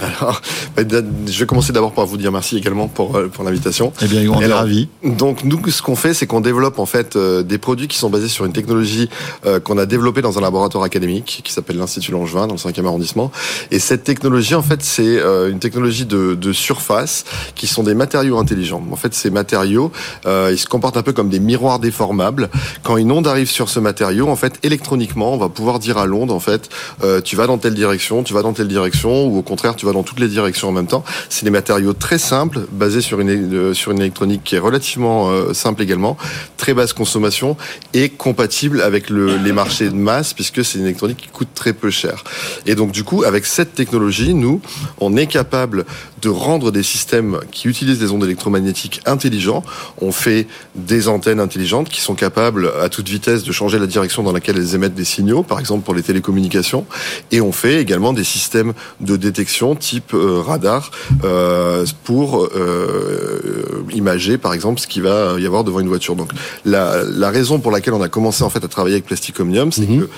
[0.00, 0.40] Alors,
[0.76, 3.92] je vais commencer d'abord par vous dire merci également pour, euh, pour l'invitation.
[4.02, 4.88] Eh bien, on est ravis.
[5.04, 8.10] Donc, nous, ce qu'on fait, c'est qu'on développe en fait euh, des produits qui sont
[8.10, 9.10] basés sur une technologie
[9.46, 12.86] euh, qu'on a développée dans un laboratoire académique qui s'appelle l'Institut Langevin dans le 5e
[12.86, 13.30] arrondissement.
[13.70, 17.24] Et cette technologie, en fait, c'est euh, une technologie de, de, surface
[17.54, 18.82] qui sont des matériaux intelligents.
[18.90, 19.90] En fait, ces matériaux,
[20.26, 22.50] euh, ils se comportent un peu comme des miroirs déformables.
[22.82, 26.06] Quand une onde arrive sur ce matériau, en fait, électroniquement, on va pouvoir dire à
[26.06, 26.68] l'onde, en fait,
[27.02, 29.81] euh, tu vas dans telle direction, tu vas dans telle direction, ou au contraire, tu
[29.86, 31.04] vas dans toutes les directions en même temps.
[31.28, 35.30] C'est des matériaux très simples, basés sur une, euh, sur une électronique qui est relativement
[35.30, 36.16] euh, simple également,
[36.56, 37.56] très basse consommation
[37.94, 41.72] et compatible avec le, les marchés de masse, puisque c'est une électronique qui coûte très
[41.72, 42.24] peu cher.
[42.66, 44.60] Et donc du coup, avec cette technologie, nous,
[45.00, 45.84] on est capable
[46.20, 49.64] de rendre des systèmes qui utilisent des ondes électromagnétiques intelligents.
[50.00, 54.22] On fait des antennes intelligentes qui sont capables à toute vitesse de changer la direction
[54.22, 56.86] dans laquelle elles émettent des signaux, par exemple pour les télécommunications.
[57.32, 60.90] Et on fait également des systèmes de détection type euh, radar
[61.24, 66.16] euh, pour euh, imager par exemple ce qu'il va y avoir devant une voiture.
[66.16, 66.30] Donc
[66.64, 69.72] la, la, raison pour laquelle on a commencé en fait à travailler avec Plastic Omnium,
[69.72, 70.00] c'est mmh.
[70.00, 70.08] que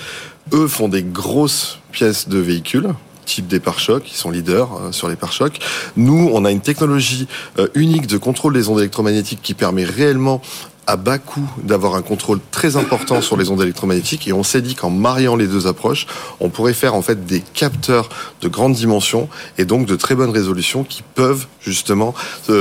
[0.55, 2.89] eux font des grosses pièces de véhicules
[3.25, 5.57] type des pare-chocs, qui sont leaders sur les pare-chocs.
[5.97, 7.27] Nous, on a une technologie
[7.73, 10.43] unique de contrôle des ondes électromagnétiques qui permet réellement
[10.87, 14.61] à bas coût d'avoir un contrôle très important sur les ondes électromagnétiques et on s'est
[14.61, 16.07] dit qu'en mariant les deux approches,
[16.39, 18.09] on pourrait faire en fait des capteurs
[18.41, 22.13] de grande dimension et donc de très bonne résolution qui peuvent justement
[22.49, 22.53] euh,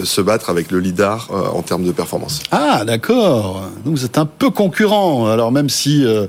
[0.00, 2.42] euh, se battre avec le lidar euh, en termes de performance.
[2.50, 6.26] Ah d'accord, vous êtes un peu concurrent alors même si euh...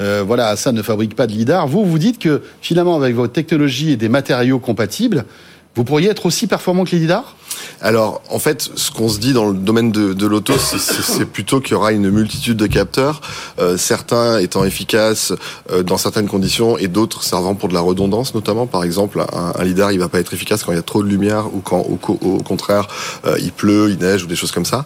[0.00, 1.66] Euh, voilà, ça ne fabrique pas de lidar.
[1.66, 5.24] Vous, vous dites que finalement, avec votre technologie et des matériaux compatibles,
[5.74, 7.36] vous pourriez être aussi performant que les lidars
[7.80, 11.72] alors, en fait, ce qu'on se dit dans le domaine de, l'auto, c'est plutôt qu'il
[11.72, 13.20] y aura une multitude de capteurs,
[13.58, 15.32] euh, certains étant efficaces
[15.70, 18.66] euh, dans certaines conditions et d'autres servant pour de la redondance, notamment.
[18.66, 21.08] Par exemple, un, lidar, il va pas être efficace quand il y a trop de
[21.08, 21.96] lumière ou quand, au,
[22.42, 22.88] contraire,
[23.26, 24.84] euh, il pleut, il neige ou des choses comme ça.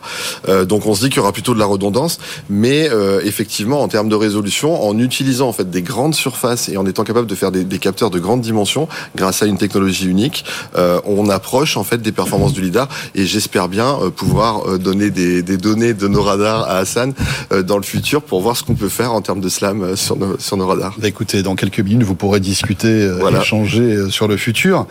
[0.69, 2.19] Donc, on se dit qu'il y aura plutôt de la redondance,
[2.49, 2.91] mais
[3.25, 7.05] effectivement, en termes de résolution, en utilisant en fait des grandes surfaces et en étant
[7.05, 10.45] capable de faire des, des capteurs de grande dimension, grâce à une technologie unique,
[10.75, 12.89] on approche en fait des performances du du lidar.
[13.15, 17.13] Et j'espère bien euh, pouvoir euh, donner des, des, données de nos radars à Hassan
[17.53, 20.17] euh, dans le futur pour voir ce qu'on peut faire en termes de slam sur
[20.17, 20.95] nos, sur nos radars.
[20.99, 23.41] Bah écoutez, dans quelques minutes, vous pourrez discuter, voilà.
[23.41, 24.87] échanger sur le futur.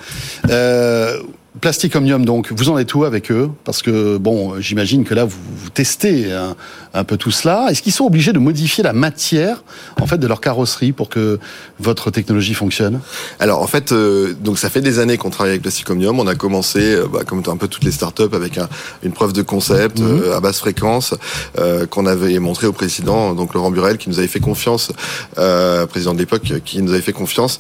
[0.49, 1.18] Euh,
[1.60, 3.49] Plastic Omnium, donc, vous en êtes où avec eux?
[3.65, 6.56] Parce que, bon, j'imagine que là, vous, vous testez un,
[6.93, 7.68] un, peu tout cela.
[7.69, 9.63] Est-ce qu'ils sont obligés de modifier la matière,
[9.99, 11.39] en fait, de leur carrosserie pour que
[11.80, 12.99] votre technologie fonctionne?
[13.39, 16.19] Alors, en fait, euh, donc ça fait des années qu'on travaille avec Plastic Omnium.
[16.19, 18.68] On a commencé, euh, bah, comme un peu toutes les startups, avec un,
[19.03, 20.05] une preuve de concept mmh.
[20.05, 21.15] euh, à basse fréquence
[21.59, 24.91] euh, qu'on avait montré au président, donc Laurent Burel, qui nous avait fait confiance,
[25.38, 27.59] euh, président de l'époque, qui nous avait fait confiance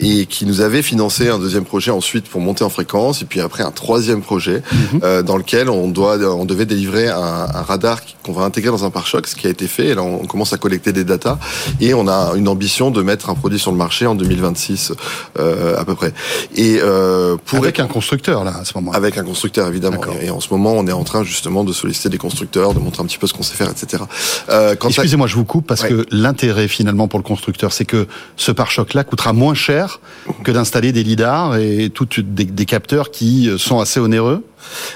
[0.00, 3.40] et qui nous avait financé un deuxième projet ensuite pour monter en fréquence et puis
[3.40, 4.62] après un troisième projet
[5.02, 8.84] euh, dans lequel on doit, on devait délivrer un, un radar qu'on va intégrer dans
[8.84, 9.88] un pare-choc, ce qui a été fait.
[9.88, 11.38] Et là, on commence à collecter des datas
[11.80, 14.92] et on a une ambition de mettre un produit sur le marché en 2026
[15.38, 16.12] euh, à peu près.
[16.56, 18.92] Et euh, pour avec un constructeur là à ce moment.
[18.92, 18.96] -là.
[18.96, 20.00] Avec un constructeur évidemment.
[20.20, 23.02] Et en ce moment, on est en train justement de solliciter des constructeurs, de montrer
[23.02, 24.02] un petit peu ce qu'on sait faire, etc.
[24.48, 25.90] Euh, Excusez-moi, je vous coupe parce ouais.
[25.90, 28.06] que l'intérêt finalement pour le constructeur, c'est que
[28.36, 30.00] ce pare-choc là coûtera moins cher
[30.44, 34.42] que d'installer des lidars et toutes des, des capteurs qui sont assez onéreux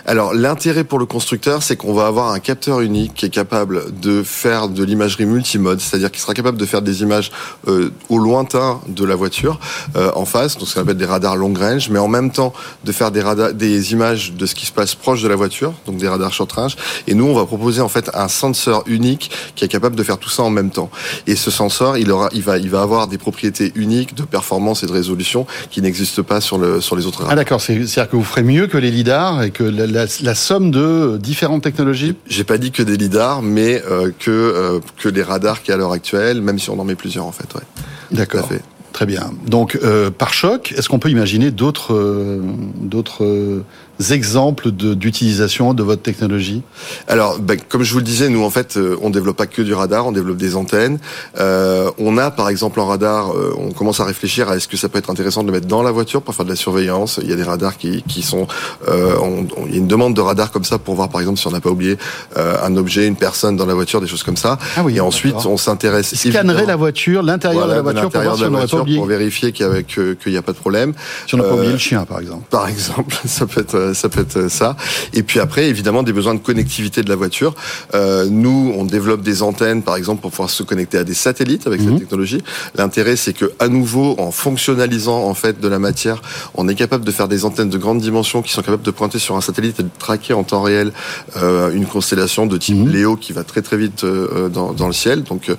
[0.07, 3.99] alors l'intérêt pour le constructeur, c'est qu'on va avoir un capteur unique qui est capable
[4.01, 7.31] de faire de l'imagerie multimode, c'est-à-dire qu'il sera capable de faire des images
[7.69, 9.59] euh, au lointain de la voiture
[9.97, 12.53] euh, en face, donc ce qu'on appelle des radars long range, mais en même temps
[12.85, 15.73] de faire des radars, des images de ce qui se passe proche de la voiture,
[15.87, 16.77] donc des radars short range.
[17.07, 20.19] Et nous, on va proposer en fait un sensor unique qui est capable de faire
[20.19, 20.91] tout ça en même temps.
[21.27, 24.83] Et ce sensor, il aura, il va, il va avoir des propriétés uniques de performance
[24.83, 27.33] et de résolution qui n'existent pas sur le sur les autres radars.
[27.33, 30.71] Ah d'accord, c'est-à-dire que vous ferez mieux que les lidars que la, la, la, somme
[30.71, 35.23] de différentes technologies J'ai pas dit que des lidars, mais euh, que euh, que les
[35.23, 37.55] radars qui à l'heure actuelle, même si on en met plusieurs en fait.
[37.55, 37.63] Ouais.
[38.11, 38.49] D'accord.
[38.93, 39.31] Très bien.
[39.47, 42.41] Donc euh, par choc, est-ce qu'on peut imaginer d'autres euh,
[42.77, 43.65] d'autres euh,
[44.11, 46.63] exemples d'utilisation de, de, votre technologie
[47.09, 49.63] Alors, ben, comme je vous le disais, nous en fait, euh, on développe pas que
[49.63, 50.99] du radar, on développe des antennes.
[51.39, 54.77] Euh, on a par exemple en radar, euh, on commence à réfléchir à est-ce que
[54.77, 57.21] ça peut être intéressant de le mettre dans la voiture pour faire de la surveillance.
[57.23, 58.47] Il y a des radars qui, qui sont,
[58.89, 61.21] euh, on, on, il y a une demande de radar comme ça pour voir par
[61.21, 61.97] exemple si on n'a pas oublié
[62.37, 64.59] un objet, une personne dans la voiture, des choses comme ça.
[64.77, 66.15] Ah oui, Et ensuite, on s'intéresse.
[66.15, 68.99] Scannerait la voiture, l'intérieur voilà, de la voiture pour voir si on n'aurait pas oublié.
[68.99, 70.93] Pour vérifier qu'il n'y a, a, pas de problème.
[71.27, 72.45] Si on n'a pas oublié le chien, par exemple.
[72.51, 74.77] Par exemple, ça peut être, ça peut être ça.
[75.13, 77.55] Et puis après, évidemment, des besoins de connectivité de la voiture.
[77.95, 81.67] Euh, nous, on développe des antennes, par exemple, pour pouvoir se connecter à des satellites
[81.67, 81.89] avec mmh.
[81.89, 82.43] cette technologie.
[82.75, 86.23] L'intérêt, c'est que, à nouveau, en fonctionnalisant en fait de la matière,
[86.55, 89.19] on est capable de faire des antennes de grande dimension qui sont capables de pointer
[89.19, 90.93] sur un satellite et de traquer en temps réel
[91.37, 92.89] euh, une constellation de type mmh.
[92.89, 95.23] Léo qui va très très vite euh, dans, dans, le ciel.
[95.23, 95.51] Donc,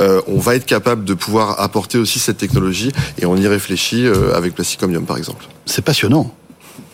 [0.00, 4.06] euh, on va être capable de pouvoir apporter aussi cette technologie et on y réfléchit
[4.06, 5.46] euh, avec Plasticomium, par exemple.
[5.66, 6.34] C'est passionnant.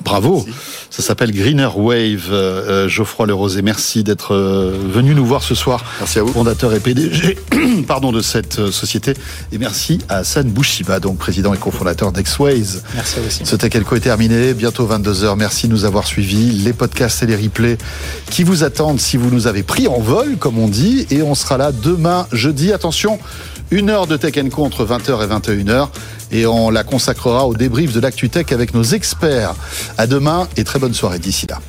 [0.03, 0.45] Bravo.
[0.47, 0.59] Merci.
[0.91, 2.29] Ça s'appelle Greener Wave.
[2.31, 5.85] Euh, Geoffroy Lerosé, merci d'être euh, venu nous voir ce soir.
[5.99, 6.33] Merci à vous.
[6.33, 7.39] Fondateur et PDG
[7.87, 9.15] pardon, de cette euh, société.
[9.53, 12.83] Et merci à Hassan Bouchiba, donc président et cofondateur d'Exways.
[12.95, 13.41] Merci aussi.
[13.45, 14.55] Ce Tech Co est terminé.
[14.55, 15.37] Bientôt 22h.
[15.37, 16.53] Merci de nous avoir suivis.
[16.53, 17.79] Les podcasts et les replays
[18.31, 21.07] qui vous attendent si vous nous avez pris en vol, comme on dit.
[21.11, 22.73] Et on sera là demain, jeudi.
[22.73, 23.19] Attention,
[23.71, 25.89] une heure de Tech Co entre 20h et 21h
[26.33, 29.55] et on la consacrera au débrief de l'ActuTech avec nos experts.
[29.99, 31.61] À demain et très bonne soirée d'ici là.